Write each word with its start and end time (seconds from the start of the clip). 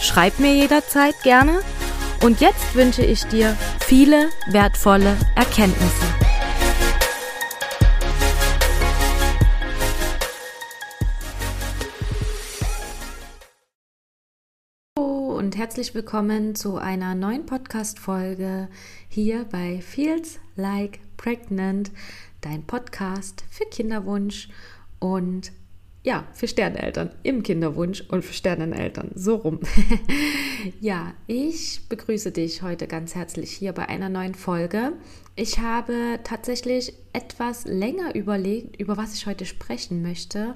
Schreib 0.00 0.38
mir 0.38 0.54
jederzeit 0.54 1.22
gerne. 1.22 1.60
Und 2.22 2.40
jetzt 2.40 2.74
wünsche 2.74 3.04
ich 3.04 3.24
dir 3.24 3.56
viele 3.80 4.28
wertvolle 4.50 5.16
Erkenntnisse. 5.36 6.06
und 15.50 15.56
herzlich 15.56 15.96
willkommen 15.96 16.54
zu 16.54 16.76
einer 16.76 17.16
neuen 17.16 17.44
Podcast-Folge 17.44 18.68
hier 19.08 19.44
bei 19.50 19.80
Feels 19.80 20.38
Like 20.54 21.00
Pregnant, 21.16 21.90
dein 22.40 22.62
Podcast 22.64 23.42
für 23.50 23.64
Kinderwunsch 23.64 24.48
und 25.00 25.50
ja, 26.02 26.26
für 26.32 26.48
Sterneltern 26.48 27.10
im 27.22 27.42
Kinderwunsch 27.42 28.02
und 28.08 28.24
für 28.24 28.32
Sterneneltern. 28.32 29.10
So 29.14 29.36
rum. 29.36 29.60
ja, 30.80 31.12
ich 31.26 31.82
begrüße 31.88 32.32
dich 32.32 32.62
heute 32.62 32.86
ganz 32.86 33.14
herzlich 33.14 33.50
hier 33.50 33.72
bei 33.72 33.88
einer 33.88 34.08
neuen 34.08 34.34
Folge. 34.34 34.92
Ich 35.40 35.58
habe 35.58 36.18
tatsächlich 36.22 36.92
etwas 37.14 37.64
länger 37.64 38.14
überlegt, 38.14 38.78
über 38.78 38.98
was 38.98 39.14
ich 39.14 39.26
heute 39.26 39.46
sprechen 39.46 40.02
möchte. 40.02 40.54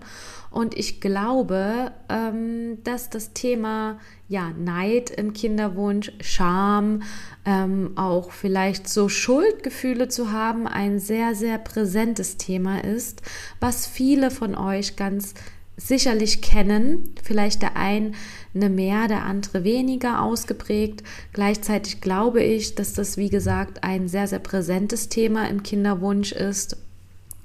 Und 0.51 0.77
ich 0.77 1.01
glaube, 1.01 1.93
ähm, 2.11 2.85
dass 2.85 3.09
das 3.09 3.33
Thema 3.33 3.99
ja, 4.29 4.51
Neid 4.51 5.09
im 5.09 5.33
Kinderwunsch, 5.33 6.13
Scham, 6.21 7.01
ähm, 7.47 7.93
auch 7.97 8.31
vielleicht 8.31 8.87
so 8.87 9.09
Schuldgefühle 9.09 10.09
zu 10.09 10.33
haben, 10.33 10.67
ein 10.67 10.99
sehr, 10.99 11.35
sehr 11.35 11.57
präsentes 11.57 12.37
Thema 12.37 12.85
ist, 12.85 13.23
was 13.61 13.87
viele 13.87 14.31
von 14.31 14.55
euch 14.55 14.97
ganz 14.97 15.33
sicherlich 15.77 16.41
kennen. 16.41 17.15
Vielleicht 17.23 17.63
der 17.63 17.77
eine 17.77 18.13
mehr, 18.55 19.09
der 19.09 19.25
andere 19.25 19.65
weniger 19.65 20.23
ausgeprägt. 20.23 21.03
Gleichzeitig 21.33 22.01
glaube 22.01 22.43
ich, 22.43 22.75
dass 22.75 22.93
das, 22.93 23.17
wie 23.17 23.31
gesagt, 23.31 23.83
ein 23.83 24.09
sehr, 24.09 24.29
sehr 24.29 24.39
präsentes 24.39 25.09
Thema 25.09 25.49
im 25.49 25.63
Kinderwunsch 25.63 26.33
ist 26.33 26.77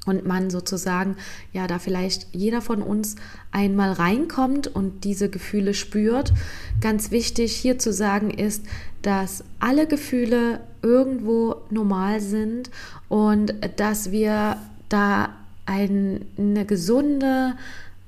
und 0.05 0.25
man 0.25 0.50
sozusagen, 0.50 1.17
ja, 1.53 1.67
da 1.67 1.80
vielleicht 1.80 2.27
jeder 2.31 2.61
von 2.61 2.81
uns 2.81 3.16
einmal 3.52 3.91
reinkommt 3.91 4.67
und 4.67 5.03
diese 5.03 5.30
Gefühle 5.30 5.73
spürt. 5.73 6.33
Ganz 6.81 7.11
wichtig 7.11 7.53
hier 7.53 7.80
zu 7.80 7.94
sagen 7.94 8.30
ist, 8.31 8.66
dass 9.02 9.44
alle 9.59 9.88
Gefühle 9.88 10.61
irgendwo 10.81 11.55
normal 11.69 12.22
sind 12.22 12.69
und 13.07 13.53
dass 13.77 14.11
wir 14.11 14.57
da 14.88 15.30
ein, 15.66 16.25
eine 16.38 16.66
gesunde 16.66 17.55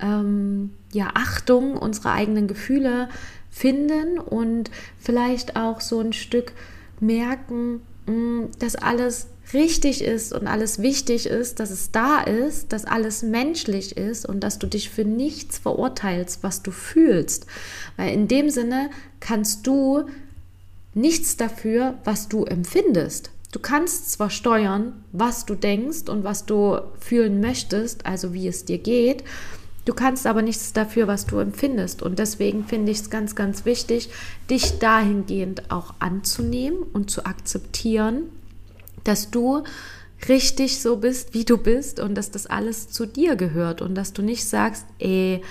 ähm, 0.02 0.72
ja, 0.92 1.12
Achtung 1.14 1.78
unserer 1.78 2.14
eigenen 2.14 2.48
Gefühle 2.48 3.10
finden 3.50 4.18
und 4.18 4.72
vielleicht 4.98 5.56
auch 5.56 5.82
so 5.82 6.00
ein 6.00 6.14
Stück 6.14 6.54
merken, 7.00 7.82
mm, 8.08 8.46
dass 8.60 8.76
alles 8.76 9.28
richtig 9.54 10.04
ist 10.04 10.34
und 10.34 10.48
alles 10.48 10.82
wichtig 10.82 11.26
ist, 11.26 11.60
dass 11.60 11.72
es 11.72 11.92
da 11.92 12.22
ist, 12.22 12.72
dass 12.72 12.86
alles 12.86 13.22
menschlich 13.22 13.98
ist 13.98 14.26
und 14.26 14.42
dass 14.42 14.60
du 14.60 14.68
dich 14.68 14.90
für 14.90 15.04
nichts 15.04 15.58
verurteilst, 15.58 16.44
was 16.44 16.64
du 16.64 16.72
fühlst. 16.72 17.46
Weil 17.98 18.14
in 18.14 18.28
dem 18.28 18.50
Sinne 18.50 18.90
kannst 19.20 19.68
du 19.68 20.04
nichts 20.94 21.38
dafür, 21.38 21.96
was 22.04 22.28
du 22.30 22.46
empfindest. 22.46 23.32
Du 23.52 23.60
kannst 23.60 24.12
zwar 24.12 24.30
steuern, 24.30 25.04
was 25.12 25.46
du 25.46 25.56
denkst 25.56 26.08
und 26.08 26.24
was 26.24 26.46
du 26.46 26.80
fühlen 27.00 27.42
möchtest, 27.42 28.06
also 28.06 28.34
wie 28.34 28.48
es 28.48 28.64
dir 28.64 28.78
geht, 28.78 29.24
Du 29.86 29.94
kannst 29.94 30.28
aber 30.28 30.42
nichts 30.42 30.74
dafür, 30.74 31.08
was 31.08 31.26
du 31.26 31.40
empfindest. 31.40 32.02
Und 32.02 32.20
deswegen 32.20 32.66
finde 32.66 32.92
ich 32.92 33.00
es 33.00 33.10
ganz, 33.10 33.36
ganz 33.36 33.66
wichtig, 33.66 34.10
dich 34.50 34.80
dahingehend 34.80 35.72
auch 35.72 35.96
anzunehmen 36.00 36.84
und 36.94 37.10
zu 37.10 37.26
akzeptieren, 37.26 38.24
dass 39.04 39.32
du 39.32 39.64
richtig 40.30 40.82
so 40.82 40.98
bist, 40.98 41.34
wie 41.34 41.46
du 41.46 41.58
bist 41.58 42.00
und 42.00 42.16
dass 42.16 42.30
das 42.30 42.46
alles 42.46 42.90
zu 42.90 43.08
dir 43.08 43.36
gehört 43.36 43.82
und 43.82 43.96
dass 43.96 44.14
du 44.14 44.22
nicht 44.22 44.46
sagst, 44.46 44.86
ey, 45.00 45.42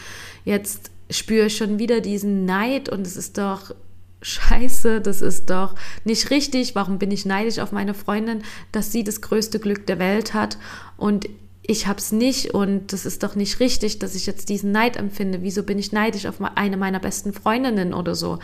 jetzt 0.45 0.91
spüre 1.11 1.47
ich 1.47 1.57
schon 1.57 1.81
wieder 1.81 2.01
diesen 2.01 2.45
Neid 2.45 2.89
und 2.89 3.05
es 3.05 3.17
ist 3.17 3.37
doch 3.37 3.75
scheiße, 4.23 5.01
das 5.01 5.23
ist 5.23 5.51
doch 5.51 5.75
nicht 6.05 6.31
richtig, 6.31 6.75
warum 6.75 6.99
bin 6.99 7.11
ich 7.11 7.25
neidisch 7.25 7.59
auf 7.59 7.73
meine 7.73 7.95
Freundin, 7.95 8.43
dass 8.71 8.93
sie 8.93 9.03
das 9.03 9.23
größte 9.23 9.59
Glück 9.59 9.87
der 9.87 9.99
Welt 9.99 10.35
hat 10.35 10.59
und 10.97 11.29
ich 11.71 11.87
habe 11.87 12.01
es 12.01 12.11
nicht 12.11 12.53
und 12.53 12.93
das 12.93 13.07
ist 13.07 13.23
doch 13.23 13.37
nicht 13.37 13.61
richtig, 13.61 14.01
dass 14.01 14.17
ich 14.17 14.27
jetzt 14.27 14.49
diesen 14.49 14.73
Neid 14.73 14.97
empfinde. 14.97 15.43
Wieso 15.43 15.63
bin 15.63 15.79
ich 15.79 15.93
neidisch 15.93 16.27
auf 16.27 16.41
eine 16.57 16.77
meiner 16.77 16.99
besten 16.99 17.33
Freundinnen 17.33 17.95
oder 17.95 18.17
so? 18.17 18.41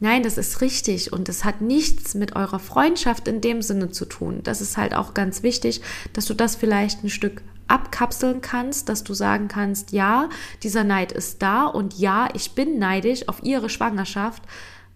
Nein, 0.00 0.24
das 0.24 0.38
ist 0.38 0.60
richtig 0.60 1.12
und 1.12 1.28
das 1.28 1.44
hat 1.44 1.60
nichts 1.60 2.14
mit 2.14 2.34
eurer 2.34 2.58
Freundschaft 2.58 3.28
in 3.28 3.40
dem 3.40 3.62
Sinne 3.62 3.90
zu 3.90 4.06
tun. 4.06 4.40
Das 4.42 4.60
ist 4.60 4.76
halt 4.76 4.92
auch 4.92 5.14
ganz 5.14 5.44
wichtig, 5.44 5.82
dass 6.14 6.26
du 6.26 6.34
das 6.34 6.56
vielleicht 6.56 7.04
ein 7.04 7.10
Stück 7.10 7.42
abkapseln 7.68 8.40
kannst, 8.40 8.88
dass 8.88 9.04
du 9.04 9.14
sagen 9.14 9.46
kannst, 9.46 9.92
ja, 9.92 10.28
dieser 10.64 10.82
Neid 10.82 11.12
ist 11.12 11.40
da 11.42 11.64
und 11.66 11.96
ja, 11.96 12.28
ich 12.34 12.52
bin 12.52 12.80
neidisch 12.80 13.28
auf 13.28 13.40
ihre 13.44 13.70
Schwangerschaft. 13.70 14.42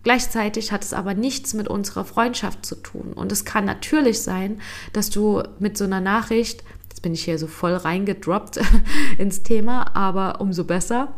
Gleichzeitig 0.02 0.72
hat 0.72 0.82
es 0.82 0.94
aber 0.94 1.14
nichts 1.14 1.54
mit 1.54 1.68
unserer 1.68 2.04
Freundschaft 2.04 2.66
zu 2.66 2.74
tun. 2.74 3.12
Und 3.12 3.30
es 3.30 3.44
kann 3.44 3.64
natürlich 3.64 4.20
sein, 4.22 4.60
dass 4.92 5.10
du 5.10 5.44
mit 5.60 5.78
so 5.78 5.84
einer 5.84 6.00
Nachricht 6.00 6.64
bin 7.02 7.14
ich 7.14 7.24
hier 7.24 7.38
so 7.38 7.46
voll 7.46 7.74
reingedroppt 7.74 8.60
ins 9.18 9.42
Thema, 9.42 9.94
aber 9.96 10.40
umso 10.40 10.64
besser. 10.64 11.14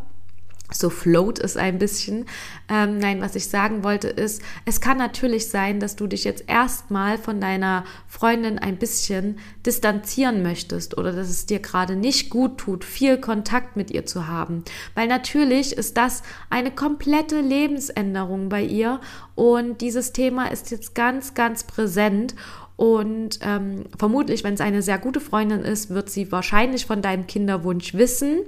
So 0.72 0.88
float 0.88 1.38
es 1.38 1.58
ein 1.58 1.78
bisschen. 1.78 2.24
Ähm, 2.70 2.98
nein, 2.98 3.20
was 3.20 3.36
ich 3.36 3.48
sagen 3.48 3.84
wollte 3.84 4.08
ist, 4.08 4.40
es 4.64 4.80
kann 4.80 4.96
natürlich 4.96 5.48
sein, 5.50 5.78
dass 5.78 5.94
du 5.94 6.06
dich 6.06 6.24
jetzt 6.24 6.44
erstmal 6.48 7.18
von 7.18 7.38
deiner 7.38 7.84
Freundin 8.08 8.58
ein 8.58 8.78
bisschen 8.78 9.38
distanzieren 9.66 10.42
möchtest 10.42 10.96
oder 10.96 11.12
dass 11.12 11.28
es 11.28 11.44
dir 11.44 11.60
gerade 11.60 11.96
nicht 11.96 12.30
gut 12.30 12.58
tut, 12.58 12.82
viel 12.82 13.18
Kontakt 13.18 13.76
mit 13.76 13.90
ihr 13.90 14.06
zu 14.06 14.26
haben. 14.26 14.64
Weil 14.94 15.06
natürlich 15.06 15.76
ist 15.76 15.98
das 15.98 16.22
eine 16.48 16.70
komplette 16.70 17.40
Lebensänderung 17.40 18.48
bei 18.48 18.62
ihr 18.62 19.00
und 19.34 19.82
dieses 19.82 20.12
Thema 20.12 20.46
ist 20.50 20.70
jetzt 20.70 20.94
ganz, 20.94 21.34
ganz 21.34 21.64
präsent 21.64 22.34
und 22.76 23.38
ähm, 23.42 23.84
vermutlich, 23.96 24.42
wenn 24.42 24.54
es 24.54 24.60
eine 24.60 24.82
sehr 24.82 24.98
gute 24.98 25.20
Freundin 25.20 25.60
ist, 25.60 25.90
wird 25.90 26.10
sie 26.10 26.32
wahrscheinlich 26.32 26.86
von 26.86 27.02
deinem 27.02 27.26
Kinderwunsch 27.26 27.94
wissen, 27.94 28.40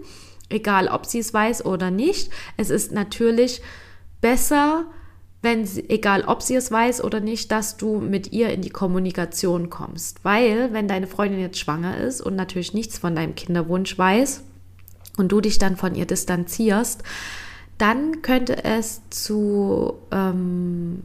egal 0.49 0.89
ob 0.89 1.07
sie 1.07 1.21
es 1.21 1.33
weiß 1.33 1.65
oder 1.65 1.91
nicht. 1.91 2.31
Es 2.57 2.71
ist 2.71 2.91
natürlich 2.93 3.63
besser, 4.21 4.87
wenn 5.43 5.65
sie, 5.65 5.89
egal 5.91 6.25
ob 6.27 6.43
sie 6.43 6.57
es 6.57 6.73
weiß 6.73 7.05
oder 7.05 7.21
nicht, 7.21 7.53
dass 7.53 7.77
du 7.77 8.01
mit 8.01 8.33
ihr 8.33 8.51
in 8.51 8.63
die 8.63 8.71
Kommunikation 8.71 9.71
kommst. 9.71 10.25
Weil, 10.25 10.73
wenn 10.73 10.89
deine 10.89 11.07
Freundin 11.07 11.41
jetzt 11.41 11.61
schwanger 11.61 11.97
ist 11.99 12.21
und 12.21 12.35
natürlich 12.35 12.75
nichts 12.75 12.99
von 12.99 13.15
deinem 13.15 13.37
Kinderwunsch 13.37 13.97
weiß 13.97 14.43
und 15.19 15.31
du 15.31 15.41
dich 15.41 15.59
dann 15.59 15.77
von 15.77 15.95
ihr 15.95 16.07
distanzierst, 16.07 17.05
dann 17.79 18.23
könnte 18.23 18.65
es 18.65 19.03
zu 19.11 19.95
ähm, 20.11 21.03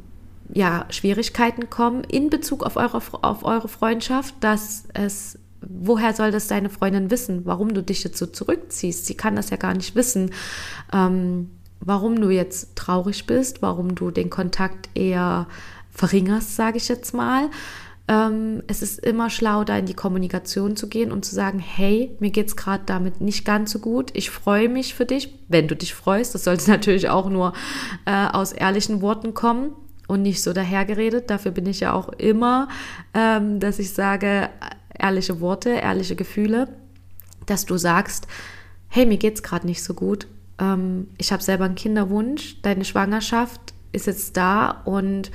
ja, 0.53 0.85
Schwierigkeiten 0.89 1.69
kommen 1.69 2.03
in 2.03 2.29
Bezug 2.29 2.63
auf 2.63 2.75
eure, 2.75 3.01
auf 3.21 3.43
eure 3.43 3.67
Freundschaft, 3.67 4.35
dass 4.41 4.85
es, 4.93 5.39
woher 5.61 6.13
soll 6.13 6.31
das 6.31 6.47
deine 6.47 6.69
Freundin 6.69 7.11
wissen, 7.11 7.45
warum 7.45 7.73
du 7.73 7.81
dich 7.81 8.03
jetzt 8.03 8.17
so 8.17 8.25
zurückziehst? 8.25 9.05
Sie 9.05 9.15
kann 9.15 9.35
das 9.35 9.49
ja 9.49 9.57
gar 9.57 9.73
nicht 9.73 9.95
wissen, 9.95 10.31
ähm, 10.93 11.51
warum 11.79 12.19
du 12.19 12.29
jetzt 12.29 12.75
traurig 12.75 13.25
bist, 13.25 13.61
warum 13.61 13.95
du 13.95 14.11
den 14.11 14.29
Kontakt 14.29 14.89
eher 14.93 15.47
verringerst, 15.91 16.55
sage 16.55 16.77
ich 16.77 16.87
jetzt 16.87 17.13
mal. 17.13 17.49
Ähm, 18.07 18.61
es 18.67 18.81
ist 18.81 18.99
immer 18.99 19.29
schlau, 19.29 19.63
da 19.63 19.77
in 19.77 19.85
die 19.85 19.93
Kommunikation 19.93 20.75
zu 20.75 20.89
gehen 20.89 21.11
und 21.11 21.23
zu 21.23 21.33
sagen, 21.33 21.59
hey, 21.59 22.15
mir 22.19 22.31
geht 22.31 22.47
es 22.47 22.55
gerade 22.57 22.83
damit 22.85 23.21
nicht 23.21 23.45
ganz 23.45 23.71
so 23.71 23.79
gut. 23.79 24.11
Ich 24.13 24.29
freue 24.29 24.67
mich 24.67 24.95
für 24.95 25.05
dich, 25.05 25.33
wenn 25.47 25.67
du 25.67 25.75
dich 25.75 25.93
freust. 25.93 26.35
Das 26.35 26.43
sollte 26.43 26.69
natürlich 26.71 27.09
auch 27.09 27.29
nur 27.29 27.53
äh, 28.05 28.27
aus 28.27 28.51
ehrlichen 28.51 29.01
Worten 29.01 29.33
kommen 29.33 29.71
und 30.11 30.21
nicht 30.21 30.43
so 30.43 30.51
dahergeredet. 30.51 31.29
Dafür 31.29 31.51
bin 31.51 31.65
ich 31.65 31.79
ja 31.79 31.93
auch 31.93 32.09
immer, 32.09 32.67
ähm, 33.13 33.61
dass 33.61 33.79
ich 33.79 33.93
sage, 33.93 34.49
ehrliche 34.99 35.39
Worte, 35.39 35.69
ehrliche 35.69 36.17
Gefühle, 36.17 36.67
dass 37.45 37.65
du 37.65 37.77
sagst, 37.77 38.27
hey, 38.89 39.05
mir 39.05 39.17
geht's 39.17 39.41
gerade 39.41 39.65
nicht 39.65 39.81
so 39.83 39.93
gut. 39.93 40.27
ähm, 40.59 41.07
ich 41.17 41.31
habe 41.31 41.41
selber 41.41 41.63
einen 41.65 41.75
Kinderwunsch, 41.75 42.61
deine 42.61 42.83
Schwangerschaft 42.83 43.61
ist 43.93 44.07
jetzt 44.07 44.35
da 44.35 44.81
und 44.85 45.31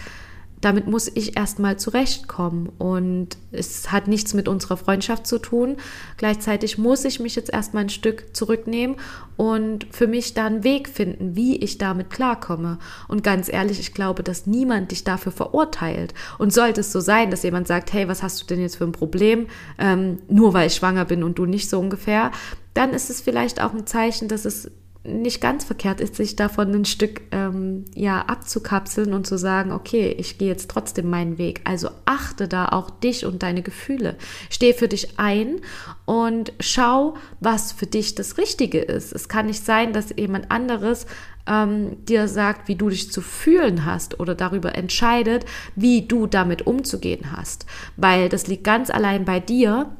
damit 0.61 0.87
muss 0.87 1.11
ich 1.15 1.37
erstmal 1.37 1.79
zurechtkommen. 1.79 2.71
Und 2.79 3.37
es 3.53 3.93
hat 3.93 4.09
nichts 4.09 4.35
mit 4.35 4.49
unserer 4.49 4.77
Freundschaft 4.77 5.27
zu 5.27 5.39
tun. 5.39 5.77
Gleichzeitig 6.17 6.79
muss 6.79 7.05
ich 7.05 7.21
mich 7.21 7.37
jetzt 7.37 7.53
erstmal 7.53 7.85
ein 7.85 7.91
Stück 7.91 8.35
zurücknehmen 8.35 8.97
und 9.37 9.87
für 9.91 10.07
mich 10.07 10.35
da 10.35 10.47
einen 10.47 10.65
Weg 10.65 10.89
finden, 10.89 11.37
wie 11.37 11.57
ich 11.57 11.79
damit 11.79 12.11
klarkomme. 12.11 12.79
Und 13.07 13.23
ganz 13.23 13.53
ehrlich, 13.53 13.79
ich 13.81 13.93
glaube, 13.93 14.23
dass 14.23 14.47
niemand 14.47 14.91
dich 14.91 15.05
dafür 15.05 15.33
verurteilt. 15.33 16.15
Und 16.39 16.53
sollte 16.53 16.81
es 16.81 16.93
so 16.93 17.01
sein, 17.01 17.31
dass 17.31 17.43
jemand 17.43 17.69
sagt, 17.69 17.93
hey, 17.93 18.09
was 18.09 18.23
hast 18.23 18.41
du 18.41 18.47
denn 18.47 18.61
jetzt 18.61 18.77
für 18.77 18.85
ein 18.85 18.93
Problem, 18.93 19.47
ähm, 19.79 20.19
nur 20.29 20.55
weil 20.55 20.69
ich 20.69 20.75
schwanger 20.75 21.05
bin 21.05 21.23
und 21.23 21.39
du 21.39 21.45
nicht 21.47 21.69
so 21.69 21.79
ungefähr, 21.79 22.31
dann 22.73 22.93
ist 22.93 23.11
es 23.11 23.21
vielleicht 23.21 23.61
auch 23.63 23.73
ein 23.73 23.87
Zeichen, 23.87 24.29
dass 24.29 24.45
es 24.45 24.71
nicht 25.07 25.41
ganz 25.41 25.65
verkehrt 25.65 26.01
ist, 26.01 26.17
sich 26.17 26.37
davon 26.37 26.75
ein 26.75 26.85
Stück 26.85 27.23
ähm, 27.33 27.85
ja 27.95 28.23
abzukapseln 28.23 29.13
und 29.15 29.27
zu 29.27 29.39
sagen, 29.39 29.73
okay, 29.73 30.15
ich 30.19 30.39
gehe 30.39 30.49
jetzt 30.49 30.71
trotzdem 30.71 31.09
meinen 31.09 31.39
Weg. 31.39 31.61
Also 31.65 31.91
achte 32.05 32.49
da 32.49 32.69
auch 32.69 32.91
dich 32.91 33.25
und 33.25 33.43
deine 33.43 33.63
Gefühle. 33.63 34.17
Steh 34.51 34.73
für 34.73 34.89
dich 34.89 35.19
ein 35.19 35.61
und 36.05 36.53
schau, 36.61 37.15
was 37.41 37.73
für 37.73 37.87
dich 37.87 38.15
das 38.15 38.39
Richtige 38.39 38.79
ist. 38.79 39.13
Es 39.13 39.29
kann 39.29 39.47
nicht 39.47 39.65
sein, 39.65 39.93
dass 39.93 40.15
jemand 40.17 40.51
anderes 40.51 41.07
ähm, 41.47 42.05
dir 42.05 42.29
sagt, 42.29 42.69
wie 42.69 42.77
du 42.77 42.89
dich 42.89 43.13
zu 43.13 43.21
fühlen 43.21 43.85
hast 43.85 44.21
oder 44.21 44.35
darüber 44.35 44.75
entscheidet, 44.75 45.45
wie 45.75 46.03
du 46.03 46.27
damit 46.27 46.67
umzugehen 46.67 47.33
hast, 47.33 47.67
weil 47.97 48.29
das 48.29 48.47
liegt 48.47 48.65
ganz 48.65 48.91
allein 48.91 49.25
bei 49.25 49.41
dir 49.41 49.91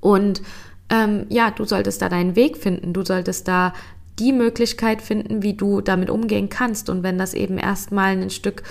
und 0.00 0.42
ähm, 0.88 1.26
ja, 1.28 1.50
du 1.50 1.64
solltest 1.64 2.00
da 2.02 2.08
deinen 2.08 2.36
Weg 2.36 2.56
finden, 2.56 2.92
du 2.92 3.04
solltest 3.04 3.48
da 3.48 3.72
die 4.18 4.32
Möglichkeit 4.32 5.02
finden, 5.02 5.42
wie 5.42 5.54
du 5.54 5.80
damit 5.80 6.10
umgehen 6.10 6.48
kannst. 6.48 6.88
Und 6.88 7.02
wenn 7.02 7.18
das 7.18 7.34
eben 7.34 7.58
erstmal 7.58 8.12
ein 8.16 8.30
Stück 8.30 8.62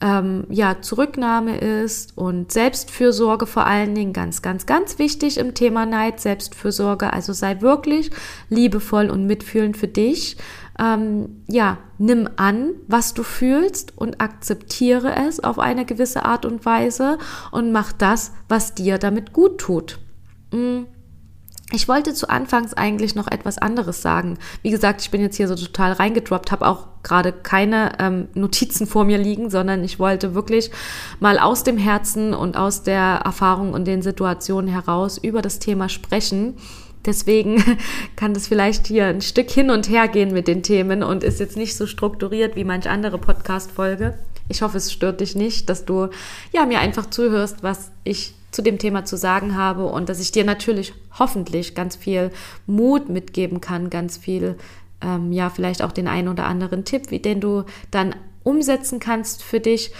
ähm, 0.00 0.44
ja, 0.50 0.80
Zurücknahme 0.80 1.56
ist 1.58 2.16
und 2.16 2.52
Selbstfürsorge 2.52 3.46
vor 3.46 3.66
allen 3.66 3.94
Dingen 3.94 4.12
ganz, 4.12 4.42
ganz, 4.42 4.66
ganz 4.66 4.98
wichtig 4.98 5.38
im 5.38 5.54
Thema 5.54 5.86
Neid, 5.86 6.20
Selbstfürsorge. 6.20 7.12
Also 7.12 7.32
sei 7.32 7.60
wirklich 7.60 8.10
liebevoll 8.48 9.10
und 9.10 9.26
mitfühlend 9.26 9.76
für 9.76 9.88
dich. 9.88 10.36
Ähm, 10.78 11.42
ja, 11.46 11.78
nimm 11.98 12.28
an, 12.36 12.70
was 12.88 13.14
du 13.14 13.22
fühlst 13.22 13.96
und 13.96 14.20
akzeptiere 14.20 15.14
es 15.28 15.38
auf 15.38 15.58
eine 15.58 15.84
gewisse 15.84 16.24
Art 16.24 16.44
und 16.44 16.66
Weise 16.66 17.18
und 17.52 17.70
mach 17.70 17.92
das, 17.92 18.32
was 18.48 18.74
dir 18.74 18.98
damit 18.98 19.32
gut 19.32 19.58
tut. 19.58 20.00
Mhm. 20.52 20.86
Ich 21.72 21.88
wollte 21.88 22.12
zu 22.12 22.28
Anfangs 22.28 22.74
eigentlich 22.74 23.14
noch 23.14 23.26
etwas 23.26 23.58
anderes 23.58 24.02
sagen. 24.02 24.38
Wie 24.62 24.70
gesagt, 24.70 25.00
ich 25.00 25.10
bin 25.10 25.22
jetzt 25.22 25.36
hier 25.36 25.48
so 25.48 25.56
total 25.56 25.92
reingedroppt, 25.92 26.52
habe 26.52 26.66
auch 26.66 26.86
gerade 27.02 27.32
keine 27.32 27.92
ähm, 27.98 28.28
Notizen 28.34 28.86
vor 28.86 29.04
mir 29.04 29.18
liegen, 29.18 29.48
sondern 29.48 29.82
ich 29.82 29.98
wollte 29.98 30.34
wirklich 30.34 30.70
mal 31.20 31.38
aus 31.38 31.64
dem 31.64 31.78
Herzen 31.78 32.34
und 32.34 32.56
aus 32.56 32.82
der 32.82 33.22
Erfahrung 33.24 33.72
und 33.72 33.86
den 33.86 34.02
Situationen 34.02 34.70
heraus 34.70 35.16
über 35.16 35.40
das 35.40 35.58
Thema 35.58 35.88
sprechen. 35.88 36.56
Deswegen 37.06 37.62
kann 38.16 38.34
das 38.34 38.46
vielleicht 38.46 38.86
hier 38.86 39.06
ein 39.06 39.22
Stück 39.22 39.50
hin 39.50 39.70
und 39.70 39.88
her 39.88 40.08
gehen 40.08 40.32
mit 40.32 40.48
den 40.48 40.62
Themen 40.62 41.02
und 41.02 41.24
ist 41.24 41.40
jetzt 41.40 41.56
nicht 41.56 41.76
so 41.76 41.86
strukturiert 41.86 42.56
wie 42.56 42.64
manch 42.64 42.88
andere 42.88 43.18
Podcast-Folge. 43.18 44.18
Ich 44.48 44.60
hoffe, 44.60 44.76
es 44.76 44.92
stört 44.92 45.20
dich 45.20 45.34
nicht, 45.34 45.70
dass 45.70 45.86
du 45.86 46.08
ja 46.52 46.66
mir 46.66 46.80
einfach 46.80 47.08
zuhörst, 47.08 47.62
was 47.62 47.90
ich 48.04 48.34
zu 48.54 48.62
dem 48.62 48.78
Thema 48.78 49.04
zu 49.04 49.16
sagen 49.16 49.56
habe 49.56 49.86
und 49.86 50.08
dass 50.08 50.20
ich 50.20 50.30
dir 50.30 50.44
natürlich 50.44 50.94
hoffentlich 51.18 51.74
ganz 51.74 51.96
viel 51.96 52.30
Mut 52.66 53.08
mitgeben 53.08 53.60
kann, 53.60 53.90
ganz 53.90 54.16
viel, 54.16 54.56
ähm, 55.00 55.32
ja, 55.32 55.50
vielleicht 55.50 55.82
auch 55.82 55.90
den 55.90 56.06
einen 56.06 56.28
oder 56.28 56.44
anderen 56.44 56.84
Tipp, 56.84 57.10
wie 57.10 57.18
den 57.18 57.40
du 57.40 57.64
dann 57.90 58.14
umsetzen 58.44 59.00
kannst 59.00 59.42
für 59.42 59.58
dich. 59.58 59.92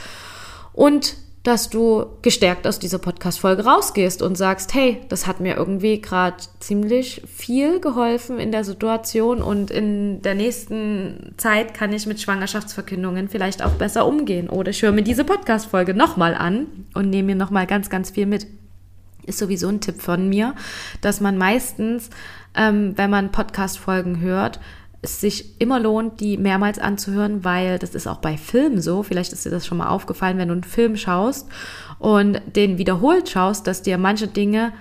Und 0.72 1.16
dass 1.44 1.68
du 1.68 2.06
gestärkt 2.22 2.66
aus 2.66 2.78
dieser 2.78 2.98
Podcast-Folge 2.98 3.66
rausgehst 3.66 4.22
und 4.22 4.34
sagst, 4.34 4.72
hey, 4.72 5.02
das 5.10 5.26
hat 5.26 5.40
mir 5.40 5.56
irgendwie 5.56 6.00
gerade 6.00 6.38
ziemlich 6.58 7.22
viel 7.32 7.80
geholfen 7.80 8.38
in 8.38 8.50
der 8.50 8.64
Situation 8.64 9.42
und 9.42 9.70
in 9.70 10.22
der 10.22 10.34
nächsten 10.34 11.34
Zeit 11.36 11.74
kann 11.74 11.92
ich 11.92 12.06
mit 12.06 12.18
Schwangerschaftsverkündungen 12.18 13.28
vielleicht 13.28 13.62
auch 13.62 13.72
besser 13.72 14.06
umgehen. 14.06 14.48
Oder 14.48 14.70
ich 14.70 14.80
höre 14.80 14.92
mir 14.92 15.02
diese 15.02 15.22
Podcast-Folge 15.22 15.92
nochmal 15.92 16.34
an 16.34 16.66
und 16.94 17.10
nehme 17.10 17.34
mir 17.34 17.36
nochmal 17.36 17.66
ganz, 17.66 17.90
ganz 17.90 18.08
viel 18.08 18.24
mit. 18.24 18.46
Ist 19.26 19.38
sowieso 19.38 19.68
ein 19.68 19.82
Tipp 19.82 20.00
von 20.00 20.30
mir, 20.30 20.54
dass 21.02 21.20
man 21.20 21.36
meistens, 21.36 22.08
ähm, 22.54 22.94
wenn 22.96 23.10
man 23.10 23.32
Podcast-Folgen 23.32 24.20
hört, 24.20 24.60
es 25.04 25.20
sich 25.20 25.60
immer 25.60 25.78
lohnt, 25.78 26.20
die 26.20 26.36
mehrmals 26.38 26.78
anzuhören, 26.78 27.44
weil 27.44 27.78
das 27.78 27.94
ist 27.94 28.06
auch 28.06 28.18
bei 28.18 28.36
Filmen 28.36 28.80
so. 28.80 29.02
Vielleicht 29.02 29.32
ist 29.32 29.44
dir 29.44 29.50
das 29.50 29.66
schon 29.66 29.78
mal 29.78 29.88
aufgefallen, 29.88 30.38
wenn 30.38 30.48
du 30.48 30.54
einen 30.54 30.64
Film 30.64 30.96
schaust 30.96 31.48
und 31.98 32.40
den 32.56 32.78
wiederholt 32.78 33.28
schaust, 33.28 33.66
dass 33.66 33.82
dir 33.82 33.98
manche 33.98 34.26
Dinge 34.26 34.72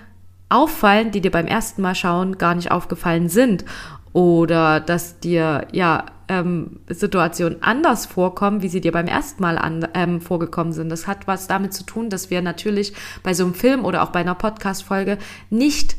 auffallen, 0.48 1.10
die 1.10 1.20
dir 1.20 1.30
beim 1.30 1.46
ersten 1.46 1.82
Mal 1.82 1.94
schauen 1.94 2.38
gar 2.38 2.54
nicht 2.54 2.70
aufgefallen 2.70 3.28
sind. 3.28 3.64
Oder 4.12 4.78
dass 4.78 5.18
dir 5.18 5.66
ja 5.72 6.06
ähm, 6.28 6.80
Situationen 6.88 7.62
anders 7.62 8.06
vorkommen, 8.06 8.62
wie 8.62 8.68
sie 8.68 8.80
dir 8.80 8.92
beim 8.92 9.08
ersten 9.08 9.42
Mal 9.42 9.58
an, 9.58 9.88
ähm, 9.94 10.20
vorgekommen 10.20 10.72
sind. 10.72 10.88
Das 10.88 11.06
hat 11.06 11.26
was 11.26 11.48
damit 11.48 11.74
zu 11.74 11.84
tun, 11.84 12.10
dass 12.10 12.30
wir 12.30 12.40
natürlich 12.40 12.94
bei 13.22 13.34
so 13.34 13.44
einem 13.44 13.54
Film 13.54 13.84
oder 13.84 14.02
auch 14.02 14.10
bei 14.10 14.20
einer 14.20 14.36
Podcast-Folge 14.36 15.18
nicht 15.50 15.96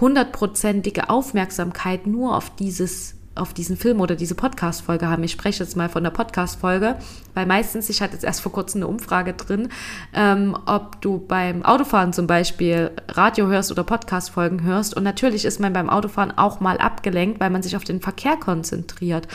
hundertprozentige 0.00 1.10
Aufmerksamkeit 1.10 2.06
nur 2.06 2.36
auf 2.36 2.54
dieses 2.54 3.15
auf 3.36 3.52
diesen 3.52 3.76
Film 3.76 4.00
oder 4.00 4.16
diese 4.16 4.34
Podcast-Folge 4.34 5.08
haben. 5.08 5.22
Ich 5.22 5.32
spreche 5.32 5.62
jetzt 5.62 5.76
mal 5.76 5.88
von 5.88 6.02
der 6.02 6.10
Podcast-Folge, 6.10 6.96
weil 7.34 7.46
meistens, 7.46 7.88
ich 7.88 8.02
hatte 8.02 8.14
jetzt 8.14 8.24
erst 8.24 8.40
vor 8.40 8.52
kurzem 8.52 8.80
eine 8.82 8.88
Umfrage 8.88 9.34
drin, 9.34 9.68
ähm, 10.14 10.56
ob 10.66 11.00
du 11.02 11.18
beim 11.18 11.64
Autofahren 11.64 12.12
zum 12.12 12.26
Beispiel 12.26 12.90
Radio 13.08 13.46
hörst 13.48 13.70
oder 13.70 13.84
Podcast-Folgen 13.84 14.62
hörst. 14.62 14.96
Und 14.96 15.02
natürlich 15.02 15.44
ist 15.44 15.60
man 15.60 15.72
beim 15.72 15.90
Autofahren 15.90 16.36
auch 16.36 16.60
mal 16.60 16.78
abgelenkt, 16.78 17.40
weil 17.40 17.50
man 17.50 17.62
sich 17.62 17.76
auf 17.76 17.84
den 17.84 18.00
Verkehr 18.00 18.36
konzentriert 18.36 19.28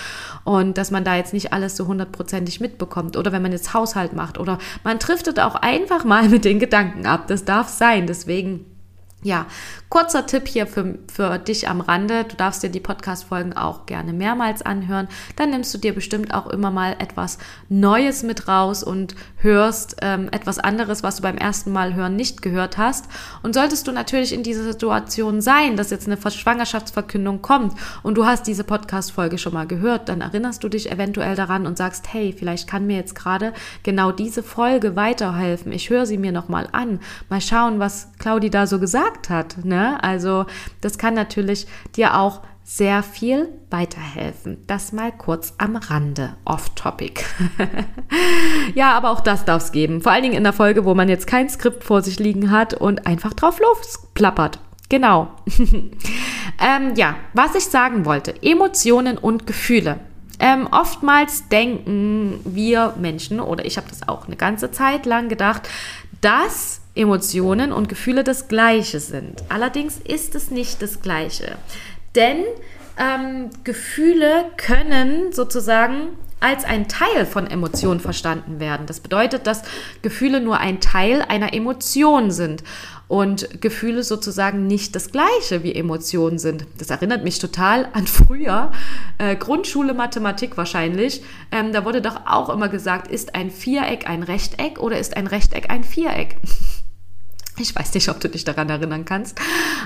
und 0.43 0.77
dass 0.77 0.91
man 0.91 1.03
da 1.03 1.15
jetzt 1.15 1.33
nicht 1.33 1.53
alles 1.53 1.75
so 1.75 1.87
hundertprozentig 1.87 2.59
mitbekommt. 2.59 3.17
Oder 3.17 3.31
wenn 3.31 3.41
man 3.41 3.51
jetzt 3.51 3.73
Haushalt 3.73 4.13
macht 4.13 4.37
oder 4.39 4.57
man 4.83 4.99
driftet 4.99 5.39
auch 5.39 5.55
einfach 5.55 6.03
mal 6.03 6.29
mit 6.29 6.45
den 6.45 6.59
Gedanken 6.59 7.05
ab. 7.05 7.27
Das 7.27 7.45
darf 7.45 7.69
sein. 7.69 8.07
Deswegen 8.07 8.65
ja, 9.23 9.45
kurzer 9.89 10.25
Tipp 10.25 10.47
hier 10.47 10.65
für, 10.65 10.97
für 11.11 11.37
dich 11.37 11.69
am 11.69 11.81
Rande. 11.81 12.23
Du 12.23 12.35
darfst 12.35 12.63
dir 12.63 12.69
die 12.69 12.79
Podcast-Folgen 12.79 13.53
auch 13.53 13.85
gerne 13.85 14.13
mehrmals 14.13 14.63
anhören. 14.63 15.07
Dann 15.35 15.51
nimmst 15.51 15.73
du 15.73 15.77
dir 15.77 15.93
bestimmt 15.93 16.33
auch 16.33 16.47
immer 16.47 16.71
mal 16.71 16.95
etwas 16.97 17.37
Neues 17.69 18.23
mit 18.23 18.47
raus 18.47 18.83
und 18.83 19.15
hörst 19.37 19.97
ähm, 20.01 20.29
etwas 20.31 20.57
anderes, 20.57 21.03
was 21.03 21.17
du 21.17 21.21
beim 21.21 21.37
ersten 21.37 21.71
Mal 21.71 21.93
hören 21.93 22.15
nicht 22.15 22.41
gehört 22.41 22.79
hast. 22.79 23.05
Und 23.43 23.53
solltest 23.53 23.87
du 23.87 23.91
natürlich 23.91 24.33
in 24.33 24.41
dieser 24.41 24.63
Situation 24.63 25.41
sein, 25.41 25.77
dass 25.77 25.91
jetzt 25.91 26.07
eine 26.07 26.17
Schwangerschaftsverkündung 26.17 27.43
kommt 27.43 27.75
und 28.01 28.15
du 28.15 28.25
hast 28.25 28.47
diese 28.47 28.63
Podcast-Folge 28.63 29.37
schon 29.37 29.53
mal 29.53 29.67
gehört, 29.67 30.09
dann 30.09 30.21
erinnerst 30.21 30.63
du 30.63 30.69
dich 30.69 30.91
eventuell 30.91 31.35
daran 31.35 31.67
und 31.67 31.77
sagst, 31.77 32.11
hey, 32.11 32.33
vielleicht 32.37 32.67
kann 32.67 32.87
mir 32.87 32.95
jetzt 32.95 33.13
gerade 33.13 33.53
genau 33.83 34.11
diese 34.11 34.41
Folge 34.41 34.95
weiterhelfen. 34.95 35.71
Ich 35.71 35.91
höre 35.91 36.07
sie 36.07 36.17
mir 36.17 36.31
nochmal 36.31 36.67
an. 36.71 36.99
Mal 37.29 37.41
schauen, 37.41 37.79
was 37.79 38.07
Claudi 38.17 38.49
da 38.49 38.65
so 38.65 38.79
gesagt 38.79 39.10
hat. 39.29 39.63
Ne? 39.63 40.01
Also 40.03 40.45
das 40.81 40.97
kann 40.97 41.13
natürlich 41.13 41.67
dir 41.95 42.17
auch 42.17 42.41
sehr 42.63 43.03
viel 43.03 43.49
weiterhelfen. 43.69 44.63
Das 44.67 44.93
mal 44.93 45.11
kurz 45.11 45.55
am 45.57 45.75
Rande, 45.75 46.35
off-topic. 46.45 47.23
ja, 48.75 48.93
aber 48.93 49.09
auch 49.09 49.19
das 49.19 49.45
darf 49.45 49.63
es 49.63 49.71
geben. 49.71 50.01
Vor 50.01 50.11
allen 50.11 50.23
Dingen 50.23 50.35
in 50.35 50.43
der 50.43 50.53
Folge, 50.53 50.85
wo 50.85 50.93
man 50.93 51.09
jetzt 51.09 51.27
kein 51.27 51.49
Skript 51.49 51.83
vor 51.83 52.01
sich 52.01 52.19
liegen 52.19 52.51
hat 52.51 52.73
und 52.73 53.07
einfach 53.07 53.33
drauf 53.33 53.59
losplappert. 53.59 54.59
Genau. 54.89 55.29
ähm, 55.57 56.95
ja, 56.95 57.15
was 57.33 57.55
ich 57.55 57.65
sagen 57.65 58.05
wollte, 58.05 58.35
Emotionen 58.41 59.17
und 59.17 59.47
Gefühle. 59.47 59.99
Ähm, 60.39 60.67
oftmals 60.71 61.47
denken 61.49 62.39
wir 62.45 62.95
Menschen, 62.99 63.39
oder 63.39 63.65
ich 63.65 63.77
habe 63.77 63.87
das 63.89 64.07
auch 64.07 64.27
eine 64.27 64.35
ganze 64.35 64.71
Zeit 64.71 65.05
lang 65.05 65.29
gedacht, 65.29 65.69
dass 66.21 66.80
Emotionen 66.95 67.71
und 67.71 67.89
Gefühle 67.89 68.23
das 68.23 68.47
gleiche 68.47 68.99
sind. 68.99 69.43
Allerdings 69.49 69.97
ist 69.99 70.35
es 70.35 70.51
nicht 70.51 70.81
das 70.81 71.01
gleiche. 71.01 71.55
Denn 72.15 72.43
ähm, 72.97 73.49
Gefühle 73.63 74.45
können 74.57 75.31
sozusagen 75.31 76.09
als 76.41 76.65
ein 76.65 76.87
Teil 76.87 77.25
von 77.25 77.47
Emotionen 77.47 77.99
verstanden 77.99 78.59
werden. 78.59 78.87
Das 78.87 78.99
bedeutet, 78.99 79.45
dass 79.45 79.61
Gefühle 80.01 80.41
nur 80.41 80.57
ein 80.59 80.81
Teil 80.81 81.21
einer 81.21 81.53
Emotion 81.53 82.31
sind 82.31 82.63
und 83.07 83.61
Gefühle 83.61 84.03
sozusagen 84.03 84.65
nicht 84.65 84.95
das 84.95 85.11
gleiche 85.11 85.63
wie 85.63 85.75
Emotionen 85.75 86.39
sind. 86.39 86.65
Das 86.79 86.89
erinnert 86.89 87.23
mich 87.23 87.37
total 87.39 87.89
an 87.93 88.07
früher, 88.07 88.71
äh, 89.19 89.35
Grundschule 89.35 89.93
Mathematik 89.93 90.57
wahrscheinlich. 90.57 91.21
Ähm, 91.51 91.73
da 91.73 91.85
wurde 91.85 92.01
doch 92.01 92.25
auch 92.25 92.49
immer 92.49 92.69
gesagt, 92.69 93.11
ist 93.11 93.35
ein 93.35 93.51
Viereck 93.51 94.09
ein 94.09 94.23
Rechteck 94.23 94.79
oder 94.79 94.97
ist 94.97 95.15
ein 95.17 95.27
Rechteck 95.27 95.69
ein 95.69 95.83
Viereck? 95.83 96.37
Ich 97.61 97.75
weiß 97.75 97.93
nicht, 97.93 98.09
ob 98.09 98.19
du 98.19 98.29
dich 98.29 98.43
daran 98.43 98.69
erinnern 98.69 99.05
kannst, 99.05 99.39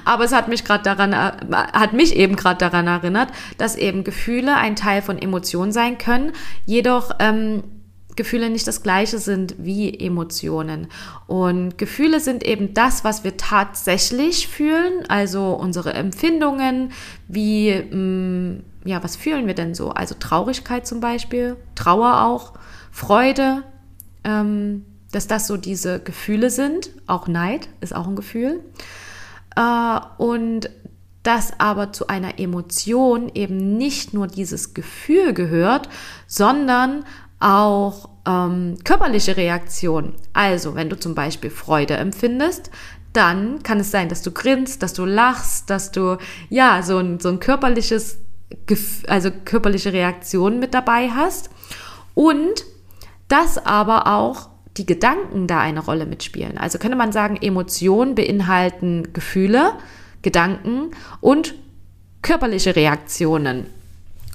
aber 0.06 0.24
es 0.24 0.34
hat 0.34 0.48
mich 0.48 0.64
gerade 0.64 0.84
daran, 0.84 1.14
äh, 1.14 1.32
hat 1.52 1.94
mich 1.94 2.16
eben 2.16 2.36
gerade 2.36 2.58
daran 2.58 2.88
erinnert, 2.88 3.30
dass 3.58 3.76
eben 3.76 4.04
Gefühle 4.04 4.56
ein 4.56 4.76
Teil 4.76 5.02
von 5.02 5.18
Emotionen 5.18 5.72
sein 5.72 5.98
können, 5.98 6.32
jedoch 6.66 7.12
ähm, 7.20 7.64
Gefühle 8.16 8.50
nicht 8.50 8.68
das 8.68 8.82
gleiche 8.82 9.20
sind 9.20 9.56
wie 9.58 9.94
Emotionen. 10.00 10.88
Und 11.28 11.78
Gefühle 11.78 12.20
sind 12.20 12.44
eben 12.44 12.74
das, 12.74 13.04
was 13.04 13.24
wir 13.24 13.38
tatsächlich 13.38 14.48
fühlen, 14.48 15.04
also 15.10 15.54
unsere 15.54 15.94
Empfindungen, 15.94 16.92
wie, 17.28 17.74
mh, 17.74 17.96
mm, 17.96 18.64
ja, 18.86 19.04
was 19.04 19.16
fühlen 19.16 19.48
wir 19.48 19.56
denn 19.56 19.74
so? 19.74 19.90
Also 19.90 20.16
Traurigkeit 20.18 20.88
zum 20.88 21.00
Beispiel, 21.00 21.58
Trauer 21.74 22.22
auch, 22.22 22.54
Freude, 22.92 23.64
ähm, 24.24 24.86
dass 25.16 25.28
das 25.28 25.48
so 25.48 25.56
diese 25.56 26.00
Gefühle 26.00 26.50
sind. 26.50 26.90
Auch 27.08 27.28
Neid 27.28 27.70
ist 27.80 27.96
auch 27.96 28.08
ein 28.08 28.18
Gefühl. 28.18 28.60
Äh, 29.56 30.00
und 30.18 30.70
dass 31.24 31.60
aber 31.60 31.94
zu 31.94 32.08
einer 32.08 32.38
Emotion 32.38 33.32
eben 33.34 33.78
nicht 33.78 34.14
nur 34.14 34.28
dieses 34.28 34.74
Gefühl 34.74 35.34
gehört, 35.34 35.90
sondern 36.28 37.06
auch 37.40 38.10
ähm, 38.28 38.78
körperliche 38.84 39.38
Reaktionen. 39.38 40.14
Also, 40.34 40.76
wenn 40.76 40.90
du 40.90 41.00
zum 41.00 41.16
Beispiel 41.16 41.50
Freude 41.50 41.96
empfindest, 41.96 42.70
dann 43.14 43.64
kann 43.64 43.80
es 43.80 43.92
sein, 43.92 44.10
dass 44.10 44.22
du 44.22 44.32
grinst, 44.32 44.84
dass 44.84 44.94
du 44.94 45.06
lachst, 45.06 45.70
dass 45.70 45.92
du 45.92 46.18
ja 46.50 46.84
so 46.84 46.98
ein, 46.98 47.20
so 47.20 47.30
ein 47.30 47.40
körperliches, 47.40 48.20
also 49.08 49.32
körperliche 49.46 49.94
Reaktion 49.94 50.60
mit 50.60 50.74
dabei 50.74 51.10
hast 51.10 51.50
und 52.14 52.66
dass 53.30 53.58
aber 53.58 54.08
auch 54.08 54.50
die 54.78 54.86
Gedanken 54.86 55.48
da 55.48 55.60
eine 55.60 55.80
Rolle 55.80 56.06
mitspielen. 56.06 56.58
Also 56.58 56.78
könnte 56.80 56.98
man 56.98 57.12
sagen, 57.12 57.38
Emotionen 57.38 58.16
beinhalten 58.16 59.14
Gefühle, 59.14 59.74
Gedanken 60.22 60.92
und 61.22 61.56
körperliche 62.22 62.76
Reaktionen. 62.76 63.68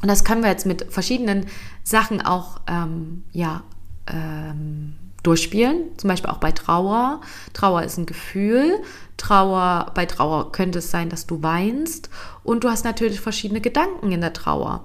Und 0.02 0.08
das 0.08 0.24
können 0.24 0.42
wir 0.42 0.50
jetzt 0.50 0.66
mit 0.66 0.86
verschiedenen 0.90 1.46
Sachen 1.82 2.22
auch 2.22 2.60
ähm, 2.66 3.24
ja, 3.32 3.64
ähm, 4.06 4.94
durchspielen. 5.22 5.98
Zum 5.98 6.08
Beispiel 6.08 6.30
auch 6.30 6.38
bei 6.38 6.52
Trauer. 6.52 7.20
Trauer 7.52 7.82
ist 7.82 7.98
ein 7.98 8.06
Gefühl. 8.06 8.80
Trauer, 9.16 9.90
bei 9.94 10.06
Trauer 10.06 10.52
könnte 10.52 10.78
es 10.78 10.90
sein, 10.90 11.10
dass 11.10 11.26
du 11.26 11.42
weinst. 11.42 12.08
Und 12.42 12.64
du 12.64 12.70
hast 12.70 12.84
natürlich 12.84 13.20
verschiedene 13.20 13.60
Gedanken 13.60 14.12
in 14.12 14.22
der 14.22 14.32
Trauer. 14.32 14.84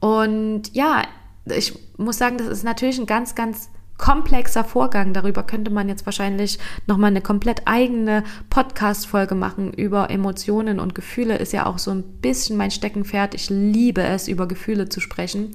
Und 0.00 0.74
ja, 0.74 1.04
ich 1.46 1.78
muss 1.96 2.18
sagen, 2.18 2.36
das 2.36 2.48
ist 2.48 2.64
natürlich 2.64 2.98
ein 2.98 3.06
ganz, 3.06 3.34
ganz 3.34 3.70
komplexer 4.00 4.64
Vorgang. 4.64 5.12
Darüber 5.12 5.42
könnte 5.42 5.70
man 5.70 5.88
jetzt 5.88 6.06
wahrscheinlich 6.06 6.58
nochmal 6.86 7.10
eine 7.10 7.20
komplett 7.20 7.62
eigene 7.66 8.24
Podcast-Folge 8.48 9.34
machen. 9.34 9.72
Über 9.74 10.10
Emotionen 10.10 10.80
und 10.80 10.94
Gefühle 10.94 11.36
ist 11.36 11.52
ja 11.52 11.66
auch 11.66 11.78
so 11.78 11.90
ein 11.90 12.02
bisschen 12.02 12.56
mein 12.56 12.70
Steckenpferd. 12.70 13.34
Ich 13.34 13.50
liebe 13.50 14.02
es, 14.02 14.26
über 14.26 14.48
Gefühle 14.48 14.88
zu 14.88 15.00
sprechen. 15.00 15.54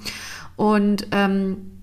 Und 0.54 1.08
ähm, 1.10 1.75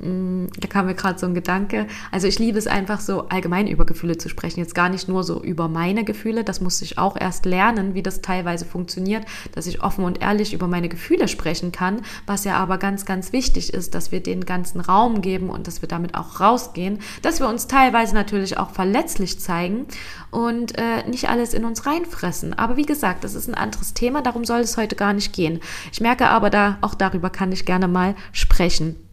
da 0.00 0.68
kam 0.68 0.86
mir 0.86 0.94
gerade 0.94 1.18
so 1.18 1.26
ein 1.26 1.34
Gedanke. 1.34 1.88
Also 2.12 2.28
ich 2.28 2.38
liebe 2.38 2.56
es 2.56 2.68
einfach 2.68 3.00
so 3.00 3.28
allgemein 3.28 3.66
über 3.66 3.84
Gefühle 3.84 4.16
zu 4.16 4.28
sprechen. 4.28 4.60
Jetzt 4.60 4.74
gar 4.74 4.88
nicht 4.88 5.08
nur 5.08 5.24
so 5.24 5.42
über 5.42 5.68
meine 5.68 6.04
Gefühle. 6.04 6.44
Das 6.44 6.60
musste 6.60 6.84
ich 6.84 6.98
auch 6.98 7.16
erst 7.16 7.46
lernen, 7.46 7.94
wie 7.94 8.02
das 8.02 8.22
teilweise 8.22 8.64
funktioniert, 8.64 9.24
dass 9.52 9.66
ich 9.66 9.82
offen 9.82 10.04
und 10.04 10.22
ehrlich 10.22 10.54
über 10.54 10.68
meine 10.68 10.88
Gefühle 10.88 11.26
sprechen 11.26 11.72
kann. 11.72 12.02
Was 12.26 12.44
ja 12.44 12.56
aber 12.56 12.78
ganz, 12.78 13.06
ganz 13.06 13.32
wichtig 13.32 13.74
ist, 13.74 13.94
dass 13.96 14.12
wir 14.12 14.20
den 14.20 14.44
ganzen 14.44 14.80
Raum 14.80 15.20
geben 15.20 15.50
und 15.50 15.66
dass 15.66 15.82
wir 15.82 15.88
damit 15.88 16.14
auch 16.14 16.38
rausgehen. 16.38 17.00
Dass 17.22 17.40
wir 17.40 17.48
uns 17.48 17.66
teilweise 17.66 18.14
natürlich 18.14 18.56
auch 18.56 18.70
verletzlich 18.70 19.40
zeigen 19.40 19.86
und 20.30 20.78
äh, 20.78 21.08
nicht 21.08 21.28
alles 21.28 21.54
in 21.54 21.64
uns 21.64 21.86
reinfressen. 21.86 22.54
Aber 22.54 22.76
wie 22.76 22.86
gesagt, 22.86 23.24
das 23.24 23.34
ist 23.34 23.48
ein 23.48 23.56
anderes 23.56 23.94
Thema. 23.94 24.22
Darum 24.22 24.44
soll 24.44 24.60
es 24.60 24.76
heute 24.76 24.94
gar 24.94 25.12
nicht 25.12 25.32
gehen. 25.32 25.58
Ich 25.92 26.00
merke 26.00 26.28
aber 26.28 26.50
da, 26.50 26.78
auch 26.82 26.94
darüber 26.94 27.30
kann 27.30 27.50
ich 27.50 27.64
gerne 27.64 27.88
mal 27.88 28.14
sprechen. 28.30 29.07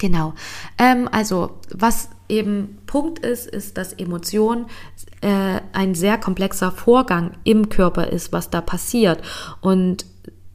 Genau. 0.00 0.32
Ähm, 0.78 1.08
also, 1.12 1.58
was 1.74 2.08
eben 2.30 2.78
Punkt 2.86 3.18
ist, 3.18 3.46
ist, 3.46 3.76
dass 3.76 3.92
Emotion 3.92 4.64
äh, 5.20 5.60
ein 5.74 5.94
sehr 5.94 6.16
komplexer 6.16 6.72
Vorgang 6.72 7.32
im 7.44 7.68
Körper 7.68 8.08
ist, 8.08 8.32
was 8.32 8.48
da 8.48 8.62
passiert. 8.62 9.20
Und 9.60 10.06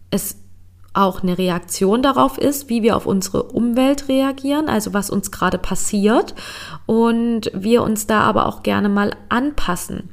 es 0.09 0.37
auch 0.93 1.21
eine 1.21 1.37
Reaktion 1.37 2.01
darauf 2.01 2.39
ist, 2.39 2.69
wie 2.69 2.81
wir 2.81 2.95
auf 2.95 3.05
unsere 3.05 3.43
Umwelt 3.43 4.07
reagieren, 4.07 4.67
also 4.67 4.93
was 4.93 5.11
uns 5.11 5.29
gerade 5.29 5.59
passiert 5.59 6.33
und 6.87 7.51
wir 7.53 7.83
uns 7.83 8.07
da 8.07 8.21
aber 8.21 8.47
auch 8.47 8.63
gerne 8.63 8.89
mal 8.89 9.11
anpassen. 9.29 10.09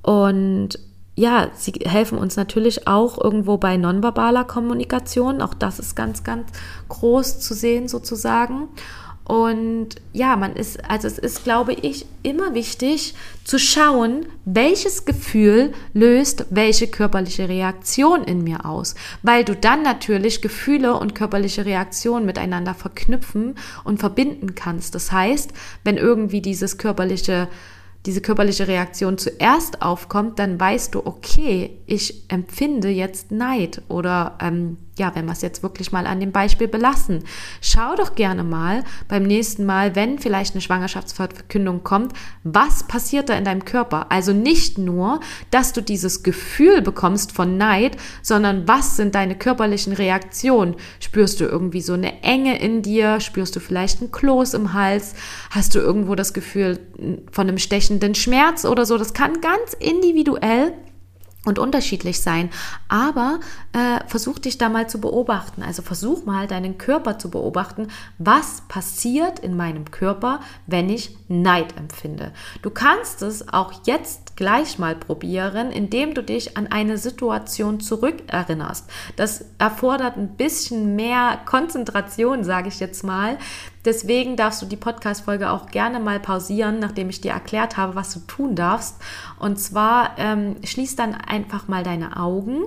Und 0.00 0.78
ja, 1.14 1.50
sie 1.54 1.72
helfen 1.84 2.18
uns 2.18 2.36
natürlich 2.36 2.86
auch 2.88 3.22
irgendwo 3.22 3.58
bei 3.58 3.76
nonverbaler 3.76 4.44
Kommunikation. 4.44 5.42
Auch 5.42 5.54
das 5.54 5.78
ist 5.78 5.94
ganz, 5.94 6.24
ganz 6.24 6.48
groß 6.88 7.40
zu 7.40 7.54
sehen 7.54 7.86
sozusagen. 7.88 8.68
Und 9.24 9.90
ja, 10.12 10.34
man 10.36 10.54
ist, 10.56 10.84
also 10.90 11.06
es 11.06 11.16
ist, 11.18 11.44
glaube 11.44 11.74
ich, 11.74 12.06
immer 12.22 12.54
wichtig 12.54 13.14
zu 13.44 13.58
schauen, 13.58 14.26
welches 14.44 15.04
Gefühl 15.04 15.72
löst 15.92 16.46
welche 16.50 16.88
körperliche 16.88 17.48
Reaktion 17.48 18.24
in 18.24 18.42
mir 18.42 18.66
aus, 18.66 18.96
weil 19.22 19.44
du 19.44 19.54
dann 19.54 19.82
natürlich 19.82 20.42
Gefühle 20.42 20.98
und 20.98 21.14
körperliche 21.14 21.64
Reaktionen 21.64 22.26
miteinander 22.26 22.74
verknüpfen 22.74 23.54
und 23.84 24.00
verbinden 24.00 24.56
kannst. 24.56 24.94
Das 24.96 25.12
heißt, 25.12 25.52
wenn 25.84 25.98
irgendwie 25.98 26.40
dieses 26.40 26.76
körperliche 26.76 27.48
diese 28.06 28.20
körperliche 28.20 28.66
Reaktion 28.66 29.18
zuerst 29.18 29.82
aufkommt, 29.82 30.38
dann 30.38 30.58
weißt 30.58 30.94
du, 30.94 31.06
okay, 31.06 31.78
ich 31.86 32.24
empfinde 32.28 32.88
jetzt 32.88 33.30
Neid 33.30 33.82
oder 33.88 34.38
ähm, 34.40 34.76
ja, 34.98 35.14
wenn 35.14 35.24
wir 35.24 35.32
es 35.32 35.40
jetzt 35.40 35.62
wirklich 35.62 35.90
mal 35.90 36.06
an 36.06 36.20
dem 36.20 36.32
Beispiel 36.32 36.68
belassen, 36.68 37.24
schau 37.62 37.96
doch 37.96 38.14
gerne 38.14 38.44
mal 38.44 38.84
beim 39.08 39.22
nächsten 39.22 39.64
Mal, 39.64 39.94
wenn 39.94 40.18
vielleicht 40.18 40.54
eine 40.54 40.60
Schwangerschaftsverkündung 40.60 41.82
kommt, 41.82 42.12
was 42.44 42.84
passiert 42.84 43.30
da 43.30 43.34
in 43.34 43.44
deinem 43.44 43.64
Körper? 43.64 44.12
Also 44.12 44.34
nicht 44.34 44.76
nur, 44.76 45.20
dass 45.50 45.72
du 45.72 45.80
dieses 45.80 46.22
Gefühl 46.22 46.82
bekommst 46.82 47.32
von 47.32 47.56
Neid, 47.56 47.96
sondern 48.20 48.68
was 48.68 48.96
sind 48.96 49.14
deine 49.14 49.34
körperlichen 49.34 49.94
Reaktionen? 49.94 50.76
Spürst 51.00 51.40
du 51.40 51.44
irgendwie 51.44 51.80
so 51.80 51.94
eine 51.94 52.22
Enge 52.22 52.60
in 52.60 52.82
dir? 52.82 53.20
Spürst 53.20 53.56
du 53.56 53.60
vielleicht 53.60 54.02
ein 54.02 54.12
Kloß 54.12 54.52
im 54.52 54.74
Hals? 54.74 55.14
Hast 55.50 55.74
du 55.74 55.78
irgendwo 55.78 56.14
das 56.14 56.34
Gefühl 56.34 56.78
von 57.30 57.48
einem 57.48 57.58
stechenden 57.58 58.14
Schmerz 58.14 58.66
oder 58.66 58.84
so? 58.84 58.98
Das 58.98 59.14
kann 59.14 59.40
ganz 59.40 59.72
individuell 59.78 60.74
und 61.44 61.58
unterschiedlich 61.58 62.20
sein. 62.20 62.50
Aber 62.88 63.40
äh, 63.72 63.98
versuch 64.06 64.38
dich 64.38 64.58
da 64.58 64.68
mal 64.68 64.88
zu 64.88 65.00
beobachten. 65.00 65.62
Also 65.62 65.82
versuch 65.82 66.24
mal 66.24 66.46
deinen 66.46 66.78
Körper 66.78 67.18
zu 67.18 67.30
beobachten. 67.30 67.88
Was 68.18 68.62
passiert 68.68 69.40
in 69.40 69.56
meinem 69.56 69.90
Körper, 69.90 70.40
wenn 70.66 70.88
ich 70.88 71.16
Neid 71.28 71.76
empfinde? 71.76 72.32
Du 72.62 72.70
kannst 72.70 73.22
es 73.22 73.48
auch 73.52 73.72
jetzt 73.86 74.36
gleich 74.36 74.78
mal 74.78 74.94
probieren, 74.94 75.70
indem 75.70 76.14
du 76.14 76.22
dich 76.22 76.56
an 76.56 76.68
eine 76.68 76.96
Situation 76.96 77.80
zurückerinnerst. 77.80 78.88
Das 79.16 79.44
erfordert 79.58 80.16
ein 80.16 80.36
bisschen 80.36 80.94
mehr 80.94 81.40
Konzentration, 81.44 82.44
sage 82.44 82.68
ich 82.68 82.78
jetzt 82.78 83.02
mal, 83.02 83.38
Deswegen 83.84 84.36
darfst 84.36 84.62
du 84.62 84.66
die 84.66 84.76
Podcast-Folge 84.76 85.50
auch 85.50 85.66
gerne 85.66 85.98
mal 85.98 86.20
pausieren, 86.20 86.78
nachdem 86.78 87.08
ich 87.08 87.20
dir 87.20 87.32
erklärt 87.32 87.76
habe, 87.76 87.94
was 87.94 88.12
du 88.14 88.20
tun 88.20 88.54
darfst. 88.54 88.96
Und 89.38 89.58
zwar 89.58 90.18
ähm, 90.18 90.56
schließ 90.64 90.96
dann 90.96 91.14
einfach 91.14 91.68
mal 91.68 91.82
deine 91.82 92.16
Augen 92.16 92.64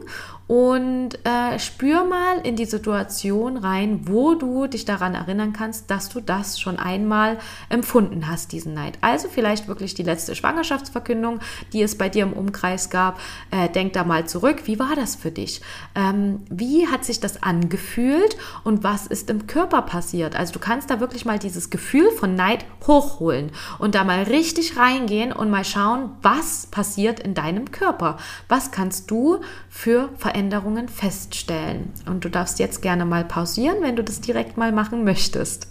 und 0.47 1.25
äh, 1.25 1.57
spür 1.57 2.05
mal 2.05 2.37
in 2.43 2.55
die 2.55 2.65
Situation 2.65 3.57
rein, 3.57 4.01
wo 4.03 4.35
du 4.35 4.67
dich 4.67 4.85
daran 4.85 5.15
erinnern 5.15 5.53
kannst, 5.53 5.89
dass 5.89 6.09
du 6.09 6.19
das 6.19 6.59
schon 6.59 6.77
einmal 6.77 7.39
empfunden 7.69 8.27
hast, 8.29 8.51
diesen 8.51 8.75
Neid. 8.75 8.99
Also 9.01 9.27
vielleicht 9.27 9.67
wirklich 9.67 9.95
die 9.95 10.03
letzte 10.03 10.35
Schwangerschaftsverkündung, 10.35 11.39
die 11.73 11.81
es 11.81 11.97
bei 11.97 12.09
dir 12.09 12.23
im 12.23 12.33
Umkreis 12.33 12.91
gab. 12.91 13.19
Äh, 13.49 13.69
denk 13.69 13.93
da 13.93 14.03
mal 14.03 14.27
zurück. 14.27 14.63
Wie 14.65 14.77
war 14.77 14.95
das 14.95 15.15
für 15.15 15.31
dich? 15.31 15.61
Ähm, 15.95 16.43
wie 16.49 16.87
hat 16.87 17.05
sich 17.05 17.19
das 17.19 17.41
angefühlt 17.41 18.37
und 18.63 18.83
was 18.83 19.07
ist 19.07 19.31
im 19.31 19.47
Körper 19.47 19.81
passiert? 19.81 20.35
Also 20.35 20.53
du 20.53 20.59
kannst 20.59 20.91
da 20.91 20.99
wirklich 20.99 21.25
mal 21.25 21.39
dieses 21.39 21.71
Gefühl 21.71 22.11
von 22.11 22.35
Neid 22.35 22.65
hochholen 22.85 23.51
und 23.79 23.95
da 23.95 24.03
mal 24.03 24.23
richtig 24.23 24.77
reingehen 24.77 25.31
und 25.31 25.49
mal 25.49 25.65
schauen, 25.65 26.11
was 26.21 26.67
passiert 26.67 27.19
in 27.19 27.33
deinem 27.33 27.71
Körper. 27.71 28.17
Was 28.47 28.69
kannst 28.71 29.09
du 29.09 29.39
für 29.69 30.09
Veränderungen 30.17 30.34
Veränderungen 30.35 30.89
feststellen. 30.89 31.93
Und 32.07 32.25
du 32.25 32.29
darfst 32.29 32.59
jetzt 32.59 32.81
gerne 32.81 33.05
mal 33.05 33.23
pausieren, 33.23 33.77
wenn 33.79 33.95
du 33.95 34.03
das 34.03 34.19
direkt 34.19 34.57
mal 34.57 34.73
machen 34.73 35.05
möchtest. 35.05 35.69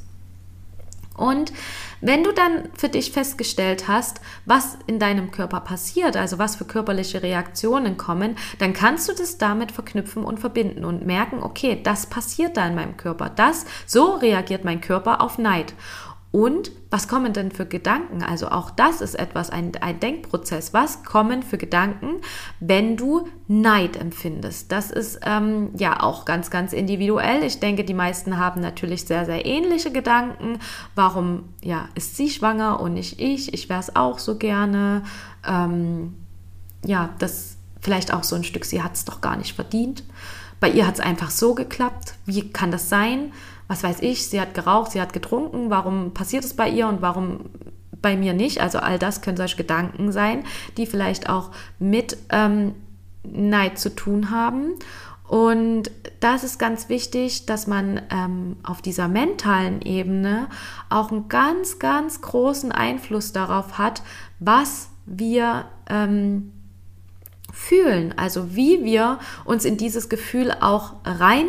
Und 1.18 1.52
wenn 2.00 2.25
du 2.25 2.33
dann 2.33 2.71
für 2.75 2.88
dich 2.88 3.12
festgestellt 3.12 3.88
hast, 3.88 4.23
was 4.47 4.78
in 4.87 4.99
deinem 4.99 5.30
Körper 5.30 5.61
passiert, 5.61 6.16
also 6.16 6.38
was 6.38 6.56
für 6.56 6.64
körperliche 6.64 7.23
Reaktionen 7.23 7.99
kommen, 7.99 8.37
dann 8.59 8.73
kannst 8.73 9.06
du 9.06 9.12
das 9.12 9.37
damit 9.37 9.71
verknüpfen 9.71 10.25
und 10.25 10.40
verbinden 10.40 10.87
und 10.87 11.04
merken, 11.04 11.42
okay, 11.42 11.78
das 11.83 12.06
passiert 12.06 12.56
da 12.56 12.66
in 12.66 12.75
meinem 12.75 12.97
Körper. 12.97 13.28
Das, 13.28 13.66
so 13.85 14.14
reagiert 14.14 14.64
mein 14.64 14.80
Körper 14.80 15.21
auf 15.21 15.37
Neid. 15.37 15.75
Und 16.34 16.72
was 16.90 17.06
kommen 17.06 17.32
denn 17.32 17.52
für 17.52 17.64
Gedanken? 17.64 18.24
Also 18.24 18.48
auch 18.48 18.72
das 18.72 19.00
ist 19.00 19.14
etwas, 19.14 19.50
ein, 19.50 19.70
ein 19.80 20.00
Denkprozess. 20.00 20.74
Was 20.74 21.04
kommen 21.04 21.44
für 21.44 21.58
Gedanken, 21.58 22.16
wenn 22.58 22.96
du 22.96 23.28
Neid 23.46 23.96
empfindest? 23.96 24.72
Das 24.72 24.90
ist 24.90 25.20
ähm, 25.22 25.70
ja 25.78 26.02
auch 26.02 26.24
ganz, 26.24 26.50
ganz 26.50 26.72
individuell. 26.72 27.44
Ich 27.44 27.60
denke, 27.60 27.84
die 27.84 27.94
meisten 27.94 28.36
haben 28.36 28.60
natürlich 28.60 29.04
sehr, 29.04 29.26
sehr 29.26 29.46
ähnliche 29.46 29.92
Gedanken. 29.92 30.58
Warum 30.96 31.50
ja, 31.62 31.88
ist 31.94 32.16
sie 32.16 32.28
schwanger 32.28 32.80
und 32.80 32.94
nicht 32.94 33.20
ich? 33.20 33.54
Ich 33.54 33.68
wäre 33.68 33.78
es 33.78 33.94
auch 33.94 34.18
so 34.18 34.36
gerne. 34.36 35.04
Ähm, 35.46 36.14
ja, 36.84 37.10
das 37.20 37.58
vielleicht 37.80 38.12
auch 38.12 38.24
so 38.24 38.34
ein 38.34 38.42
Stück, 38.42 38.64
sie 38.64 38.82
hat 38.82 38.94
es 38.94 39.04
doch 39.04 39.20
gar 39.20 39.36
nicht 39.36 39.54
verdient. 39.54 40.02
Bei 40.58 40.68
ihr 40.68 40.84
hat 40.84 40.94
es 40.94 41.00
einfach 41.00 41.30
so 41.30 41.54
geklappt. 41.54 42.14
Wie 42.26 42.50
kann 42.50 42.72
das 42.72 42.88
sein? 42.88 43.32
Was 43.75 43.83
weiß 43.83 44.02
ich, 44.02 44.28
sie 44.28 44.40
hat 44.40 44.54
geraucht, 44.54 44.93
sie 44.93 45.00
hat 45.00 45.12
getrunken, 45.12 45.69
warum 45.69 46.14
passiert 46.14 46.45
es 46.45 46.54
bei 46.54 46.69
ihr 46.69 46.87
und 46.87 47.02
warum 47.02 47.50
bei 48.00 48.16
mir 48.16 48.33
nicht? 48.33 48.61
Also 48.61 48.78
all 48.78 49.00
das 49.00 49.21
können 49.21 49.37
solche 49.37 49.57
Gedanken 49.57 50.12
sein, 50.12 50.45
die 50.76 50.87
vielleicht 50.87 51.28
auch 51.28 51.50
mit 51.81 52.16
ähm, 52.31 52.76
Neid 53.25 53.81
zu 53.81 53.93
tun 53.93 54.31
haben. 54.31 54.75
Und 55.26 55.90
das 56.21 56.45
ist 56.45 56.61
ganz 56.61 56.88
wichtig, 56.88 57.47
dass 57.47 57.66
man 57.66 58.00
ähm, 58.11 58.59
auf 58.62 58.81
dieser 58.81 59.09
mentalen 59.09 59.83
Ebene 59.83 60.47
auch 60.88 61.11
einen 61.11 61.28
ganz, 61.28 61.81
ganz 61.81 62.21
großen 62.21 62.71
Einfluss 62.71 63.33
darauf 63.33 63.76
hat, 63.76 64.02
was 64.38 64.88
wir 65.04 65.64
ähm, 65.90 66.52
fühlen, 67.52 68.14
also 68.16 68.54
wie 68.54 68.85
wir 68.85 69.19
uns 69.45 69.64
in 69.64 69.76
dieses 69.78 70.09
Gefühl 70.09 70.52
auch 70.61 70.93
rein 71.04 71.47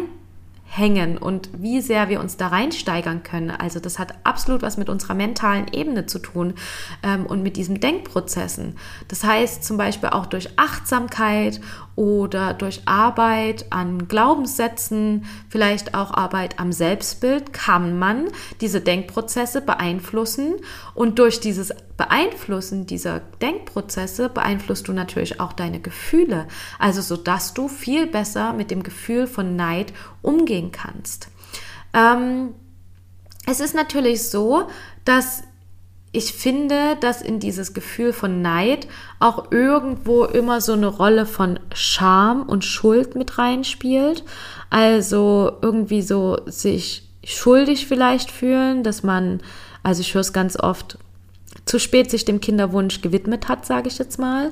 hängen 0.77 1.17
und 1.17 1.50
wie 1.58 1.82
sehr 1.82 2.10
wir 2.10 2.20
uns 2.20 2.38
da 2.38 2.48
reinsteigern 2.48 3.24
können. 3.24 3.51
Also 3.51 3.79
das 3.79 3.98
hat 3.98 4.13
absolut 4.24 4.62
was 4.62 4.77
mit 4.77 4.89
unserer 4.89 5.13
mentalen 5.13 5.67
Ebene 5.72 6.05
zu 6.05 6.20
tun 6.20 6.55
ähm, 7.03 7.25
und 7.25 7.44
mit 7.44 7.58
diesen 7.58 7.79
Denkprozessen. 7.79 8.75
Das 9.08 9.24
heißt 9.24 9.63
zum 9.63 9.77
Beispiel 9.77 10.10
auch 10.10 10.25
durch 10.25 10.50
Achtsamkeit 10.58 11.62
oder 11.95 12.53
durch 12.53 12.81
Arbeit 12.85 13.67
an 13.69 14.07
Glaubenssätzen, 14.07 15.25
vielleicht 15.49 15.93
auch 15.93 16.13
Arbeit 16.13 16.59
am 16.59 16.71
Selbstbild, 16.71 17.53
kann 17.53 17.97
man 17.97 18.27
diese 18.59 18.81
Denkprozesse 18.81 19.61
beeinflussen. 19.61 20.55
Und 20.93 21.19
durch 21.19 21.39
dieses 21.39 21.73
Beeinflussen 21.95 22.85
dieser 22.85 23.21
Denkprozesse 23.41 24.29
beeinflusst 24.29 24.87
du 24.87 24.93
natürlich 24.93 25.39
auch 25.39 25.53
deine 25.53 25.79
Gefühle. 25.79 26.47
Also 26.79 27.01
so 27.01 27.15
dass 27.15 27.53
du 27.53 27.67
viel 27.69 28.07
besser 28.07 28.53
mit 28.53 28.71
dem 28.71 28.83
Gefühl 28.83 29.27
von 29.27 29.55
Neid 29.55 29.93
umgehen 30.21 30.71
kannst. 30.71 31.29
Ähm, 31.93 32.53
es 33.47 33.59
ist 33.59 33.75
natürlich 33.75 34.29
so, 34.29 34.67
dass 35.05 35.43
ich 36.15 36.34
finde, 36.34 36.95
dass 37.01 37.22
in 37.22 37.39
dieses 37.39 37.74
Gefühl 37.74 38.13
von 38.13 38.41
Neid 38.41 38.88
auch 39.19 39.51
irgendwo 39.51 40.24
immer 40.24 40.62
so 40.62 40.74
eine 40.74 40.88
Rolle 40.88 41.25
von 41.25 41.60
Scham 41.74 42.43
und 42.43 42.63
Schuld 42.63 43.15
mit 43.15 43.38
reinspielt. 43.38 44.24
Also 44.69 45.51
irgendwie 45.62 46.01
so 46.01 46.39
sich 46.45 47.10
schuldig 47.24 47.88
vielleicht 47.88 48.31
fühlen, 48.31 48.84
dass 48.84 49.03
man, 49.03 49.41
also 49.84 50.01
ich 50.01 50.13
höre 50.13 50.22
es 50.22 50.31
ganz 50.31 50.57
oft, 50.57 50.98
zu 51.65 51.79
spät 51.79 52.12
sich 52.12 52.25
dem 52.25 52.39
Kinderwunsch 52.39 53.01
gewidmet 53.01 53.50
hat, 53.50 53.65
sage 53.65 53.88
ich 53.88 53.98
jetzt 53.98 54.19
mal. 54.19 54.51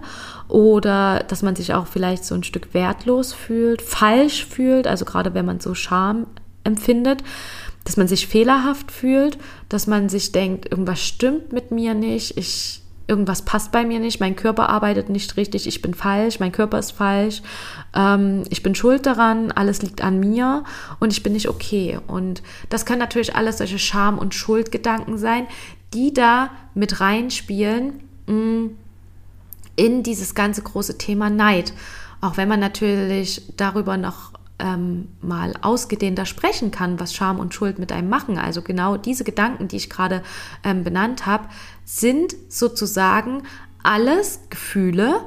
Oder 0.50 1.24
dass 1.28 1.44
man 1.44 1.56
sich 1.56 1.74
auch 1.74 1.88
vielleicht 1.88 2.26
so 2.26 2.36
ein 2.36 2.44
Stück 2.44 2.74
wertlos 2.74 3.34
fühlt, 3.34 3.82
falsch 3.82 4.46
fühlt, 4.46 4.88
also 4.88 5.06
gerade 5.06 5.34
wenn 5.34 5.46
man 5.46 5.60
so 5.60 5.76
Scham 5.76 6.28
empfindet 6.64 7.24
dass 7.84 7.98
man 7.98 8.08
sich 8.08 8.28
fehlerhaft 8.28 8.92
fühlt, 8.92 9.38
dass 9.70 9.88
man 9.88 10.10
sich 10.10 10.32
denkt, 10.32 10.72
irgendwas 10.72 11.02
stimmt 11.02 11.52
mit 11.52 11.72
mir 11.72 11.94
nicht, 11.94 12.38
ich, 12.38 12.82
irgendwas 13.08 13.44
passt 13.44 13.72
bei 13.72 13.86
mir 13.86 14.00
nicht, 14.00 14.20
mein 14.20 14.36
Körper 14.36 14.70
arbeitet 14.70 15.10
nicht 15.10 15.36
richtig, 15.36 15.68
ich 15.68 15.82
bin 15.82 15.94
falsch, 15.94 16.40
mein 16.40 16.52
Körper 16.52 16.80
ist 16.80 16.92
falsch, 16.92 17.42
ähm, 17.94 18.44
ich 18.50 18.64
bin 18.64 18.76
schuld 18.76 19.06
daran, 19.06 19.52
alles 19.52 19.82
liegt 19.82 20.02
an 20.02 20.20
mir 20.20 20.64
und 21.00 21.12
ich 21.12 21.24
bin 21.24 21.34
nicht 21.34 21.50
okay. 21.50 22.00
Und 22.08 22.42
das 22.70 22.86
können 22.86 23.00
natürlich 23.00 23.36
alles 23.36 23.58
solche 23.58 23.80
Scham- 23.80 24.20
und 24.20 24.34
Schuldgedanken 24.34 25.18
sein, 25.18 25.48
die 25.94 26.14
da 26.14 26.52
mit 26.74 27.02
reinspielen 27.02 28.02
mm, 28.28 28.68
in 29.76 30.04
dieses 30.04 30.36
ganze 30.36 30.62
große 30.62 30.98
Thema 30.98 31.30
Neid. 31.30 31.74
Auch 32.22 32.38
wenn 32.38 32.48
man 32.48 32.60
natürlich 32.60 33.42
darüber 33.58 33.98
noch 33.98 34.33
ähm, 34.60 35.10
mal 35.22 35.54
ausgedehnter 35.62 36.26
sprechen 36.26 36.72
kann, 36.72 37.00
was 37.00 37.14
Scham 37.14 37.40
und 37.40 37.54
Schuld 37.54 37.80
mit 37.80 37.92
einem 37.92 38.10
machen. 38.10 38.38
Also 38.38 38.62
genau 38.62 38.98
diese 38.98 39.24
Gedanken, 39.24 39.68
die 39.68 39.78
ich 39.78 39.90
gerade 39.90 40.24
ähm, 40.64 40.84
benannt 40.84 41.26
habe, 41.26 41.50
sind 41.86 42.36
sozusagen 42.50 43.44
alles 43.82 44.40
Gefühle, 44.50 45.22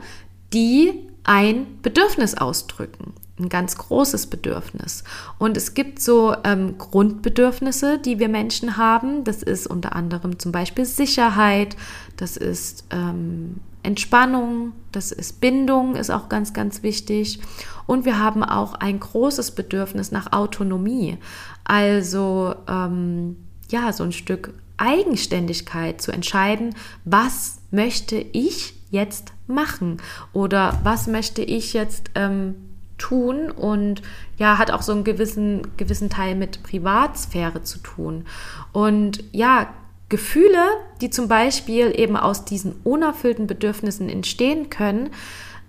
die 0.52 0.92
ein 1.24 1.66
Bedürfnis 1.82 2.34
ausdrücken 2.36 3.14
ein 3.38 3.48
ganz 3.48 3.76
großes 3.76 4.28
Bedürfnis. 4.28 5.04
Und 5.38 5.56
es 5.56 5.74
gibt 5.74 6.00
so 6.00 6.34
ähm, 6.44 6.78
Grundbedürfnisse, 6.78 7.98
die 7.98 8.18
wir 8.18 8.28
Menschen 8.28 8.76
haben. 8.76 9.24
Das 9.24 9.42
ist 9.42 9.66
unter 9.66 9.94
anderem 9.94 10.38
zum 10.38 10.52
Beispiel 10.52 10.84
Sicherheit, 10.84 11.76
das 12.16 12.36
ist 12.36 12.84
ähm, 12.90 13.56
Entspannung, 13.86 14.72
das 14.92 15.12
ist 15.12 15.40
Bindung, 15.40 15.96
ist 15.96 16.10
auch 16.10 16.28
ganz, 16.28 16.52
ganz 16.52 16.82
wichtig. 16.82 17.40
Und 17.86 18.04
wir 18.04 18.18
haben 18.18 18.42
auch 18.42 18.74
ein 18.74 19.00
großes 19.00 19.52
Bedürfnis 19.52 20.10
nach 20.10 20.32
Autonomie. 20.32 21.18
Also 21.64 22.54
ähm, 22.68 23.36
ja, 23.70 23.92
so 23.92 24.04
ein 24.04 24.12
Stück 24.12 24.52
Eigenständigkeit 24.76 26.02
zu 26.02 26.12
entscheiden, 26.12 26.74
was 27.04 27.58
möchte 27.70 28.16
ich 28.16 28.74
jetzt 28.90 29.32
machen 29.46 29.98
oder 30.32 30.78
was 30.82 31.06
möchte 31.06 31.42
ich 31.42 31.72
jetzt 31.72 32.10
ähm, 32.14 32.54
tun 32.98 33.50
und 33.50 34.02
ja, 34.38 34.58
hat 34.58 34.70
auch 34.70 34.82
so 34.82 34.92
einen 34.92 35.04
gewissen, 35.04 35.76
gewissen 35.76 36.10
Teil 36.10 36.34
mit 36.34 36.62
Privatsphäre 36.62 37.62
zu 37.62 37.78
tun. 37.78 38.24
Und 38.72 39.24
ja, 39.32 39.68
Gefühle, 40.08 40.64
die 41.00 41.10
zum 41.10 41.28
Beispiel 41.28 41.92
eben 41.98 42.16
aus 42.16 42.44
diesen 42.44 42.76
unerfüllten 42.84 43.46
Bedürfnissen 43.46 44.08
entstehen 44.08 44.70
können, 44.70 45.10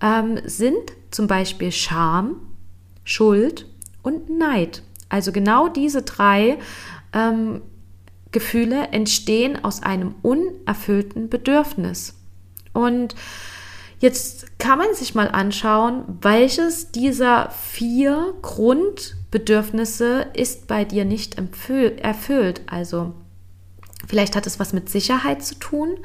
ähm, 0.02 0.40
sind 0.46 0.94
zum 1.10 1.28
Beispiel 1.28 1.72
Scham, 1.72 2.36
Schuld 3.04 3.66
und 4.04 4.30
Neid. 4.30 4.84
Also 5.10 5.32
genau 5.32 5.70
diese 5.70 6.04
drei 6.04 6.60
ähm, 7.14 7.62
Gefühle 8.32 8.90
entstehen 8.90 9.64
aus 9.64 9.82
einem 9.82 10.16
unerfüllten 10.22 11.30
Bedürfnis. 11.30 12.14
Und 12.74 13.16
jetzt 14.00 14.60
kann 14.60 14.78
man 14.78 14.94
sich 14.94 15.16
mal 15.16 15.30
anschauen, 15.30 16.04
welches 16.22 16.92
dieser 16.92 17.50
vier 17.50 18.36
Grundbedürfnisse 18.44 20.28
ist 20.34 20.68
bei 20.68 20.86
dir 20.86 21.06
nicht 21.06 21.38
erfüllt. 21.38 22.62
Also 22.68 23.14
vielleicht 24.06 24.36
hat 24.36 24.48
es 24.48 24.60
was 24.60 24.74
mit 24.74 24.90
Sicherheit 24.90 25.44
zu 25.44 25.56
tun. 25.56 25.98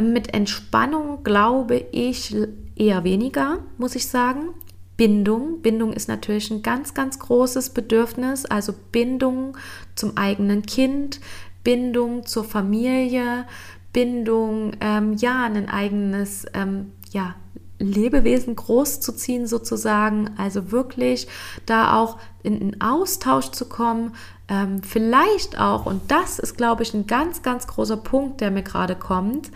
Mit 0.00 0.34
Entspannung 0.34 1.24
glaube 1.24 1.86
ich 1.90 2.36
eher 2.76 3.04
weniger, 3.04 3.58
muss 3.78 3.96
ich 3.96 4.06
sagen. 4.06 4.50
Bindung. 4.96 5.62
Bindung 5.62 5.92
ist 5.92 6.08
natürlich 6.08 6.50
ein 6.50 6.62
ganz, 6.62 6.94
ganz 6.94 7.18
großes 7.18 7.70
Bedürfnis. 7.70 8.44
Also 8.46 8.74
Bindung 8.92 9.56
zum 9.94 10.16
eigenen 10.16 10.62
Kind, 10.62 11.20
Bindung 11.64 12.26
zur 12.26 12.44
Familie, 12.44 13.46
Bindung, 13.92 14.72
ähm, 14.80 15.14
ja, 15.14 15.44
ein 15.44 15.68
eigenes, 15.68 16.46
ähm, 16.54 16.92
ja, 17.10 17.34
Lebewesen 17.80 18.56
großzuziehen 18.56 19.46
sozusagen, 19.46 20.30
also 20.36 20.72
wirklich 20.72 21.28
da 21.64 21.96
auch 21.96 22.18
in 22.42 22.60
einen 22.60 22.80
Austausch 22.80 23.50
zu 23.50 23.68
kommen, 23.68 24.14
ähm, 24.48 24.82
vielleicht 24.82 25.58
auch, 25.58 25.86
und 25.86 26.10
das 26.10 26.38
ist, 26.38 26.56
glaube 26.56 26.82
ich, 26.82 26.94
ein 26.94 27.06
ganz, 27.06 27.42
ganz 27.42 27.66
großer 27.66 27.98
Punkt, 27.98 28.40
der 28.40 28.50
mir 28.50 28.62
gerade 28.62 28.96
kommt, 28.96 29.50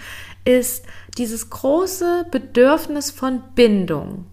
ist 0.45 0.85
dieses 1.17 1.51
große 1.51 2.27
Bedürfnis 2.31 3.11
von 3.11 3.43
Bindung. 3.55 4.27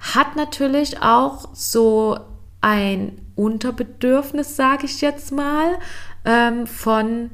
Hat 0.00 0.36
natürlich 0.36 1.02
auch 1.02 1.48
so 1.52 2.18
ein 2.60 3.20
Unterbedürfnis, 3.34 4.56
sage 4.56 4.86
ich 4.86 5.00
jetzt 5.00 5.32
mal, 5.32 5.78
ähm, 6.24 6.66
von 6.66 7.30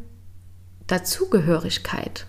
Dazugehörigkeit. 0.87 2.27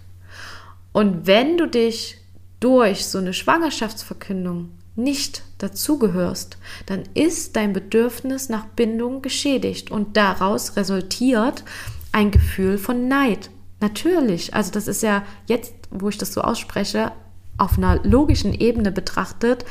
Und 0.92 1.28
wenn 1.28 1.58
du 1.58 1.68
dich 1.68 2.18
durch 2.60 3.06
so 3.06 3.18
eine 3.18 3.34
Schwangerschaftsverkündung 3.34 4.72
nicht 4.96 5.44
dazugehörst, 5.58 6.58
dann 6.86 7.04
ist 7.14 7.56
dein 7.56 7.74
Bedürfnis 7.74 8.50
nach 8.50 8.66
Bindung 8.66 9.22
geschädigt 9.22 9.92
und 9.92 10.18
daraus 10.18 10.76
resultiert 10.76 11.64
ein 12.12 12.32
Gefühl 12.32 12.78
von 12.78 13.08
Neid. 13.08 13.50
Natürlich, 13.80 14.54
also 14.54 14.72
das 14.72 14.88
ist 14.88 15.04
ja 15.04 15.24
jetzt, 15.48 15.74
wo 15.92 16.10
ich 16.10 16.18
das 16.18 16.34
so 16.34 16.42
ausspreche, 16.42 17.12
auf 17.58 17.78
einer 17.78 18.04
logischen 18.04 18.54
Ebene 18.54 18.92
betrachtet, 18.92 19.66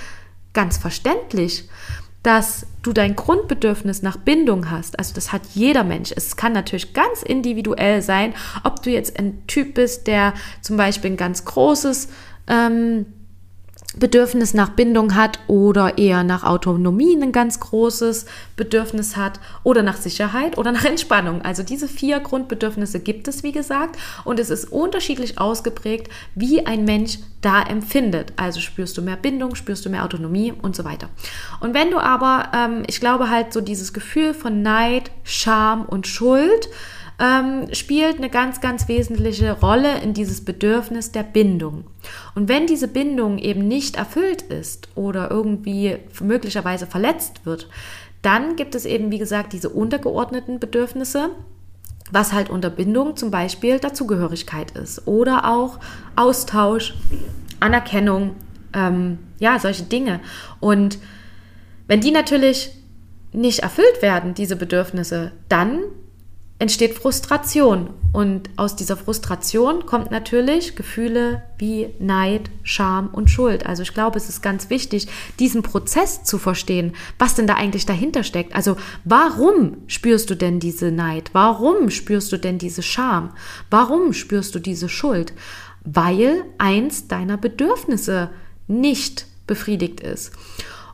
ganz 0.53 0.79
verständlich. 0.79 1.69
dass 2.25 2.67
du 2.83 2.95
dein 2.95 3.17
Grundbedürfnis 3.17 4.01
nach 4.01 4.17
Bindung 4.17 4.71
hast, 4.71 4.99
also 4.99 5.15
das 5.15 5.31
hat 5.31 5.43
jeder 5.53 5.85
Mensch. 5.85 6.11
Es 6.17 6.37
kann 6.37 6.55
natürlich 6.55 6.95
ganz 6.95 7.23
individuell 7.23 8.01
sein, 8.01 8.33
ob 8.65 8.83
du 8.83 8.89
jetzt 8.89 9.19
ein 9.19 9.47
Typ 9.47 9.75
bist, 9.75 10.07
der 10.07 10.33
zum 10.63 10.79
Beispiel 10.79 11.11
ein 11.11 11.17
ganz 11.19 11.45
großes 11.45 12.09
ähm, 12.47 13.05
Bedürfnis 13.97 14.55
nach 14.55 14.71
Bindung 14.71 15.15
hat 15.15 15.39
oder 15.47 15.99
eher 15.99 16.25
nach 16.25 16.45
Autonomie 16.45 17.17
ein 17.17 17.33
ganz 17.33 17.61
großes 17.61 18.27
Bedürfnis 18.57 19.17
hat 19.17 19.41
oder 19.63 19.83
nach 19.83 19.97
Sicherheit 19.97 20.59
oder 20.59 20.73
nach 20.73 20.85
Entspannung. 20.85 21.43
Also 21.43 21.63
diese 21.63 21.89
vier 21.89 22.21
Grundbedürfnisse 22.21 23.01
gibt 23.01 23.29
es, 23.29 23.43
wie 23.43 23.53
gesagt, 23.53 23.99
und 24.25 24.41
es 24.41 24.51
ist 24.51 24.71
unterschiedlich 24.71 25.39
ausgeprägt, 25.39 26.11
wie 26.35 26.67
ein 26.67 26.85
Mensch 26.85 27.19
da 27.41 27.63
empfindet. 27.63 28.33
Also 28.37 28.61
spürst 28.61 28.97
du 28.97 29.03
mehr 29.03 29.17
Bindung, 29.17 29.55
spürst 29.55 29.85
du 29.85 29.91
mehr 29.91 30.05
Autonomie 30.05 30.53
und 30.63 30.75
so 30.75 30.85
weiter. 30.85 31.09
Und 31.61 31.75
wenn 31.75 31.91
du 31.91 31.99
aber, 31.99 32.51
ähm, 32.55 32.83
ich 32.87 33.01
glaube 33.01 33.31
halt 33.31 33.53
so 33.53 33.61
dieses 33.61 33.93
Gefühl 33.93 34.35
von 34.35 34.63
Neid, 34.63 35.11
Scham 35.23 35.85
und 35.85 36.07
Schuld, 36.07 36.69
ähm, 37.21 37.73
spielt 37.73 38.17
eine 38.17 38.31
ganz, 38.31 38.61
ganz 38.61 38.89
wesentliche 38.89 39.53
Rolle 39.53 39.99
in 40.01 40.15
dieses 40.15 40.45
Bedürfnis 40.45 41.13
der 41.13 41.23
Bindung. 41.23 41.85
Und 42.35 42.49
wenn 42.49 42.67
diese 42.67 42.89
Bindung 42.89 43.39
eben 43.39 43.69
nicht 43.69 43.97
erfüllt 43.97 44.43
ist 44.43 44.89
oder 44.95 45.31
irgendwie 45.31 45.99
möglicherweise 46.21 46.87
verletzt 46.87 47.47
wird, 47.47 47.69
dann 48.23 48.57
gibt 48.57 48.75
es 48.75 48.85
eben, 48.85 49.11
wie 49.11 49.19
gesagt, 49.19 49.53
diese 49.53 49.69
untergeordneten 49.69 50.59
Bedürfnisse, 50.59 51.31
was 52.11 52.33
halt 52.33 52.51
unter 52.51 52.71
Bindung 52.71 53.17
zum 53.17 53.31
Beispiel 53.31 53.79
Dazugehörigkeit 53.79 54.73
ist 54.73 55.07
oder 55.07 55.51
auch 55.51 55.79
Austausch, 56.17 56.95
Anerkennung, 57.61 58.35
ähm, 58.73 59.19
ja, 59.39 59.59
solche 59.59 59.85
Dinge. 59.85 60.21
Und 60.61 60.99
wenn 61.87 62.01
die 62.01 62.11
natürlich 62.11 62.71
nicht 63.33 63.61
erfüllt 63.61 64.01
werden, 64.01 64.35
diese 64.35 64.57
Bedürfnisse, 64.57 65.33
dann 65.49 65.81
entsteht 66.65 66.95
Frustration. 66.95 67.91
Und 68.15 68.49
aus 68.57 68.75
dieser 68.75 68.97
Frustration 68.97 69.85
kommt 69.85 70.11
natürlich 70.11 70.77
Gefühle 70.77 71.43
wie 71.59 71.89
Neid, 71.99 72.49
Scham 72.63 73.09
und 73.09 73.29
Schuld. 73.29 73.67
Also 73.67 73.83
ich 73.83 73.93
glaube, 73.93 74.17
es 74.17 74.31
ist 74.31 74.41
ganz 74.41 74.71
wichtig, 74.71 75.07
diesen 75.39 75.61
Prozess 75.61 76.25
zu 76.25 76.39
verstehen, 76.39 76.95
was 77.19 77.35
denn 77.35 77.47
da 77.47 77.57
eigentlich 77.57 77.85
dahinter 77.85 78.23
steckt. 78.23 78.55
Also 78.55 78.79
warum 79.05 79.77
spürst 79.89 80.31
du 80.31 80.37
denn 80.37 80.59
diese 80.59 80.91
Neid? 80.91 81.29
Warum 81.35 81.91
spürst 81.91 82.33
du 82.33 82.39
denn 82.39 82.57
diese 82.57 82.83
Scham? 82.83 83.35
Warum 83.69 84.15
spürst 84.15 84.55
du 84.55 84.59
diese 84.59 84.89
Schuld? 84.89 85.35
Weil 85.85 86.45
eins 86.57 87.09
deiner 87.09 87.37
Bedürfnisse 87.37 88.31
nicht 88.69 89.27
befriedigt 89.47 90.01
ist. 90.01 90.33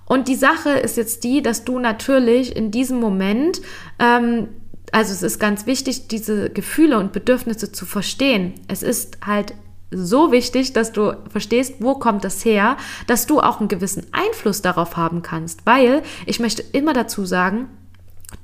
Und 0.04 0.26
die 0.26 0.34
Sache 0.34 0.70
ist 0.70 0.96
jetzt 0.96 1.22
die, 1.22 1.42
dass 1.42 1.62
du 1.62 1.78
natürlich 1.78 2.56
in 2.56 2.72
diesem 2.72 2.98
Moment 2.98 3.60
ähm, 4.00 4.48
also 4.92 5.12
es 5.12 5.22
ist 5.22 5.38
ganz 5.38 5.66
wichtig, 5.66 6.08
diese 6.08 6.50
Gefühle 6.50 6.98
und 6.98 7.12
Bedürfnisse 7.12 7.72
zu 7.72 7.86
verstehen. 7.86 8.54
Es 8.68 8.82
ist 8.82 9.18
halt 9.24 9.54
so 9.90 10.30
wichtig, 10.32 10.72
dass 10.72 10.92
du 10.92 11.16
verstehst, 11.28 11.76
wo 11.80 11.94
kommt 11.94 12.24
das 12.24 12.44
her, 12.44 12.76
dass 13.06 13.26
du 13.26 13.40
auch 13.40 13.60
einen 13.60 13.68
gewissen 13.68 14.06
Einfluss 14.12 14.62
darauf 14.62 14.96
haben 14.96 15.22
kannst, 15.22 15.66
weil 15.66 16.02
ich 16.26 16.38
möchte 16.38 16.62
immer 16.72 16.92
dazu 16.92 17.24
sagen, 17.24 17.68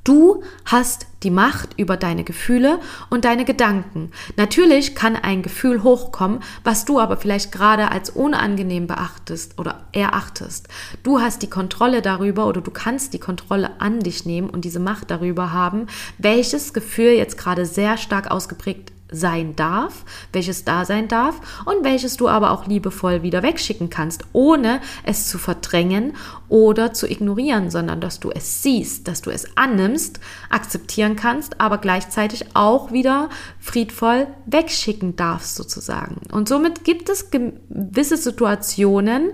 Du 0.05 0.43
hast 0.65 1.07
die 1.23 1.31
Macht 1.31 1.71
über 1.77 1.97
deine 1.97 2.23
Gefühle 2.23 2.79
und 3.11 3.25
deine 3.25 3.45
Gedanken. 3.45 4.13
Natürlich 4.37 4.95
kann 4.95 5.17
ein 5.17 5.43
Gefühl 5.43 5.83
hochkommen, 5.83 6.41
was 6.63 6.85
du 6.85 7.01
aber 7.01 7.17
vielleicht 7.17 7.51
gerade 7.51 7.91
als 7.91 8.11
unangenehm 8.11 8.87
beachtest 8.87 9.59
oder 9.59 9.87
erachtest. 9.93 10.69
Du 11.03 11.21
hast 11.21 11.43
die 11.43 11.51
Kontrolle 11.51 12.03
darüber 12.03 12.47
oder 12.47 12.61
du 12.61 12.71
kannst 12.71 13.15
die 13.15 13.19
Kontrolle 13.19 13.81
an 13.81 14.01
dich 14.01 14.25
nehmen 14.25 14.51
und 14.51 14.65
diese 14.65 14.81
Macht 14.81 15.11
darüber 15.11 15.53
haben, 15.53 15.87
welches 16.19 16.73
Gefühl 16.73 17.13
jetzt 17.13 17.39
gerade 17.39 17.67
sehr 17.67 17.97
stark 17.97 18.31
ausgeprägt 18.31 18.93
sein 19.11 19.55
darf, 19.57 20.05
welches 20.33 20.65
da 20.65 20.85
sein 20.85 21.09
darf 21.09 21.41
und 21.65 21.85
welches 21.85 22.17
du 22.17 22.29
aber 22.29 22.51
auch 22.51 22.67
liebevoll 22.67 23.23
wieder 23.23 23.43
wegschicken 23.43 23.91
kannst, 23.91 24.25
ohne 24.33 24.81
es 25.05 25.29
zu 25.29 25.39
verdrängen 25.39 26.15
oder 26.49 26.93
zu 26.93 27.09
ignorieren, 27.09 27.71
sondern 27.71 28.01
dass 28.01 28.21
du 28.21 28.31
es 28.31 28.63
siehst, 28.63 29.09
dass 29.09 29.23
du 29.23 29.31
es 29.31 29.57
annimmst, 29.57 30.21
akzeptieren 30.51 31.17
kannst, 31.17 31.61
aber 31.61 31.79
gleichzeitig 31.79 32.47
auch 32.55 32.93
wieder 32.93 33.29
friedvoll 33.61 34.27
wegschicken 34.47 35.17
darfst 35.17 35.57
sozusagen. 35.57 36.21
Und 36.33 36.49
somit 36.49 36.85
gibt 36.85 37.09
es 37.09 37.31
gewisse 37.31 38.17
Situationen, 38.17 39.31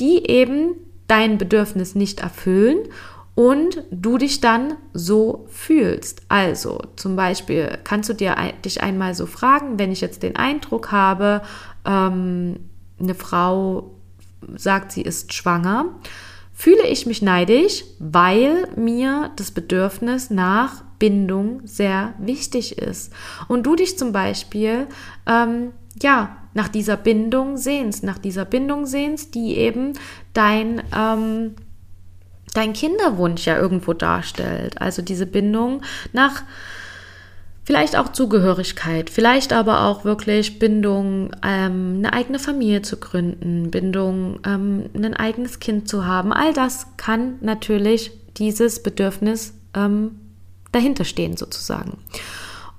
die 0.00 0.28
eben 0.28 0.74
dein 1.08 1.38
Bedürfnis 1.38 1.94
nicht 1.94 2.20
erfüllen 2.20 2.78
und 3.38 3.84
du 3.92 4.18
dich 4.18 4.40
dann 4.40 4.74
so 4.94 5.46
fühlst. 5.48 6.22
Also 6.28 6.82
zum 6.96 7.14
Beispiel 7.14 7.78
kannst 7.84 8.08
du 8.08 8.12
dir, 8.12 8.34
dich 8.64 8.82
einmal 8.82 9.14
so 9.14 9.26
fragen, 9.26 9.78
wenn 9.78 9.92
ich 9.92 10.00
jetzt 10.00 10.24
den 10.24 10.34
Eindruck 10.34 10.90
habe, 10.90 11.42
ähm, 11.84 12.56
eine 12.98 13.14
Frau 13.14 13.92
sagt, 14.56 14.90
sie 14.90 15.02
ist 15.02 15.34
schwanger, 15.34 15.84
fühle 16.52 16.84
ich 16.88 17.06
mich 17.06 17.22
neidisch, 17.22 17.84
weil 18.00 18.66
mir 18.74 19.30
das 19.36 19.52
Bedürfnis 19.52 20.30
nach 20.30 20.82
Bindung 20.98 21.60
sehr 21.62 22.14
wichtig 22.18 22.78
ist. 22.78 23.12
Und 23.46 23.62
du 23.66 23.76
dich 23.76 23.96
zum 23.96 24.10
Beispiel, 24.10 24.88
ähm, 25.28 25.70
ja, 26.02 26.38
nach 26.54 26.66
dieser 26.66 26.96
Bindung 26.96 27.56
sehnst, 27.56 28.02
nach 28.02 28.18
dieser 28.18 28.44
Bindung 28.44 28.84
sehnst, 28.84 29.36
die 29.36 29.56
eben 29.58 29.92
dein, 30.32 30.82
ähm, 30.92 31.54
dein 32.54 32.72
Kinderwunsch 32.72 33.46
ja 33.46 33.56
irgendwo 33.56 33.92
darstellt. 33.92 34.80
Also 34.80 35.02
diese 35.02 35.26
Bindung 35.26 35.82
nach 36.12 36.42
vielleicht 37.68 37.96
auch 37.96 38.12
Zugehörigkeit, 38.12 39.10
vielleicht 39.10 39.52
aber 39.52 39.84
auch 39.84 40.04
wirklich 40.04 40.58
Bindung, 40.58 41.32
ähm, 41.44 41.96
eine 41.98 42.14
eigene 42.14 42.38
Familie 42.38 42.80
zu 42.80 42.96
gründen, 42.96 43.70
Bindung, 43.70 44.40
ähm, 44.46 44.88
ein 44.94 45.12
eigenes 45.12 45.60
Kind 45.60 45.86
zu 45.86 46.06
haben. 46.06 46.32
All 46.32 46.54
das 46.54 46.86
kann 46.96 47.34
natürlich 47.42 48.10
dieses 48.38 48.82
Bedürfnis 48.82 49.52
ähm, 49.74 50.12
dahinter 50.72 51.04
stehen 51.04 51.36
sozusagen. 51.36 51.98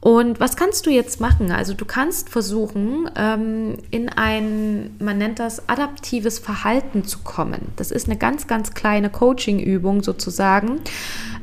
Und 0.01 0.39
was 0.39 0.55
kannst 0.55 0.85
du 0.85 0.91
jetzt 0.91 1.19
machen? 1.19 1.51
Also 1.51 1.73
du 1.73 1.83
kannst 1.83 2.29
versuchen, 2.29 3.09
ähm, 3.17 3.77
in 3.91 4.07
ein, 4.07 4.95
man 4.99 5.17
nennt 5.17 5.39
das 5.39 5.67
adaptives 5.67 6.39
Verhalten 6.39 7.03
zu 7.03 7.19
kommen. 7.19 7.73
Das 7.75 7.91
ist 7.91 8.07
eine 8.07 8.17
ganz, 8.17 8.47
ganz 8.47 8.73
kleine 8.73 9.09
Coaching-Übung 9.09 10.01
sozusagen, 10.01 10.79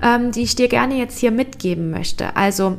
ähm, 0.02 0.32
die 0.32 0.42
ich 0.42 0.56
dir 0.56 0.68
gerne 0.68 0.96
jetzt 0.96 1.18
hier 1.18 1.32
mitgeben 1.32 1.90
möchte. 1.90 2.34
Also 2.34 2.78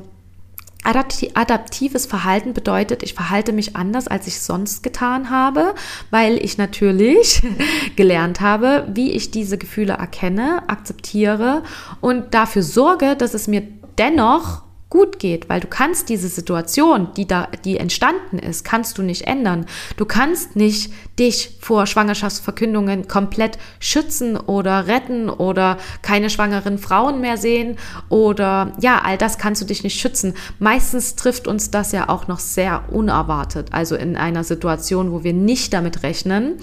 Adaptives 0.84 2.06
Verhalten 2.06 2.54
bedeutet, 2.54 3.04
ich 3.04 3.14
verhalte 3.14 3.52
mich 3.52 3.76
anders, 3.76 4.08
als 4.08 4.26
ich 4.26 4.40
sonst 4.40 4.84
getan 4.84 5.30
habe, 5.30 5.76
weil 6.12 6.38
ich 6.38 6.58
natürlich 6.58 7.42
gelernt 7.98 8.40
habe, 8.40 8.88
wie 8.94 9.12
ich 9.12 9.30
diese 9.30 9.58
Gefühle 9.58 9.94
erkenne, 9.94 10.64
akzeptiere 10.68 11.64
und 12.00 12.34
dafür 12.34 12.64
sorge, 12.64 13.18
dass 13.18 13.34
es 13.34 13.50
mir 13.50 13.64
dennoch 13.98 14.67
gut 14.90 15.20
geht, 15.20 15.50
weil 15.50 15.60
du 15.60 15.68
kannst 15.68 16.10
diese 16.10 16.30
Situation, 16.30 17.10
die 17.16 17.28
da, 17.28 17.50
die 17.66 17.78
entstanden 17.78 18.40
ist, 18.40 18.64
kannst 18.64 18.98
du 18.98 19.02
nicht 19.04 19.28
ändern. 19.28 19.66
Du 19.98 20.06
kannst 20.06 20.56
nicht 20.56 20.94
dich 21.20 21.58
vor 21.60 21.88
Schwangerschaftsverkündungen 21.88 23.08
komplett 23.08 23.58
schützen 23.80 24.38
oder 24.38 24.88
retten 24.88 25.30
oder 25.30 25.78
keine 26.02 26.30
schwangeren 26.30 26.78
Frauen 26.78 27.22
mehr 27.22 27.38
sehen 27.38 27.78
oder 28.10 28.74
ja, 28.80 29.02
all 29.04 29.18
das 29.18 29.38
kannst 29.38 29.62
du 29.62 29.66
dich 29.66 29.84
nicht 29.84 30.00
schützen. 30.00 30.34
Meistens 30.60 31.16
trifft 31.16 31.48
uns 31.48 31.72
das 31.72 31.92
ja 31.92 32.10
auch 32.10 32.28
noch 32.28 32.40
sehr 32.40 32.84
unerwartet, 32.92 33.70
also 33.72 33.96
in 33.96 34.16
einer 34.16 34.44
Situation, 34.44 35.12
wo 35.12 35.24
wir 35.24 35.34
nicht 35.34 35.74
damit 35.74 36.04
rechnen. 36.04 36.58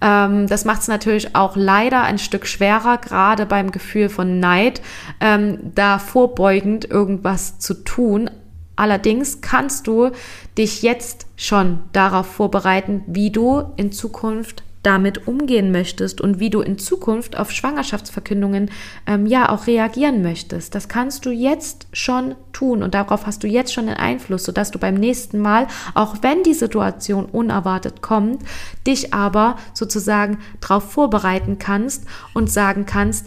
Ähm, 0.00 0.46
das 0.48 0.64
macht 0.64 0.82
es 0.82 0.88
natürlich 0.88 1.34
auch 1.36 1.56
leider 1.56 2.02
ein 2.02 2.18
Stück 2.18 2.46
schwerer, 2.46 2.98
gerade 2.98 3.46
beim 3.46 3.70
Gefühl 3.70 4.08
von 4.08 4.40
Neid, 4.40 4.82
ähm, 5.20 5.58
da 5.74 5.98
vorbeugend 5.98 6.90
irgendwas 6.90 7.58
zu 7.58 7.74
tun. 7.74 8.30
Allerdings 8.76 9.40
kannst 9.40 9.86
du 9.86 10.10
dich 10.56 10.82
jetzt 10.82 11.26
schon 11.36 11.80
darauf 11.92 12.26
vorbereiten, 12.26 13.02
wie 13.06 13.30
du 13.30 13.62
in 13.76 13.92
Zukunft 13.92 14.62
damit 14.82 15.28
umgehen 15.28 15.70
möchtest 15.70 16.20
und 16.20 16.40
wie 16.40 16.50
du 16.50 16.60
in 16.60 16.78
Zukunft 16.78 17.38
auf 17.38 17.52
Schwangerschaftsverkündungen 17.52 18.70
ähm, 19.06 19.26
ja 19.26 19.48
auch 19.48 19.66
reagieren 19.66 20.22
möchtest. 20.22 20.74
Das 20.74 20.88
kannst 20.88 21.24
du 21.24 21.30
jetzt 21.30 21.86
schon 21.92 22.34
tun 22.52 22.82
und 22.82 22.94
darauf 22.94 23.26
hast 23.26 23.44
du 23.44 23.46
jetzt 23.46 23.72
schon 23.72 23.86
den 23.86 23.96
Einfluss, 23.96 24.44
sodass 24.44 24.70
du 24.70 24.78
beim 24.78 24.94
nächsten 24.94 25.38
Mal, 25.38 25.68
auch 25.94 26.16
wenn 26.22 26.42
die 26.42 26.54
Situation 26.54 27.26
unerwartet 27.26 28.02
kommt, 28.02 28.42
dich 28.86 29.14
aber 29.14 29.56
sozusagen 29.72 30.38
darauf 30.60 30.90
vorbereiten 30.90 31.58
kannst 31.58 32.04
und 32.34 32.50
sagen 32.50 32.84
kannst, 32.84 33.26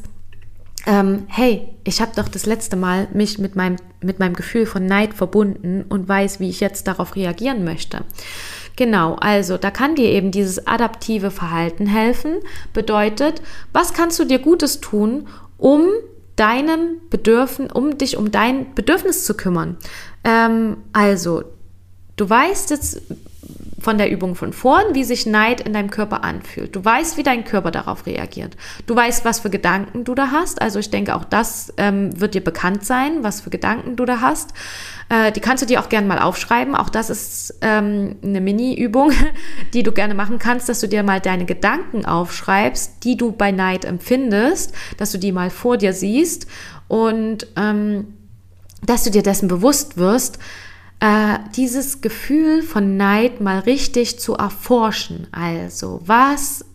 ähm, 0.85 1.23
hey, 1.27 1.67
ich 1.83 2.01
habe 2.01 2.11
doch 2.15 2.27
das 2.27 2.45
letzte 2.45 2.75
Mal 2.75 3.07
mich 3.13 3.39
mit 3.39 3.55
meinem, 3.55 3.77
mit 4.01 4.19
meinem 4.19 4.35
Gefühl 4.35 4.65
von 4.65 4.85
Neid 4.85 5.13
verbunden 5.13 5.85
und 5.89 6.07
weiß, 6.07 6.39
wie 6.39 6.49
ich 6.49 6.59
jetzt 6.59 6.87
darauf 6.87 7.15
reagieren 7.15 7.63
möchte. 7.63 8.01
Genau, 8.75 9.15
also 9.15 9.57
da 9.57 9.71
kann 9.71 9.95
dir 9.95 10.09
eben 10.09 10.31
dieses 10.31 10.67
adaptive 10.67 11.31
Verhalten 11.31 11.87
helfen. 11.87 12.35
Bedeutet, 12.73 13.41
was 13.71 13.93
kannst 13.93 14.19
du 14.19 14.25
dir 14.25 14.39
Gutes 14.39 14.81
tun, 14.81 15.27
um 15.57 15.87
deinem 16.35 16.97
Bedürfnis, 17.09 17.71
um 17.71 17.97
dich 17.97 18.17
um 18.17 18.31
dein 18.31 18.73
Bedürfnis 18.75 19.25
zu 19.25 19.35
kümmern. 19.35 19.77
Ähm, 20.23 20.77
also, 20.91 21.43
du 22.17 22.29
weißt 22.29 22.71
jetzt 22.71 23.01
von 23.85 23.99
der 23.99 24.09
Übung 24.09 24.33
von 24.33 24.51
vorn, 24.51 24.95
wie 24.95 25.03
sich 25.03 25.27
Neid 25.27 25.61
in 25.61 25.71
deinem 25.71 25.91
Körper 25.91 26.23
anfühlt. 26.23 26.75
Du 26.75 26.83
weißt, 26.83 27.17
wie 27.17 27.23
dein 27.23 27.45
Körper 27.45 27.69
darauf 27.69 28.07
reagiert. 28.07 28.57
Du 28.87 28.95
weißt, 28.95 29.23
was 29.25 29.41
für 29.41 29.51
Gedanken 29.51 30.05
du 30.05 30.15
da 30.15 30.31
hast. 30.31 30.59
Also 30.59 30.79
ich 30.79 30.89
denke, 30.89 31.13
auch 31.13 31.23
das 31.23 31.71
ähm, 31.77 32.19
wird 32.19 32.33
dir 32.33 32.43
bekannt 32.43 32.83
sein, 32.83 33.23
was 33.23 33.41
für 33.41 33.51
Gedanken 33.51 33.95
du 33.95 34.05
da 34.05 34.21
hast. 34.21 34.55
Äh, 35.09 35.31
die 35.33 35.39
kannst 35.39 35.61
du 35.61 35.67
dir 35.67 35.79
auch 35.79 35.89
gerne 35.89 36.07
mal 36.07 36.17
aufschreiben. 36.17 36.73
Auch 36.73 36.89
das 36.89 37.11
ist 37.11 37.59
ähm, 37.61 38.15
eine 38.23 38.41
Mini-Übung, 38.41 39.11
die 39.75 39.83
du 39.83 39.91
gerne 39.91 40.15
machen 40.15 40.39
kannst, 40.39 40.67
dass 40.67 40.79
du 40.79 40.87
dir 40.87 41.03
mal 41.03 41.21
deine 41.21 41.45
Gedanken 41.45 42.05
aufschreibst, 42.05 43.03
die 43.03 43.17
du 43.17 43.33
bei 43.33 43.51
Neid 43.51 43.85
empfindest, 43.85 44.73
dass 44.97 45.11
du 45.11 45.19
die 45.19 45.31
mal 45.31 45.51
vor 45.51 45.77
dir 45.77 45.93
siehst 45.93 46.47
und 46.87 47.45
ähm, 47.55 48.15
dass 48.83 49.03
du 49.03 49.11
dir 49.11 49.21
dessen 49.21 49.47
bewusst 49.47 49.97
wirst, 49.97 50.39
äh, 51.05 51.37
dieses 51.55 52.01
Gefühl 52.01 52.63
von 52.63 52.97
Neid 52.97 53.39
mal 53.39 53.59
richtig 53.59 54.19
zu 54.19 54.33
erforschen. 54.33 55.27
Also, 55.31 56.01
was 56.03 56.65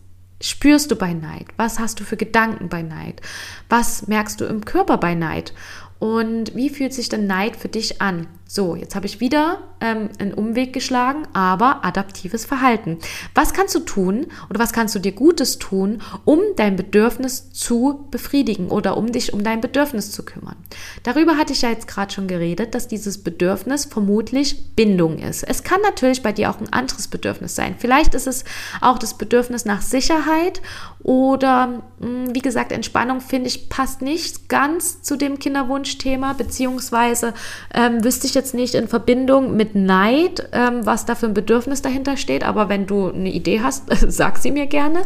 spürst 0.41 0.93
du 0.93 0.97
bei 0.97 1.15
Neid? 1.15 1.47
Was 1.57 1.81
hast 1.81 1.99
du 1.99 2.05
für 2.05 2.17
Gedanken 2.17 2.69
bei 2.69 2.83
Neid? 2.83 3.21
Was 3.69 4.07
merkst 4.07 4.41
du 4.41 4.45
im 4.45 4.65
Körper 4.65 4.99
bei 4.99 5.17
Neid? 5.17 5.53
Und 5.99 6.55
wie 6.55 6.71
fühlt 6.71 6.95
sich 6.95 7.09
denn 7.09 7.27
Neid 7.27 7.57
für 7.57 7.69
dich 7.69 8.01
an? 8.01 8.29
So, 8.53 8.75
jetzt 8.75 8.97
habe 8.97 9.07
ich 9.07 9.21
wieder 9.21 9.59
ähm, 9.81 10.09
einen 10.19 10.35
Umweg 10.35 10.73
geschlagen, 10.73 11.23
aber 11.33 11.85
adaptives 11.85 12.45
Verhalten. 12.45 12.99
Was 13.33 13.53
kannst 13.53 13.77
du 13.77 13.79
tun 13.79 14.27
oder 14.49 14.59
was 14.59 14.73
kannst 14.73 14.93
du 14.97 14.99
dir 14.99 15.13
Gutes 15.13 15.61
tun, 15.61 16.03
um 16.25 16.41
dein 16.57 16.75
Bedürfnis 16.75 17.53
zu 17.53 18.09
befriedigen 18.11 18.67
oder 18.67 18.97
um 18.97 19.13
dich 19.13 19.33
um 19.33 19.45
dein 19.45 19.61
Bedürfnis 19.61 20.11
zu 20.11 20.25
kümmern? 20.25 20.57
Darüber 21.05 21.37
hatte 21.37 21.53
ich 21.53 21.63
ja 21.63 21.71
jetzt 21.71 21.87
gerade 21.87 22.13
schon 22.13 22.27
geredet, 22.27 22.75
dass 22.75 22.89
dieses 22.89 23.23
Bedürfnis 23.23 23.85
vermutlich 23.85 24.75
Bindung 24.75 25.21
ist. 25.21 25.45
Es 25.45 25.63
kann 25.63 25.81
natürlich 25.83 26.25
bei 26.25 26.33
dir 26.33 26.51
auch 26.51 26.61
ein 26.61 26.73
anderes 26.73 27.07
Bedürfnis 27.07 27.55
sein. 27.55 27.77
Vielleicht 27.79 28.15
ist 28.17 28.27
es 28.27 28.43
auch 28.81 28.99
das 28.99 29.17
Bedürfnis 29.17 29.65
nach 29.65 29.81
Sicherheit 29.81 30.61
oder 31.05 31.83
hm, 32.01 32.35
wie 32.35 32.41
gesagt, 32.41 32.73
Entspannung 32.73 33.21
finde 33.21 33.47
ich 33.47 33.69
passt 33.69 34.03
nicht 34.03 34.49
ganz 34.49 35.03
zu 35.03 35.17
dem 35.17 35.39
Kinderwunschthema, 35.39 36.33
beziehungsweise 36.33 37.33
ähm, 37.73 38.03
wüsste 38.03 38.27
ich 38.27 38.40
jetzt 38.41 38.55
nicht 38.55 38.75
in 38.75 38.89
Verbindung 38.89 39.57
mit 39.57 39.75
Neid, 39.75 40.49
ähm, 40.53 40.85
was 40.87 41.05
da 41.05 41.15
für 41.15 41.27
ein 41.27 41.35
Bedürfnis 41.35 41.83
dahinter 41.83 42.17
steht, 42.17 42.43
aber 42.43 42.69
wenn 42.69 42.87
du 42.87 43.11
eine 43.11 43.31
Idee 43.31 43.61
hast, 43.61 43.85
sag 44.09 44.39
sie 44.39 44.51
mir 44.51 44.67
gerne. 44.67 45.03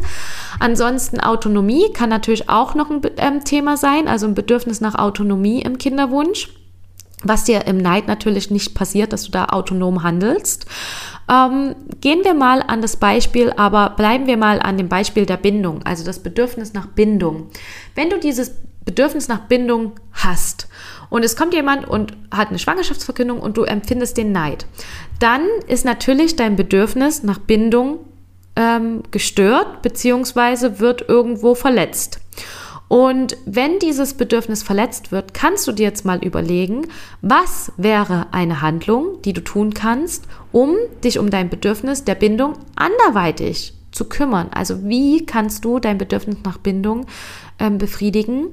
Ansonsten 0.60 1.20
Autonomie 1.20 1.92
kann 1.92 2.10
natürlich 2.10 2.48
auch 2.48 2.74
noch 2.74 2.90
ein 2.90 3.00
ähm, 3.16 3.44
Thema 3.44 3.76
sein, 3.76 4.06
also 4.06 4.26
ein 4.26 4.34
Bedürfnis 4.34 4.80
nach 4.80 4.94
Autonomie 4.94 5.62
im 5.62 5.78
Kinderwunsch 5.78 6.50
was 7.26 7.44
dir 7.44 7.66
im 7.66 7.78
Neid 7.78 8.06
natürlich 8.06 8.50
nicht 8.50 8.74
passiert, 8.74 9.14
dass 9.14 9.24
du 9.24 9.30
da 9.30 9.46
autonom 9.46 10.02
handelst. 10.02 10.66
Ähm, 11.26 11.74
gehen 12.02 12.22
wir 12.22 12.34
mal 12.34 12.60
an 12.60 12.82
das 12.82 12.98
Beispiel, 12.98 13.50
aber 13.56 13.90
bleiben 13.96 14.26
wir 14.26 14.36
mal 14.36 14.60
an 14.60 14.76
dem 14.76 14.90
Beispiel 14.90 15.24
der 15.24 15.38
Bindung, 15.38 15.80
also 15.84 16.04
das 16.04 16.18
Bedürfnis 16.18 16.74
nach 16.74 16.84
Bindung. 16.86 17.48
Wenn 17.94 18.10
du 18.10 18.18
dieses 18.18 18.52
Bedürfnis 18.84 19.28
nach 19.28 19.40
Bindung 19.40 19.92
hast 20.12 20.68
und 21.14 21.24
es 21.24 21.36
kommt 21.36 21.54
jemand 21.54 21.88
und 21.88 22.12
hat 22.32 22.48
eine 22.48 22.58
Schwangerschaftsverkündung 22.58 23.38
und 23.38 23.56
du 23.56 23.62
empfindest 23.62 24.16
den 24.16 24.32
Neid, 24.32 24.66
dann 25.20 25.42
ist 25.68 25.84
natürlich 25.84 26.34
dein 26.34 26.56
Bedürfnis 26.56 27.22
nach 27.22 27.38
Bindung 27.38 28.00
ähm, 28.56 29.04
gestört 29.12 29.80
beziehungsweise 29.80 30.80
wird 30.80 31.08
irgendwo 31.08 31.54
verletzt. 31.54 32.18
Und 32.88 33.36
wenn 33.46 33.78
dieses 33.78 34.14
Bedürfnis 34.14 34.64
verletzt 34.64 35.12
wird, 35.12 35.34
kannst 35.34 35.68
du 35.68 35.72
dir 35.72 35.84
jetzt 35.84 36.04
mal 36.04 36.18
überlegen, 36.18 36.88
was 37.22 37.70
wäre 37.76 38.26
eine 38.32 38.60
Handlung, 38.60 39.22
die 39.22 39.34
du 39.34 39.40
tun 39.40 39.72
kannst, 39.72 40.24
um 40.50 40.74
dich 41.04 41.20
um 41.20 41.30
dein 41.30 41.48
Bedürfnis 41.48 42.02
der 42.02 42.16
Bindung 42.16 42.54
anderweitig 42.74 43.74
zu 43.92 44.08
kümmern. 44.08 44.48
Also 44.52 44.82
wie 44.82 45.24
kannst 45.24 45.64
du 45.64 45.78
dein 45.78 45.96
Bedürfnis 45.96 46.38
nach 46.42 46.58
Bindung 46.58 47.06
ähm, 47.60 47.78
befriedigen, 47.78 48.48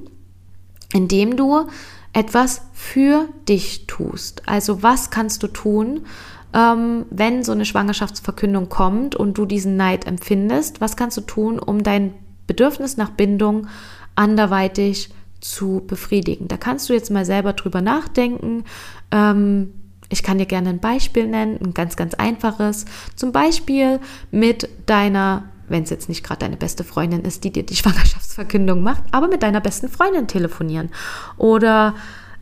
indem 0.92 1.36
du 1.36 1.66
etwas 2.12 2.62
für 2.72 3.28
dich 3.48 3.86
tust. 3.86 4.42
Also 4.46 4.82
was 4.82 5.10
kannst 5.10 5.42
du 5.42 5.46
tun, 5.46 6.06
ähm, 6.52 7.06
wenn 7.10 7.42
so 7.42 7.52
eine 7.52 7.64
Schwangerschaftsverkündung 7.64 8.68
kommt 8.68 9.16
und 9.16 9.38
du 9.38 9.46
diesen 9.46 9.76
Neid 9.76 10.06
empfindest? 10.06 10.80
Was 10.80 10.96
kannst 10.96 11.16
du 11.16 11.22
tun, 11.22 11.58
um 11.58 11.82
dein 11.82 12.12
Bedürfnis 12.46 12.96
nach 12.96 13.10
Bindung 13.10 13.66
anderweitig 14.14 15.10
zu 15.40 15.82
befriedigen? 15.86 16.48
Da 16.48 16.56
kannst 16.56 16.88
du 16.88 16.92
jetzt 16.92 17.10
mal 17.10 17.24
selber 17.24 17.54
drüber 17.54 17.80
nachdenken. 17.80 18.64
Ähm, 19.10 19.72
ich 20.10 20.22
kann 20.22 20.36
dir 20.36 20.46
gerne 20.46 20.68
ein 20.68 20.80
Beispiel 20.80 21.26
nennen, 21.26 21.58
ein 21.64 21.72
ganz, 21.72 21.96
ganz 21.96 22.12
einfaches. 22.12 22.84
Zum 23.16 23.32
Beispiel 23.32 23.98
mit 24.30 24.68
deiner 24.84 25.44
wenn 25.68 25.84
es 25.84 25.90
jetzt 25.90 26.08
nicht 26.08 26.24
gerade 26.24 26.40
deine 26.40 26.56
beste 26.56 26.84
Freundin 26.84 27.22
ist, 27.22 27.44
die 27.44 27.52
dir 27.52 27.64
die 27.64 27.76
Schwangerschaftsverkündung 27.76 28.82
macht, 28.82 29.02
aber 29.10 29.28
mit 29.28 29.42
deiner 29.42 29.60
besten 29.60 29.88
Freundin 29.88 30.28
telefonieren. 30.28 30.90
Oder 31.36 31.94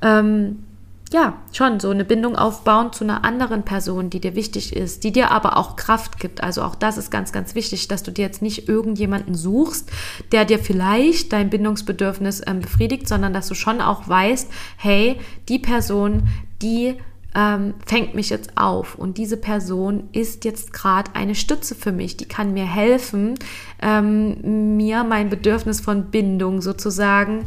ähm, 0.02 0.64
ja, 1.12 1.38
schon 1.52 1.80
so 1.80 1.90
eine 1.90 2.04
Bindung 2.04 2.36
aufbauen 2.36 2.92
zu 2.92 3.02
einer 3.02 3.24
anderen 3.24 3.64
Person, 3.64 4.10
die 4.10 4.20
dir 4.20 4.36
wichtig 4.36 4.76
ist, 4.76 5.02
die 5.02 5.10
dir 5.10 5.32
aber 5.32 5.56
auch 5.56 5.74
Kraft 5.74 6.20
gibt. 6.20 6.40
Also 6.42 6.62
auch 6.62 6.76
das 6.76 6.98
ist 6.98 7.10
ganz, 7.10 7.32
ganz 7.32 7.56
wichtig, 7.56 7.88
dass 7.88 8.04
du 8.04 8.12
dir 8.12 8.22
jetzt 8.22 8.42
nicht 8.42 8.68
irgendjemanden 8.68 9.34
suchst, 9.34 9.90
der 10.30 10.44
dir 10.44 10.60
vielleicht 10.60 11.32
dein 11.32 11.50
Bindungsbedürfnis 11.50 12.42
ähm, 12.46 12.60
befriedigt, 12.60 13.08
sondern 13.08 13.32
dass 13.32 13.48
du 13.48 13.54
schon 13.54 13.80
auch 13.80 14.08
weißt, 14.08 14.50
hey, 14.76 15.18
die 15.48 15.58
Person, 15.58 16.28
die 16.62 16.96
ähm, 17.34 17.74
fängt 17.86 18.14
mich 18.14 18.30
jetzt 18.30 18.56
auf 18.56 18.96
und 18.96 19.18
diese 19.18 19.36
Person 19.36 20.08
ist 20.12 20.44
jetzt 20.44 20.72
gerade 20.72 21.14
eine 21.14 21.34
Stütze 21.34 21.74
für 21.74 21.92
mich, 21.92 22.16
die 22.16 22.26
kann 22.26 22.52
mir 22.52 22.66
helfen, 22.66 23.36
ähm, 23.80 24.76
mir 24.76 25.04
mein 25.04 25.30
Bedürfnis 25.30 25.80
von 25.80 26.10
Bindung 26.10 26.60
sozusagen 26.60 27.46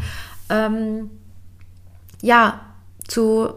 ähm, 0.50 1.10
ja 2.22 2.62
zu 3.08 3.54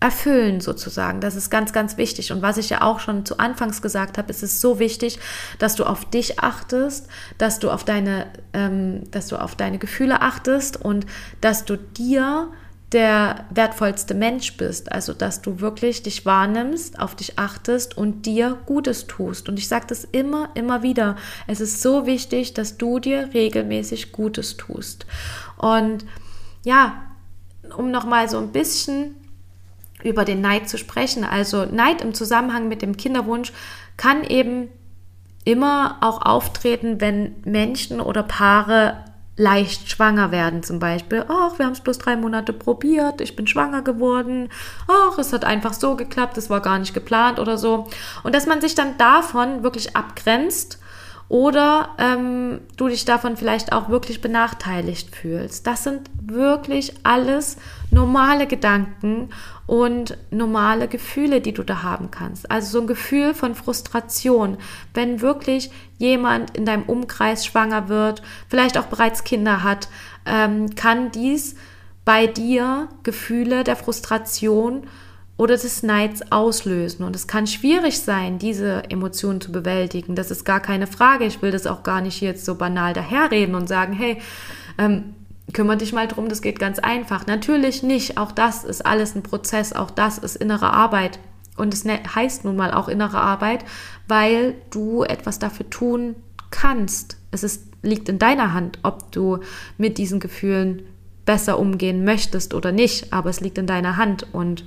erfüllen 0.00 0.60
sozusagen. 0.60 1.20
Das 1.20 1.34
ist 1.34 1.50
ganz, 1.50 1.72
ganz 1.72 1.96
wichtig. 1.96 2.30
Und 2.30 2.40
was 2.40 2.56
ich 2.56 2.70
ja 2.70 2.82
auch 2.82 3.00
schon 3.00 3.26
zu 3.26 3.38
Anfangs 3.38 3.82
gesagt 3.82 4.16
habe, 4.16 4.30
ist 4.30 4.44
es 4.44 4.60
so 4.60 4.78
wichtig, 4.78 5.18
dass 5.58 5.74
du 5.74 5.84
auf 5.84 6.04
dich 6.04 6.38
achtest, 6.38 7.08
dass 7.36 7.58
du 7.58 7.70
auf 7.70 7.84
deine, 7.84 8.26
ähm, 8.52 9.10
dass 9.10 9.26
du 9.26 9.36
auf 9.36 9.56
deine 9.56 9.78
Gefühle 9.78 10.22
achtest 10.22 10.80
und 10.80 11.06
dass 11.40 11.64
du 11.64 11.76
dir 11.76 12.48
der 12.92 13.44
wertvollste 13.50 14.14
Mensch 14.14 14.56
bist. 14.56 14.90
Also, 14.90 15.12
dass 15.12 15.42
du 15.42 15.60
wirklich 15.60 16.02
dich 16.02 16.24
wahrnimmst, 16.24 16.98
auf 16.98 17.14
dich 17.14 17.38
achtest 17.38 17.96
und 17.96 18.24
dir 18.24 18.58
Gutes 18.66 19.06
tust. 19.06 19.48
Und 19.48 19.58
ich 19.58 19.68
sage 19.68 19.86
das 19.88 20.04
immer, 20.04 20.48
immer 20.54 20.82
wieder. 20.82 21.16
Es 21.46 21.60
ist 21.60 21.82
so 21.82 22.06
wichtig, 22.06 22.54
dass 22.54 22.78
du 22.78 22.98
dir 22.98 23.30
regelmäßig 23.34 24.12
Gutes 24.12 24.56
tust. 24.56 25.06
Und 25.58 26.06
ja, 26.64 27.02
um 27.76 27.90
nochmal 27.90 28.28
so 28.28 28.38
ein 28.38 28.52
bisschen 28.52 29.16
über 30.02 30.24
den 30.24 30.40
Neid 30.40 30.68
zu 30.68 30.78
sprechen. 30.78 31.24
Also 31.24 31.64
Neid 31.66 32.00
im 32.00 32.14
Zusammenhang 32.14 32.68
mit 32.68 32.82
dem 32.82 32.96
Kinderwunsch 32.96 33.52
kann 33.96 34.24
eben 34.24 34.68
immer 35.44 35.98
auch 36.00 36.22
auftreten, 36.22 37.00
wenn 37.00 37.34
Menschen 37.44 38.00
oder 38.00 38.22
Paare 38.22 39.04
leicht 39.38 39.88
schwanger 39.88 40.32
werden 40.32 40.62
zum 40.62 40.80
Beispiel. 40.80 41.24
Ach, 41.28 41.58
wir 41.58 41.64
haben 41.64 41.72
es 41.72 41.80
bloß 41.80 41.98
drei 41.98 42.16
Monate 42.16 42.52
probiert, 42.52 43.20
ich 43.20 43.36
bin 43.36 43.46
schwanger 43.46 43.82
geworden. 43.82 44.50
Ach, 44.88 45.16
es 45.16 45.32
hat 45.32 45.44
einfach 45.44 45.72
so 45.72 45.94
geklappt, 45.94 46.36
es 46.36 46.50
war 46.50 46.60
gar 46.60 46.78
nicht 46.78 46.92
geplant 46.92 47.38
oder 47.38 47.56
so. 47.56 47.86
Und 48.24 48.34
dass 48.34 48.46
man 48.46 48.60
sich 48.60 48.74
dann 48.74 48.98
davon 48.98 49.62
wirklich 49.62 49.96
abgrenzt 49.96 50.78
oder 51.28 51.90
ähm, 51.98 52.60
du 52.76 52.88
dich 52.88 53.04
davon 53.04 53.36
vielleicht 53.36 53.72
auch 53.72 53.90
wirklich 53.90 54.20
benachteiligt 54.22 55.14
fühlst. 55.14 55.66
Das 55.66 55.84
sind 55.84 56.08
wirklich 56.22 56.94
alles 57.02 57.58
normale 57.90 58.46
Gedanken 58.46 59.28
und 59.66 60.16
normale 60.30 60.88
Gefühle, 60.88 61.42
die 61.42 61.52
du 61.52 61.62
da 61.62 61.82
haben 61.82 62.10
kannst. 62.10 62.50
Also 62.50 62.70
so 62.70 62.80
ein 62.80 62.86
Gefühl 62.86 63.34
von 63.34 63.54
Frustration, 63.54 64.56
wenn 64.94 65.20
wirklich 65.20 65.70
jemand 65.98 66.56
in 66.56 66.64
deinem 66.64 66.84
Umkreis 66.84 67.44
schwanger 67.44 67.88
wird, 67.88 68.22
vielleicht 68.48 68.78
auch 68.78 68.86
bereits 68.86 69.24
Kinder 69.24 69.62
hat, 69.62 69.88
ähm, 70.24 70.74
kann 70.76 71.10
dies 71.10 71.56
bei 72.06 72.26
dir 72.26 72.88
Gefühle 73.02 73.64
der 73.64 73.76
Frustration 73.76 74.86
oder 75.38 75.56
des 75.56 75.82
Neids 75.82 76.30
auslösen. 76.30 77.04
Und 77.04 77.16
es 77.16 77.26
kann 77.26 77.46
schwierig 77.46 78.00
sein, 78.00 78.38
diese 78.38 78.82
Emotionen 78.90 79.40
zu 79.40 79.52
bewältigen. 79.52 80.16
Das 80.16 80.30
ist 80.30 80.44
gar 80.44 80.60
keine 80.60 80.86
Frage. 80.86 81.24
Ich 81.24 81.40
will 81.40 81.52
das 81.52 81.66
auch 81.66 81.84
gar 81.84 82.02
nicht 82.02 82.20
jetzt 82.20 82.44
so 82.44 82.56
banal 82.56 82.92
daherreden 82.92 83.54
und 83.54 83.68
sagen, 83.68 83.92
hey, 83.92 84.18
ähm, 84.78 85.14
kümmere 85.52 85.78
dich 85.78 85.92
mal 85.92 86.08
drum, 86.08 86.28
das 86.28 86.42
geht 86.42 86.58
ganz 86.58 86.80
einfach. 86.80 87.26
Natürlich 87.26 87.84
nicht. 87.84 88.18
Auch 88.18 88.32
das 88.32 88.64
ist 88.64 88.84
alles 88.84 89.14
ein 89.14 89.22
Prozess. 89.22 89.72
Auch 89.72 89.92
das 89.92 90.18
ist 90.18 90.36
innere 90.36 90.72
Arbeit. 90.72 91.20
Und 91.56 91.72
es 91.72 91.84
ne-, 91.84 92.02
heißt 92.14 92.44
nun 92.44 92.56
mal 92.56 92.74
auch 92.74 92.88
innere 92.88 93.20
Arbeit, 93.20 93.64
weil 94.08 94.56
du 94.70 95.04
etwas 95.04 95.38
dafür 95.38 95.70
tun 95.70 96.16
kannst. 96.50 97.16
Es 97.30 97.44
ist, 97.44 97.62
liegt 97.82 98.08
in 98.08 98.18
deiner 98.18 98.54
Hand, 98.54 98.80
ob 98.82 99.12
du 99.12 99.38
mit 99.76 99.98
diesen 99.98 100.18
Gefühlen 100.18 100.82
besser 101.24 101.60
umgehen 101.60 102.04
möchtest 102.04 102.54
oder 102.54 102.72
nicht, 102.72 103.12
aber 103.12 103.30
es 103.30 103.40
liegt 103.40 103.58
in 103.58 103.66
deiner 103.66 103.96
Hand 103.98 104.26
und 104.32 104.64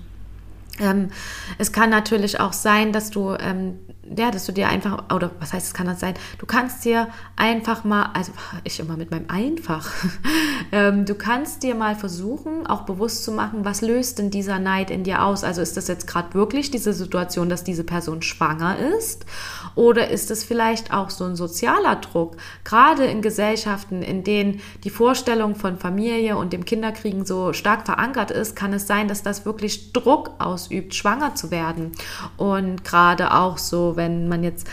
ähm, 0.82 1.10
es 1.58 1.72
kann 1.72 1.89
natürlich 1.89 2.39
auch 2.39 2.54
sein, 2.54 2.91
dass 2.91 3.10
du 3.10 3.36
ähm, 3.39 3.80
ja, 4.17 4.32
dass 4.32 4.46
du 4.46 4.52
dir 4.52 4.67
einfach, 4.67 5.13
oder 5.13 5.32
was 5.39 5.54
heißt, 5.54 5.67
es 5.67 5.74
kann 5.74 5.88
das 5.88 6.00
sein, 6.00 6.15
du 6.38 6.46
kannst 6.46 6.84
dir 6.84 7.08
einfach 7.36 7.84
mal, 7.84 8.10
also 8.13 8.32
ich 8.63 8.80
immer 8.80 8.98
mit 8.98 9.12
meinem 9.12 9.30
einfach, 9.30 9.89
ähm, 10.72 11.06
du 11.06 11.15
kannst 11.15 11.63
dir 11.63 11.76
mal 11.76 11.96
versuchen, 11.96 12.67
auch 12.67 12.82
bewusst 12.82 13.24
zu 13.24 13.32
machen, 13.32 13.63
was 13.63 13.82
löst 13.82 14.20
denn 14.20 14.30
dieser 14.30 14.60
Neid 14.60 14.91
in 14.91 15.04
dir 15.04 15.24
aus? 15.24 15.44
Also 15.44 15.62
ist 15.62 15.78
das 15.78 15.88
jetzt 15.88 16.08
gerade 16.08 16.34
wirklich 16.34 16.72
diese 16.72 16.94
Situation, 16.94 17.50
dass 17.50 17.63
diese 17.63 17.84
Person 17.84 18.22
schwanger 18.22 18.78
ist? 18.98 19.26
Oder 19.75 20.10
ist 20.10 20.31
es 20.31 20.43
vielleicht 20.43 20.93
auch 20.93 21.10
so 21.10 21.25
ein 21.25 21.36
sozialer 21.36 21.95
Druck? 21.97 22.38
Gerade 22.63 23.05
in 23.05 23.21
Gesellschaften, 23.21 24.01
in 24.01 24.23
denen 24.23 24.62
die 24.84 24.89
Vorstellung 24.89 25.55
von 25.55 25.77
Familie 25.77 26.38
und 26.38 26.53
dem 26.53 26.65
Kinderkriegen 26.65 27.25
so 27.25 27.53
stark 27.53 27.86
verankert 27.86 28.31
ist, 28.31 28.55
kann 28.55 28.73
es 28.73 28.88
sein, 28.88 29.07
dass 29.07 29.23
das 29.23 29.45
wirklich 29.45 29.93
Druck 29.93 30.31
ausübt, 30.39 30.95
schwanger 30.95 31.36
zu 31.36 31.51
werden. 31.51 31.91
Und 32.38 32.84
gerade 32.84 33.34
auch 33.34 33.57
so, 33.57 33.95
wenn 33.95 34.27
man 34.27 34.43
jetzt 34.43 34.67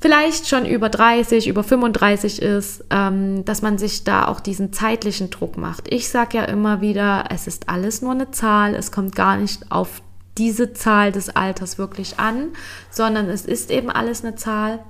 vielleicht 0.00 0.48
schon 0.48 0.66
über 0.66 0.88
30, 0.88 1.48
über 1.48 1.64
35 1.64 2.42
ist, 2.42 2.84
ähm, 2.90 3.44
dass 3.44 3.62
man 3.62 3.78
sich 3.78 4.04
da 4.04 4.28
auch 4.28 4.40
diesen 4.40 4.72
zeitlichen 4.72 5.30
Druck 5.30 5.56
macht. 5.56 5.92
Ich 5.92 6.08
sage 6.08 6.38
ja 6.38 6.44
immer 6.44 6.80
wieder, 6.80 7.24
es 7.30 7.46
ist 7.46 7.68
alles 7.68 8.02
nur 8.02 8.12
eine 8.12 8.30
Zahl, 8.30 8.74
es 8.74 8.92
kommt 8.92 9.16
gar 9.16 9.36
nicht 9.36 9.70
auf 9.70 10.02
diese 10.38 10.72
Zahl 10.72 11.12
des 11.12 11.30
Alters 11.30 11.78
wirklich 11.78 12.18
an, 12.18 12.48
sondern 12.90 13.28
es 13.28 13.44
ist 13.44 13.70
eben 13.70 13.90
alles 13.90 14.24
eine 14.24 14.36
Zahl. 14.36 14.80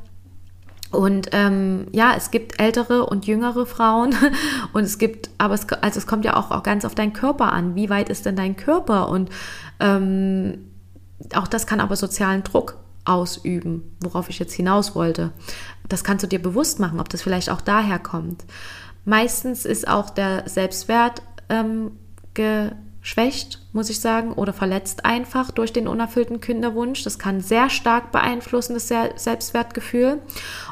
Und 0.90 1.30
ähm, 1.32 1.88
ja, 1.92 2.14
es 2.16 2.30
gibt 2.30 2.60
ältere 2.60 3.06
und 3.06 3.26
jüngere 3.26 3.66
Frauen 3.66 4.14
und 4.72 4.84
es 4.84 4.98
gibt, 4.98 5.30
aber 5.38 5.54
es, 5.54 5.68
also 5.68 5.98
es 5.98 6.06
kommt 6.06 6.24
ja 6.24 6.36
auch, 6.36 6.50
auch 6.50 6.62
ganz 6.62 6.84
auf 6.84 6.94
deinen 6.94 7.12
Körper 7.12 7.52
an. 7.52 7.74
Wie 7.74 7.90
weit 7.90 8.08
ist 8.08 8.24
denn 8.24 8.36
dein 8.36 8.56
Körper? 8.56 9.08
Und 9.08 9.30
ähm, 9.80 10.70
auch 11.34 11.48
das 11.48 11.66
kann 11.66 11.80
aber 11.80 11.96
sozialen 11.96 12.44
Druck 12.44 12.78
ausüben, 13.04 13.96
worauf 14.00 14.28
ich 14.28 14.38
jetzt 14.38 14.54
hinaus 14.54 14.94
wollte. 14.94 15.32
Das 15.88 16.04
kannst 16.04 16.22
du 16.24 16.28
dir 16.28 16.42
bewusst 16.42 16.80
machen, 16.80 17.00
ob 17.00 17.08
das 17.08 17.22
vielleicht 17.22 17.50
auch 17.50 17.60
daher 17.60 17.98
kommt. 17.98 18.44
Meistens 19.04 19.64
ist 19.64 19.86
auch 19.86 20.10
der 20.10 20.48
Selbstwert 20.48 21.22
ähm, 21.48 21.92
geschwächt, 23.06 23.60
muss 23.72 23.88
ich 23.88 24.00
sagen, 24.00 24.32
oder 24.32 24.52
verletzt 24.52 25.04
einfach 25.04 25.52
durch 25.52 25.72
den 25.72 25.86
unerfüllten 25.86 26.40
Kinderwunsch. 26.40 27.04
Das 27.04 27.20
kann 27.20 27.40
sehr 27.40 27.70
stark 27.70 28.10
beeinflussen, 28.10 28.74
das 28.74 28.88
Selbstwertgefühl. 28.88 30.18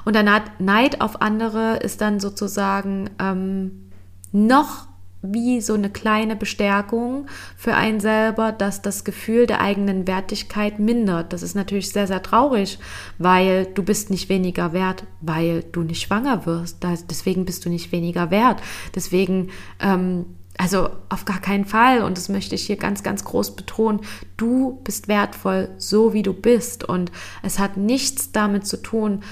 Und 0.05 0.17
der 0.17 0.43
Neid 0.59 1.01
auf 1.01 1.23
andere 1.23 1.77
ist 1.77 2.01
dann 2.01 2.19
sozusagen 2.19 3.09
ähm, 3.21 3.89
noch 4.33 4.89
wie 5.23 5.61
so 5.61 5.75
eine 5.75 5.91
kleine 5.91 6.35
Bestärkung 6.35 7.29
für 7.57 7.77
einen 7.77 8.01
selber, 8.01 8.51
dass 8.51 8.83
das 8.83 9.05
Gefühl 9.05 9.47
der 9.47 9.61
eigenen 9.61 10.09
Wertigkeit 10.09 10.81
mindert. 10.81 11.33
Das 11.33 11.45
ist 11.45 11.55
natürlich 11.55 11.91
sehr, 11.91 12.09
sehr 12.09 12.21
traurig, 12.21 12.81
weil 13.17 13.67
du 13.67 13.85
bist 13.85 14.11
nicht 14.11 14.29
weniger 14.29 14.73
wert, 14.73 15.05
weil 15.21 15.63
du 15.71 15.83
nicht 15.83 16.03
schwanger 16.03 16.47
wirst. 16.47 16.83
deswegen 16.83 17.45
bist 17.45 17.65
du 17.65 17.69
nicht 17.69 17.93
weniger 17.93 18.33
wert. 18.33 18.61
Deswegen, 18.93 19.51
ähm, 19.79 20.27
also 20.57 20.89
auf 21.09 21.25
gar 21.25 21.41
keinen 21.41 21.65
Fall, 21.65 22.03
und 22.03 22.17
das 22.17 22.29
möchte 22.29 22.55
ich 22.55 22.67
hier 22.67 22.77
ganz, 22.77 23.03
ganz 23.03 23.25
groß 23.25 23.57
betonen, 23.57 24.01
du 24.37 24.81
bist 24.85 25.09
wertvoll, 25.09 25.71
so 25.79 26.13
wie 26.13 26.23
du 26.23 26.33
bist. 26.33 26.85
Und 26.85 27.11
es 27.43 27.59
hat 27.59 27.77
nichts 27.77 28.33
damit 28.33 28.67
zu 28.67 28.81
tun, 28.81 29.23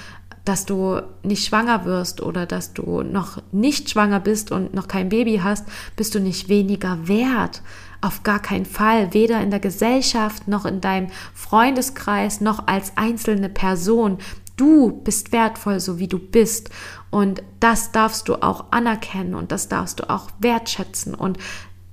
dass 0.45 0.65
du 0.65 1.01
nicht 1.23 1.47
schwanger 1.47 1.85
wirst 1.85 2.21
oder 2.21 2.45
dass 2.45 2.73
du 2.73 3.01
noch 3.01 3.41
nicht 3.53 3.89
schwanger 3.89 4.19
bist 4.19 4.51
und 4.51 4.73
noch 4.73 4.89
kein 4.89 5.09
Baby 5.09 5.39
hast, 5.41 5.65
bist 5.95 6.15
du 6.15 6.19
nicht 6.19 6.49
weniger 6.49 7.07
wert. 7.07 7.61
Auf 8.01 8.23
gar 8.23 8.41
keinen 8.41 8.65
Fall, 8.65 9.13
weder 9.13 9.39
in 9.39 9.49
der 9.49 9.61
Gesellschaft 9.61 10.49
noch 10.49 10.65
in 10.65 10.81
deinem 10.81 11.07
Freundeskreis 11.33 12.41
noch 12.41 12.67
als 12.67 12.97
einzelne 12.97 13.47
Person. 13.47 14.17
Du 14.57 14.91
bist 14.91 15.31
wertvoll, 15.31 15.79
so 15.79 15.99
wie 15.99 16.09
du 16.09 16.19
bist. 16.19 16.69
Und 17.13 17.43
das 17.59 17.91
darfst 17.91 18.27
du 18.27 18.41
auch 18.41 18.71
anerkennen 18.71 19.35
und 19.35 19.51
das 19.51 19.67
darfst 19.67 19.99
du 19.99 20.09
auch 20.09 20.29
wertschätzen. 20.39 21.13
Und 21.13 21.37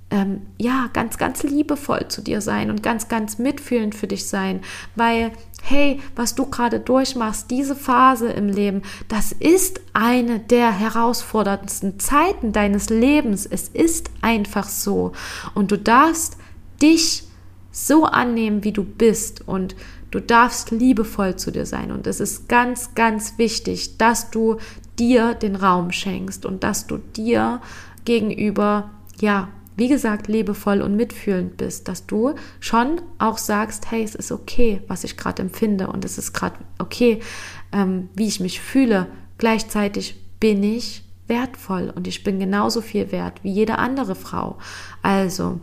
ähm, 0.09 0.47
ja, 0.57 0.89
ganz, 0.93 1.19
ganz 1.19 1.43
liebevoll 1.43 2.07
zu 2.07 2.23
dir 2.23 2.41
sein 2.41 2.71
und 2.71 2.81
ganz, 2.81 3.07
ganz 3.07 3.37
mitfühlend 3.37 3.93
für 3.93 4.07
dich 4.07 4.27
sein, 4.27 4.61
weil 4.95 5.31
hey, 5.61 5.99
was 6.15 6.33
du 6.33 6.47
gerade 6.47 6.79
durchmachst, 6.79 7.51
diese 7.51 7.75
Phase 7.75 8.31
im 8.31 8.47
Leben, 8.49 8.81
das 9.09 9.31
ist 9.31 9.79
eine 9.93 10.39
der 10.39 10.71
herausforderndsten 10.71 11.99
Zeiten 11.99 12.51
deines 12.51 12.89
Lebens. 12.89 13.45
Es 13.45 13.67
ist 13.67 14.09
einfach 14.23 14.67
so. 14.67 15.11
Und 15.53 15.69
du 15.69 15.77
darfst 15.77 16.37
dich 16.81 17.25
so 17.71 18.05
annehmen, 18.05 18.63
wie 18.63 18.71
du 18.71 18.83
bist. 18.83 19.47
Und 19.47 19.75
du 20.11 20.19
darfst 20.19 20.71
liebevoll 20.71 21.37
zu 21.37 21.51
dir 21.51 21.65
sein. 21.65 21.91
Und 21.91 22.05
es 22.05 22.19
ist 22.19 22.47
ganz, 22.49 22.93
ganz 22.95 23.37
wichtig, 23.37 23.97
dass 23.97 24.29
du 24.29 24.57
dir 25.01 25.33
den 25.33 25.55
Raum 25.55 25.91
schenkst 25.91 26.45
und 26.45 26.63
dass 26.63 26.85
du 26.85 26.97
dir 26.97 27.59
gegenüber, 28.05 28.91
ja, 29.19 29.49
wie 29.75 29.87
gesagt, 29.87 30.27
liebevoll 30.27 30.81
und 30.81 30.95
mitfühlend 30.95 31.57
bist, 31.57 31.87
dass 31.87 32.05
du 32.05 32.35
schon 32.59 33.01
auch 33.17 33.39
sagst, 33.39 33.89
hey, 33.89 34.03
es 34.03 34.13
ist 34.13 34.31
okay, 34.31 34.81
was 34.87 35.03
ich 35.03 35.17
gerade 35.17 35.41
empfinde 35.41 35.87
und 35.87 36.05
es 36.05 36.19
ist 36.19 36.33
gerade 36.33 36.57
okay, 36.77 37.19
ähm, 37.71 38.09
wie 38.13 38.27
ich 38.27 38.39
mich 38.39 38.61
fühle. 38.61 39.07
Gleichzeitig 39.39 40.21
bin 40.39 40.61
ich 40.61 41.03
wertvoll 41.25 41.91
und 41.95 42.07
ich 42.07 42.23
bin 42.23 42.39
genauso 42.39 42.81
viel 42.81 43.11
wert 43.11 43.43
wie 43.43 43.51
jede 43.51 43.79
andere 43.79 44.13
Frau. 44.13 44.59
Also 45.01 45.59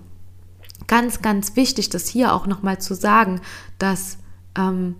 ganz, 0.88 1.22
ganz 1.22 1.54
wichtig, 1.54 1.88
das 1.90 2.08
hier 2.08 2.34
auch 2.34 2.48
nochmal 2.48 2.80
zu 2.80 2.94
sagen, 2.94 3.40
dass 3.78 4.18
ähm, 4.56 4.96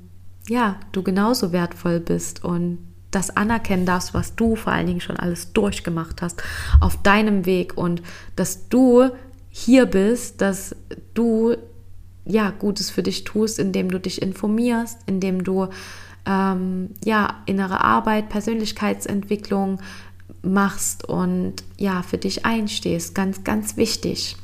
ja, 0.49 0.77
du 0.93 1.03
genauso 1.03 1.51
wertvoll 1.51 1.99
bist 1.99 2.45
und 2.45 2.79
das 3.11 3.31
anerkennen 3.37 3.87
darfst, 3.87 4.15
was 4.15 4.35
du 4.35 4.57
vor 4.57 4.73
allen 4.73 4.87
Dingen 4.87 5.01
schon 5.01 5.17
alles 5.17 5.53
durchgemacht 5.53 6.23
hast 6.23 6.43
auf 6.81 7.01
deinem 7.03 7.47
Weg 7.47 7.77
und 7.77 8.03
dass 8.37 8.69
du 8.69 9.11
hier 9.51 9.87
bist, 9.87 10.41
dass 10.41 10.77
du 11.15 11.57
ja 12.25 12.51
Gutes 12.51 12.91
für 12.91 13.03
dich 13.03 13.25
tust, 13.25 13.59
indem 13.59 13.91
du 13.91 13.99
dich 13.99 14.21
informierst, 14.21 14.99
indem 15.07 15.43
du 15.43 15.69
ähm, 16.27 16.91
ja 17.05 17.43
innere 17.47 17.83
Arbeit, 17.83 18.29
Persönlichkeitsentwicklung 18.29 19.81
machst 20.43 21.09
und 21.09 21.55
ja 21.79 22.03
für 22.03 22.19
dich 22.19 22.45
einstehst, 22.45 23.15
ganz 23.15 23.43
ganz 23.45 23.77
wichtig. 23.77 24.37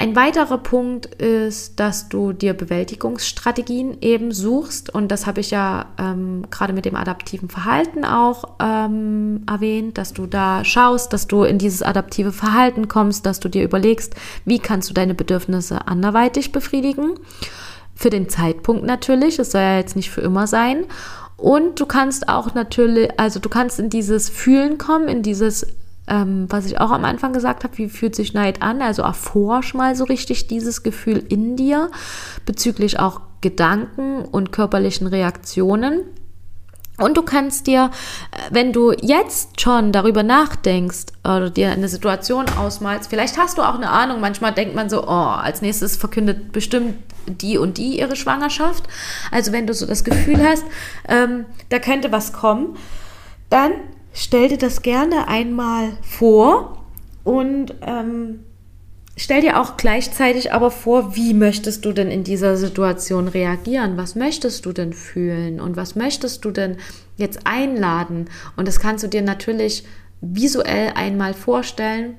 Ein 0.00 0.14
weiterer 0.14 0.58
Punkt 0.58 1.06
ist, 1.06 1.80
dass 1.80 2.08
du 2.08 2.32
dir 2.32 2.54
Bewältigungsstrategien 2.54 4.00
eben 4.00 4.30
suchst. 4.30 4.94
Und 4.94 5.08
das 5.08 5.26
habe 5.26 5.40
ich 5.40 5.50
ja 5.50 5.86
ähm, 5.98 6.44
gerade 6.52 6.72
mit 6.72 6.84
dem 6.84 6.94
adaptiven 6.94 7.48
Verhalten 7.48 8.04
auch 8.04 8.44
ähm, 8.62 9.42
erwähnt, 9.48 9.98
dass 9.98 10.12
du 10.12 10.26
da 10.26 10.64
schaust, 10.64 11.12
dass 11.12 11.26
du 11.26 11.42
in 11.42 11.58
dieses 11.58 11.82
adaptive 11.82 12.30
Verhalten 12.30 12.86
kommst, 12.86 13.26
dass 13.26 13.40
du 13.40 13.48
dir 13.48 13.64
überlegst, 13.64 14.14
wie 14.44 14.60
kannst 14.60 14.88
du 14.88 14.94
deine 14.94 15.14
Bedürfnisse 15.14 15.88
anderweitig 15.88 16.52
befriedigen. 16.52 17.14
Für 17.96 18.10
den 18.10 18.28
Zeitpunkt 18.28 18.84
natürlich, 18.84 19.40
es 19.40 19.50
soll 19.50 19.62
ja 19.62 19.78
jetzt 19.78 19.96
nicht 19.96 20.12
für 20.12 20.20
immer 20.20 20.46
sein. 20.46 20.84
Und 21.36 21.80
du 21.80 21.86
kannst 21.86 22.28
auch 22.28 22.54
natürlich, 22.54 23.18
also 23.18 23.40
du 23.40 23.48
kannst 23.48 23.80
in 23.80 23.90
dieses 23.90 24.28
Fühlen 24.28 24.78
kommen, 24.78 25.08
in 25.08 25.24
dieses 25.24 25.66
ähm, 26.08 26.46
was 26.48 26.66
ich 26.66 26.80
auch 26.80 26.90
am 26.90 27.04
Anfang 27.04 27.32
gesagt 27.32 27.64
habe, 27.64 27.76
wie 27.78 27.88
fühlt 27.88 28.14
sich 28.14 28.34
Neid 28.34 28.62
an? 28.62 28.82
Also 28.82 29.02
erforsch 29.02 29.74
mal 29.74 29.94
so 29.94 30.04
richtig 30.04 30.46
dieses 30.46 30.82
Gefühl 30.82 31.22
in 31.28 31.56
dir 31.56 31.90
bezüglich 32.46 32.98
auch 32.98 33.20
Gedanken 33.40 34.24
und 34.24 34.52
körperlichen 34.52 35.06
Reaktionen. 35.06 36.02
Und 36.98 37.16
du 37.16 37.22
kannst 37.22 37.68
dir, 37.68 37.90
äh, 38.32 38.38
wenn 38.50 38.72
du 38.72 38.92
jetzt 38.92 39.60
schon 39.60 39.92
darüber 39.92 40.24
nachdenkst 40.24 41.06
oder 41.22 41.48
dir 41.48 41.70
eine 41.70 41.88
Situation 41.88 42.46
ausmalst, 42.58 43.08
vielleicht 43.08 43.38
hast 43.38 43.56
du 43.58 43.62
auch 43.62 43.76
eine 43.76 43.90
Ahnung, 43.90 44.20
manchmal 44.20 44.52
denkt 44.52 44.74
man 44.74 44.90
so, 44.90 45.04
oh, 45.04 45.06
als 45.06 45.62
nächstes 45.62 45.96
verkündet 45.96 46.50
bestimmt 46.50 46.96
die 47.26 47.56
und 47.58 47.78
die 47.78 48.00
ihre 48.00 48.16
Schwangerschaft. 48.16 48.84
Also 49.30 49.52
wenn 49.52 49.66
du 49.66 49.74
so 49.74 49.86
das 49.86 50.02
Gefühl 50.02 50.42
hast, 50.42 50.64
ähm, 51.08 51.44
da 51.68 51.78
könnte 51.78 52.10
was 52.10 52.32
kommen, 52.32 52.76
dann 53.48 53.72
stell 54.18 54.48
dir 54.48 54.58
das 54.58 54.82
gerne 54.82 55.28
einmal 55.28 55.92
vor 56.02 56.84
und 57.22 57.74
ähm, 57.82 58.40
stell 59.16 59.42
dir 59.42 59.60
auch 59.60 59.76
gleichzeitig 59.76 60.52
aber 60.52 60.72
vor, 60.72 61.14
wie 61.14 61.34
möchtest 61.34 61.84
du 61.84 61.92
denn 61.92 62.10
in 62.10 62.24
dieser 62.24 62.56
Situation 62.56 63.28
reagieren? 63.28 63.96
Was 63.96 64.16
möchtest 64.16 64.66
du 64.66 64.72
denn 64.72 64.92
fühlen? 64.92 65.60
Und 65.60 65.76
was 65.76 65.94
möchtest 65.94 66.44
du 66.44 66.50
denn 66.50 66.78
jetzt 67.16 67.46
einladen? 67.46 68.28
Und 68.56 68.66
das 68.66 68.80
kannst 68.80 69.04
du 69.04 69.08
dir 69.08 69.22
natürlich 69.22 69.84
visuell 70.20 70.92
einmal 70.96 71.32
vorstellen, 71.32 72.14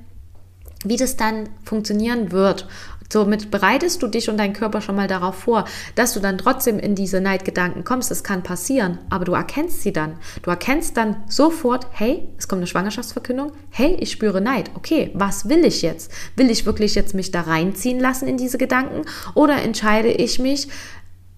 wie 0.86 0.95
das 0.95 1.18
dann 1.18 1.50
funktionieren 1.66 2.32
wird. 2.32 2.66
Somit 3.12 3.49
bereitest 3.49 4.03
du 4.03 4.07
dich 4.07 4.30
und 4.30 4.38
deinen 4.38 4.53
Körper 4.53 4.82
schon 4.82 4.95
mal 4.95 5.07
darauf 5.07 5.36
vor, 5.36 5.66
dass 5.95 6.14
du 6.14 6.20
dann 6.20 6.38
trotzdem 6.38 6.78
in 6.78 6.93
diese 6.93 7.20
Neidgedanken 7.20 7.84
kommst. 7.84 8.12
Das 8.12 8.24
kann 8.24 8.43
passieren, 8.43 8.99
aber 9.10 9.26
du 9.26 9.34
erkennst 9.34 9.82
sie 9.82 9.91
dann. 9.91 10.18
Du 10.43 10.51
erkennst 10.51 10.95
dann 10.95 11.24
sofort, 11.28 11.88
hey, 11.91 12.28
es 12.38 12.47
kommt 12.47 12.60
eine 12.60 12.68
Schwangerschaftsverkündung, 12.68 13.51
hey, 13.72 13.97
ich 13.99 14.12
spüre 14.12 14.41
Neid. 14.41 14.70
Okay, 14.76 15.10
was 15.16 15.49
will 15.49 15.66
ich 15.66 15.82
jetzt? 15.82 16.12
Will 16.36 16.51
ich 16.51 16.68
wirklich 16.68 16.93
jetzt 16.93 17.16
mich 17.16 17.32
da 17.32 17.41
reinziehen 17.41 17.99
lassen 17.99 18.28
in 18.28 18.38
diese 18.38 18.60
Gedanken 18.60 19.01
oder 19.34 19.62
entscheide 19.62 20.12
ich 20.12 20.38
mich 20.38 20.68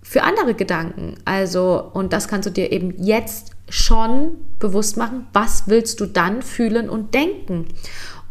für 0.03 0.24
andere 0.24 0.55
Gedanken? 0.55 1.15
Also, 1.24 1.89
und 1.93 2.11
das 2.11 2.28
kannst 2.28 2.47
du 2.47 2.51
dir 2.51 2.72
eben 2.74 3.01
jetzt 3.01 3.51
schon 3.69 4.32
bewusst 4.59 4.97
machen, 4.97 5.28
was 5.32 5.63
willst 5.67 6.01
du 6.01 6.05
dann 6.05 6.41
fühlen 6.41 6.89
und 6.89 7.13
denken? 7.13 7.67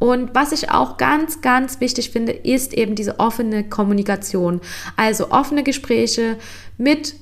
Und 0.00 0.34
was 0.34 0.50
ich 0.50 0.70
auch 0.70 0.96
ganz, 0.96 1.42
ganz 1.42 1.78
wichtig 1.80 2.10
finde, 2.10 2.32
ist 2.32 2.72
eben 2.72 2.94
diese 2.94 3.20
offene 3.20 3.68
Kommunikation. 3.68 4.62
Also 4.96 5.30
offene 5.30 5.62
Gespräche 5.62 6.38
mit 6.78 7.14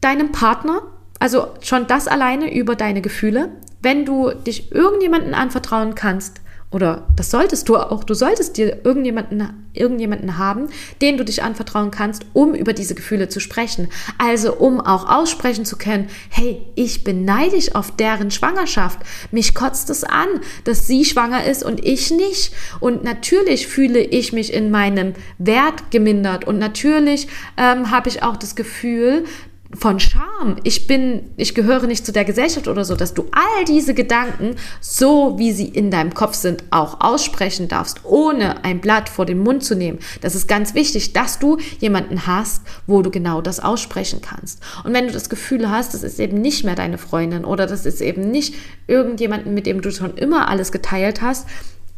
deinem 0.00 0.30
Partner. 0.30 0.80
Also 1.18 1.48
schon 1.60 1.88
das 1.88 2.06
alleine 2.06 2.54
über 2.54 2.76
deine 2.76 3.02
Gefühle. 3.02 3.50
Wenn 3.82 4.04
du 4.04 4.30
dich 4.30 4.70
irgendjemanden 4.70 5.34
anvertrauen 5.34 5.96
kannst, 5.96 6.40
oder 6.72 7.08
das 7.16 7.30
solltest 7.32 7.68
du 7.68 7.76
auch, 7.76 8.04
du 8.04 8.14
solltest 8.14 8.56
dir 8.56 8.84
irgendjemanden, 8.84 9.66
irgendjemanden 9.72 10.38
haben, 10.38 10.68
den 11.00 11.16
du 11.16 11.24
dich 11.24 11.42
anvertrauen 11.42 11.90
kannst, 11.90 12.24
um 12.32 12.54
über 12.54 12.72
diese 12.72 12.94
Gefühle 12.94 13.28
zu 13.28 13.40
sprechen. 13.40 13.88
Also 14.18 14.54
um 14.54 14.80
auch 14.80 15.08
aussprechen 15.08 15.64
zu 15.64 15.76
können, 15.76 16.08
hey, 16.28 16.62
ich 16.76 17.02
bin 17.02 17.24
neidisch 17.24 17.74
auf 17.74 17.96
deren 17.96 18.30
Schwangerschaft. 18.30 19.00
Mich 19.32 19.54
kotzt 19.54 19.90
es 19.90 20.04
an, 20.04 20.28
dass 20.62 20.86
sie 20.86 21.04
schwanger 21.04 21.44
ist 21.44 21.64
und 21.64 21.84
ich 21.84 22.12
nicht. 22.12 22.52
Und 22.78 23.02
natürlich 23.02 23.66
fühle 23.66 24.00
ich 24.00 24.32
mich 24.32 24.52
in 24.52 24.70
meinem 24.70 25.14
Wert 25.38 25.90
gemindert 25.90 26.46
und 26.46 26.58
natürlich 26.58 27.26
ähm, 27.56 27.90
habe 27.90 28.08
ich 28.08 28.22
auch 28.22 28.36
das 28.36 28.54
Gefühl, 28.54 29.24
von 29.72 30.00
Scham, 30.00 30.56
ich 30.64 30.88
bin, 30.88 31.30
ich 31.36 31.54
gehöre 31.54 31.86
nicht 31.86 32.04
zu 32.04 32.10
der 32.10 32.24
Gesellschaft 32.24 32.66
oder 32.66 32.84
so, 32.84 32.96
dass 32.96 33.14
du 33.14 33.26
all 33.30 33.64
diese 33.66 33.94
Gedanken, 33.94 34.56
so 34.80 35.38
wie 35.38 35.52
sie 35.52 35.68
in 35.68 35.92
deinem 35.92 36.12
Kopf 36.12 36.34
sind, 36.34 36.64
auch 36.70 37.00
aussprechen 37.00 37.68
darfst, 37.68 38.00
ohne 38.04 38.64
ein 38.64 38.80
Blatt 38.80 39.08
vor 39.08 39.26
den 39.26 39.38
Mund 39.38 39.62
zu 39.62 39.76
nehmen. 39.76 40.00
Das 40.22 40.34
ist 40.34 40.48
ganz 40.48 40.74
wichtig, 40.74 41.12
dass 41.12 41.38
du 41.38 41.58
jemanden 41.78 42.26
hast, 42.26 42.62
wo 42.88 43.02
du 43.02 43.10
genau 43.10 43.40
das 43.40 43.60
aussprechen 43.60 44.20
kannst. 44.20 44.60
Und 44.82 44.92
wenn 44.92 45.06
du 45.06 45.12
das 45.12 45.30
Gefühl 45.30 45.70
hast, 45.70 45.94
das 45.94 46.02
ist 46.02 46.18
eben 46.18 46.40
nicht 46.40 46.64
mehr 46.64 46.74
deine 46.74 46.98
Freundin 46.98 47.44
oder 47.44 47.66
das 47.66 47.86
ist 47.86 48.00
eben 48.00 48.30
nicht 48.30 48.54
irgendjemanden, 48.88 49.54
mit 49.54 49.66
dem 49.66 49.82
du 49.82 49.92
schon 49.92 50.16
immer 50.16 50.48
alles 50.48 50.72
geteilt 50.72 51.22
hast, 51.22 51.46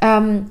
ähm, 0.00 0.50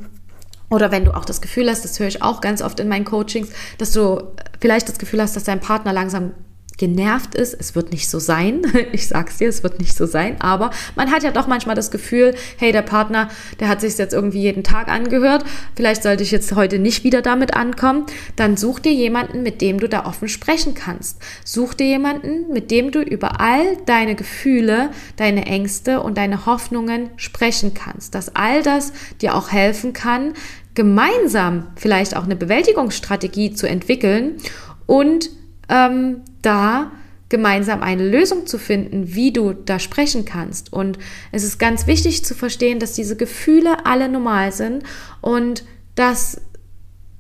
oder 0.72 0.90
wenn 0.90 1.06
du 1.06 1.16
auch 1.16 1.26
das 1.26 1.42
Gefühl 1.42 1.70
hast, 1.70 1.84
das 1.84 2.00
höre 2.00 2.08
ich 2.08 2.24
auch 2.24 2.42
ganz 2.42 2.62
oft 2.62 2.80
in 2.80 2.88
meinen 2.88 3.06
Coachings, 3.06 3.50
dass 3.78 3.92
du 3.92 4.24
vielleicht 4.60 4.88
das 4.88 4.98
Gefühl 4.98 5.22
hast, 5.22 5.36
dass 5.36 5.44
dein 5.44 5.60
Partner 5.60 5.92
langsam 5.92 6.32
genervt 6.78 7.36
ist. 7.36 7.56
Es 7.60 7.76
wird 7.76 7.92
nicht 7.92 8.10
so 8.10 8.20
sein. 8.20 8.62
Ich 8.94 9.08
sag's 9.08 9.38
dir, 9.38 9.48
es 9.48 9.64
wird 9.64 9.80
nicht 9.80 9.96
so 9.96 10.06
sein. 10.06 10.40
Aber 10.42 10.72
man 10.96 11.12
hat 11.12 11.24
ja 11.24 11.32
doch 11.32 11.48
manchmal 11.48 11.76
das 11.76 11.92
Gefühl, 11.92 12.36
hey, 12.58 12.72
der 12.72 12.82
Partner, 12.82 13.30
der 13.60 13.70
hat 13.70 13.80
sich 13.80 13.98
jetzt 13.98 14.14
irgendwie 14.14 14.42
jeden 14.42 14.64
Tag 14.64 14.90
angehört. 14.90 15.46
Vielleicht 15.76 16.04
sollte 16.04 16.24
ich 16.24 16.32
jetzt 16.32 16.54
heute 16.56 16.80
nicht 16.80 17.04
wieder 17.04 17.22
damit 17.22 17.56
ankommen. 17.56 18.06
Dann 18.36 18.58
such 18.58 18.80
dir 18.80 18.92
jemanden, 18.92 19.44
mit 19.44 19.62
dem 19.62 19.80
du 19.80 19.88
da 19.88 20.06
offen 20.06 20.28
sprechen 20.28 20.74
kannst. 20.74 21.22
Such 21.46 21.74
dir 21.76 21.88
jemanden, 21.88 22.52
mit 22.52 22.72
dem 22.72 22.92
du 22.92 23.02
über 23.02 23.40
all 23.40 23.78
deine 23.86 24.16
Gefühle, 24.16 24.90
deine 25.16 25.46
Ängste 25.46 26.02
und 26.02 26.18
deine 26.18 26.46
Hoffnungen 26.46 27.12
sprechen 27.16 27.74
kannst. 27.74 28.16
Dass 28.16 28.36
all 28.36 28.64
das 28.64 28.92
dir 29.22 29.36
auch 29.36 29.52
helfen 29.52 29.94
kann, 29.94 30.34
gemeinsam 30.74 31.68
vielleicht 31.76 32.16
auch 32.16 32.24
eine 32.24 32.36
Bewältigungsstrategie 32.36 33.54
zu 33.54 33.68
entwickeln 33.68 34.38
und 34.86 35.30
ähm, 35.72 36.22
da 36.44 36.92
gemeinsam 37.30 37.82
eine 37.82 38.08
Lösung 38.08 38.46
zu 38.46 38.60
finden, 38.60 39.16
wie 39.16 39.32
du 39.32 39.54
da 39.54 39.80
sprechen 39.80 40.26
kannst. 40.26 40.72
Und 40.72 41.00
es 41.32 41.44
ist 41.44 41.58
ganz 41.58 41.88
wichtig 41.88 42.24
zu 42.26 42.36
verstehen, 42.36 42.78
dass 42.78 42.94
diese 42.94 43.16
Gefühle 43.16 43.86
alle 43.86 44.10
normal 44.10 44.52
sind 44.52 44.84
und 45.22 45.64
dass 45.96 46.42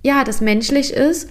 ja, 0.04 0.24
das 0.24 0.42
menschlich 0.42 0.94
ist 0.94 1.30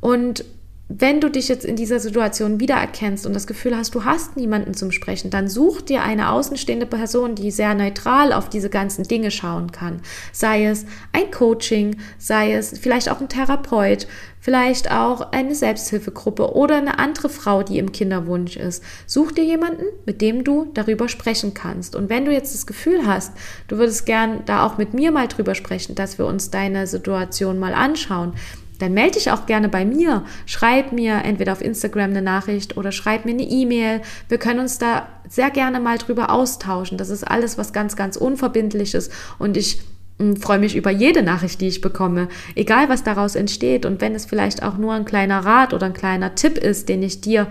und 0.00 0.44
wenn 0.88 1.20
du 1.20 1.30
dich 1.30 1.48
jetzt 1.48 1.64
in 1.64 1.76
dieser 1.76 2.00
Situation 2.00 2.60
wiedererkennst 2.60 3.26
und 3.26 3.32
das 3.32 3.46
Gefühl 3.46 3.76
hast, 3.76 3.94
du 3.94 4.04
hast 4.04 4.36
niemanden 4.36 4.74
zum 4.74 4.92
Sprechen, 4.92 5.30
dann 5.30 5.48
such 5.48 5.80
dir 5.80 6.02
eine 6.02 6.30
außenstehende 6.30 6.86
Person, 6.86 7.34
die 7.34 7.50
sehr 7.50 7.74
neutral 7.74 8.32
auf 8.32 8.48
diese 8.48 8.68
ganzen 8.68 9.04
Dinge 9.04 9.30
schauen 9.30 9.72
kann. 9.72 10.00
Sei 10.32 10.66
es 10.66 10.84
ein 11.12 11.30
Coaching, 11.30 11.96
sei 12.18 12.52
es 12.52 12.78
vielleicht 12.78 13.10
auch 13.10 13.20
ein 13.20 13.28
Therapeut, 13.28 14.06
vielleicht 14.40 14.90
auch 14.90 15.32
eine 15.32 15.54
Selbsthilfegruppe 15.54 16.52
oder 16.52 16.76
eine 16.76 16.98
andere 16.98 17.28
Frau, 17.28 17.62
die 17.62 17.78
im 17.78 17.92
Kinderwunsch 17.92 18.56
ist. 18.56 18.82
Such 19.06 19.32
dir 19.32 19.44
jemanden, 19.44 19.84
mit 20.04 20.20
dem 20.20 20.42
du 20.42 20.68
darüber 20.74 21.08
sprechen 21.08 21.54
kannst. 21.54 21.94
Und 21.94 22.10
wenn 22.10 22.24
du 22.24 22.32
jetzt 22.32 22.54
das 22.54 22.66
Gefühl 22.66 23.06
hast, 23.06 23.32
du 23.68 23.78
würdest 23.78 24.04
gern 24.04 24.42
da 24.44 24.66
auch 24.66 24.78
mit 24.78 24.94
mir 24.94 25.12
mal 25.12 25.28
drüber 25.28 25.54
sprechen, 25.54 25.94
dass 25.94 26.18
wir 26.18 26.26
uns 26.26 26.50
deine 26.50 26.88
Situation 26.88 27.60
mal 27.60 27.72
anschauen, 27.72 28.34
dann 28.82 28.94
melde 28.94 29.12
dich 29.12 29.30
auch 29.30 29.46
gerne 29.46 29.68
bei 29.68 29.84
mir. 29.84 30.24
Schreib 30.44 30.92
mir 30.92 31.22
entweder 31.24 31.52
auf 31.52 31.62
Instagram 31.62 32.10
eine 32.10 32.22
Nachricht 32.22 32.76
oder 32.76 32.90
schreib 32.90 33.24
mir 33.24 33.32
eine 33.32 33.44
E-Mail. 33.44 34.02
Wir 34.28 34.38
können 34.38 34.60
uns 34.60 34.78
da 34.78 35.08
sehr 35.28 35.50
gerne 35.50 35.78
mal 35.78 35.98
drüber 35.98 36.30
austauschen. 36.30 36.98
Das 36.98 37.08
ist 37.08 37.22
alles 37.22 37.56
was 37.58 37.72
ganz, 37.72 37.94
ganz 37.94 38.16
Unverbindliches 38.16 39.10
und 39.38 39.56
ich 39.56 39.82
hm, 40.18 40.36
freue 40.36 40.58
mich 40.58 40.74
über 40.74 40.90
jede 40.90 41.22
Nachricht, 41.22 41.60
die 41.60 41.68
ich 41.68 41.80
bekomme, 41.80 42.28
egal 42.56 42.88
was 42.88 43.04
daraus 43.04 43.36
entsteht 43.36 43.86
und 43.86 44.00
wenn 44.00 44.16
es 44.16 44.26
vielleicht 44.26 44.62
auch 44.62 44.76
nur 44.76 44.92
ein 44.94 45.04
kleiner 45.04 45.44
Rat 45.44 45.72
oder 45.72 45.86
ein 45.86 45.94
kleiner 45.94 46.34
Tipp 46.34 46.58
ist, 46.58 46.88
den 46.88 47.02
ich 47.02 47.20
dir 47.20 47.46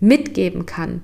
mitgeben 0.00 0.66
kann. 0.66 1.00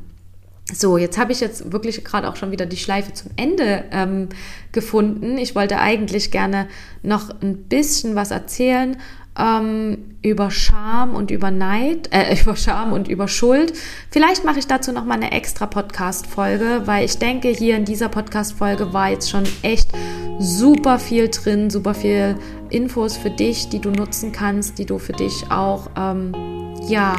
So, 0.73 0.99
jetzt 0.99 1.19
habe 1.19 1.33
ich 1.33 1.41
jetzt 1.41 1.73
wirklich 1.73 2.05
gerade 2.05 2.29
auch 2.29 2.37
schon 2.37 2.53
wieder 2.53 2.67
die 2.67 2.77
Schleife 2.77 3.13
zum 3.13 3.31
Ende 3.37 3.85
ähm, 3.91 4.29
gefunden. 4.73 5.37
Ich 5.39 5.55
wollte 5.55 5.79
eigentlich 5.79 6.31
gerne 6.31 6.69
noch 7.03 7.31
ein 7.41 7.65
bisschen 7.65 8.15
was 8.15 8.31
erzählen 8.31 8.97
ähm, 9.39 10.17
über 10.23 10.51
Scham 10.51 11.15
und 11.15 11.31
über 11.31 11.51
Neid, 11.51 12.09
äh, 12.13 12.37
über 12.43 12.57
Scham 12.57 12.93
und 12.93 13.09
über 13.09 13.29
Schuld. 13.29 13.73
Vielleicht 14.11 14.45
mache 14.45 14.59
ich 14.59 14.67
dazu 14.67 14.93
noch 14.93 15.05
mal 15.05 15.15
eine 15.15 15.33
extra 15.33 15.67
Podcast-Folge, 15.67 16.83
weil 16.85 17.05
ich 17.05 17.19
denke, 17.19 17.49
hier 17.49 17.77
in 17.77 17.85
dieser 17.85 18.09
Podcast-Folge 18.09 18.93
war 18.93 19.11
jetzt 19.11 19.31
schon 19.31 19.45
echt 19.63 19.91
super 20.39 20.99
viel 20.99 21.29
drin, 21.29 21.71
super 21.71 21.95
viel 21.95 22.37
Infos 22.71 23.17
für 23.17 23.31
dich, 23.31 23.69
die 23.69 23.81
du 23.81 23.91
nutzen 23.91 24.33
kannst, 24.33 24.79
die 24.79 24.87
du 24.87 24.99
für 24.99 25.13
dich 25.13 25.51
auch, 25.51 25.91
ähm, 25.97 26.33
ja, 26.89 27.15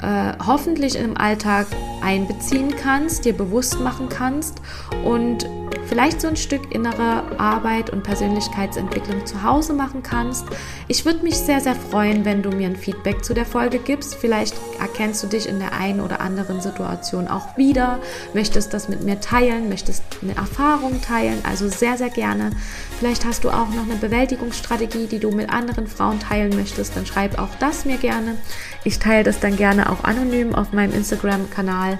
äh, 0.00 0.32
hoffentlich 0.46 0.96
im 0.96 1.16
Alltag 1.16 1.66
einbeziehen 2.02 2.74
kannst, 2.80 3.24
dir 3.24 3.32
bewusst 3.32 3.80
machen 3.80 4.08
kannst 4.08 4.62
und 5.04 5.48
vielleicht 5.86 6.20
so 6.20 6.28
ein 6.28 6.36
Stück 6.36 6.74
innere 6.74 7.38
Arbeit 7.38 7.90
und 7.90 8.02
Persönlichkeitsentwicklung 8.02 9.26
zu 9.26 9.42
Hause 9.42 9.72
machen 9.72 10.02
kannst. 10.02 10.46
Ich 10.86 11.04
würde 11.04 11.22
mich 11.22 11.36
sehr, 11.36 11.60
sehr 11.60 11.74
freuen, 11.74 12.24
wenn 12.24 12.42
du 12.42 12.50
mir 12.50 12.66
ein 12.66 12.76
Feedback 12.76 13.24
zu 13.24 13.34
der 13.34 13.46
Folge 13.46 13.78
gibst. 13.78 14.14
Vielleicht 14.14 14.54
erkennst 14.80 15.22
du 15.22 15.26
dich 15.26 15.48
in 15.48 15.58
der 15.58 15.72
einen 15.72 16.00
oder 16.00 16.20
anderen 16.20 16.60
Situation 16.60 17.28
auch 17.28 17.56
wieder, 17.56 18.00
möchtest 18.34 18.74
das 18.74 18.88
mit 18.88 19.02
mir 19.02 19.20
teilen, 19.20 19.68
möchtest 19.68 20.02
eine 20.22 20.36
Erfahrung 20.36 21.00
teilen, 21.00 21.42
also 21.44 21.68
sehr, 21.68 21.96
sehr 21.96 22.10
gerne. 22.10 22.50
Vielleicht 22.98 23.24
hast 23.24 23.44
du 23.44 23.50
auch 23.50 23.68
noch 23.70 23.84
eine 23.84 23.96
Bewältigungsstrategie, 23.96 25.06
die 25.06 25.18
du 25.18 25.30
mit 25.30 25.50
anderen 25.50 25.86
Frauen 25.86 26.20
teilen 26.20 26.54
möchtest, 26.54 26.96
dann 26.96 27.06
schreib 27.06 27.38
auch 27.38 27.54
das 27.58 27.84
mir 27.84 27.96
gerne. 27.96 28.36
Ich 28.84 28.98
teile 28.98 29.24
das 29.24 29.40
dann 29.40 29.56
gerne 29.56 29.90
auch 29.90 30.04
anonym 30.04 30.54
auf 30.54 30.72
meinem 30.72 30.92
Instagram-Kanal. 30.92 31.98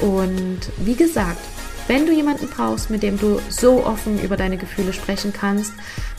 Und 0.00 0.60
wie 0.78 0.96
gesagt, 0.96 1.38
wenn 1.86 2.06
du 2.06 2.12
jemanden 2.12 2.48
brauchst, 2.48 2.90
mit 2.90 3.02
dem 3.02 3.18
du 3.18 3.40
so 3.48 3.84
offen 3.84 4.22
über 4.22 4.36
deine 4.36 4.56
Gefühle 4.56 4.92
sprechen 4.92 5.32
kannst, 5.32 5.72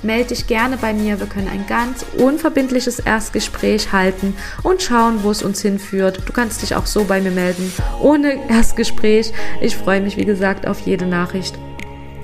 melde 0.03 0.29
dich 0.29 0.47
gerne 0.47 0.77
bei 0.77 0.93
mir. 0.93 1.19
Wir 1.19 1.27
können 1.27 1.47
ein 1.47 1.65
ganz 1.67 2.05
unverbindliches 2.17 2.99
Erstgespräch 2.99 3.91
halten 3.91 4.35
und 4.63 4.81
schauen, 4.81 5.23
wo 5.23 5.31
es 5.31 5.43
uns 5.43 5.61
hinführt. 5.61 6.21
Du 6.25 6.33
kannst 6.33 6.61
dich 6.61 6.75
auch 6.75 6.85
so 6.85 7.03
bei 7.03 7.21
mir 7.21 7.31
melden, 7.31 7.71
ohne 8.01 8.37
Erstgespräch. 8.49 9.33
Ich 9.61 9.75
freue 9.75 10.01
mich, 10.01 10.17
wie 10.17 10.25
gesagt, 10.25 10.67
auf 10.67 10.79
jede 10.81 11.05
Nachricht 11.05 11.57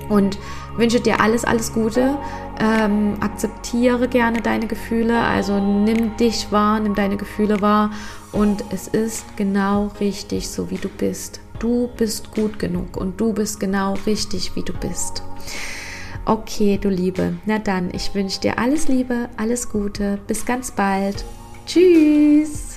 und 0.09 0.37
wünsche 0.75 0.99
dir 0.99 1.19
alles, 1.19 1.43
alles 1.43 1.73
Gute. 1.73 2.17
Ähm, 2.59 3.15
akzeptiere 3.21 4.07
gerne 4.07 4.41
deine 4.41 4.67
Gefühle, 4.67 5.19
also 5.19 5.59
nimm 5.59 6.15
dich 6.17 6.51
wahr, 6.51 6.79
nimm 6.79 6.93
deine 6.93 7.17
Gefühle 7.17 7.59
wahr 7.61 7.91
und 8.31 8.63
es 8.69 8.87
ist 8.87 9.25
genau 9.35 9.91
richtig, 9.99 10.49
so 10.49 10.69
wie 10.69 10.77
du 10.77 10.89
bist. 10.89 11.40
Du 11.61 11.89
bist 11.95 12.31
gut 12.31 12.57
genug 12.57 12.97
und 12.97 13.21
du 13.21 13.33
bist 13.33 13.59
genau 13.59 13.93
richtig, 14.07 14.55
wie 14.55 14.63
du 14.63 14.73
bist. 14.73 15.21
Okay, 16.25 16.79
du 16.81 16.89
Liebe. 16.89 17.35
Na 17.45 17.59
dann, 17.59 17.93
ich 17.93 18.15
wünsche 18.15 18.41
dir 18.41 18.57
alles 18.57 18.87
Liebe, 18.87 19.29
alles 19.37 19.69
Gute. 19.69 20.17
Bis 20.25 20.43
ganz 20.43 20.71
bald. 20.71 21.23
Tschüss. 21.67 22.70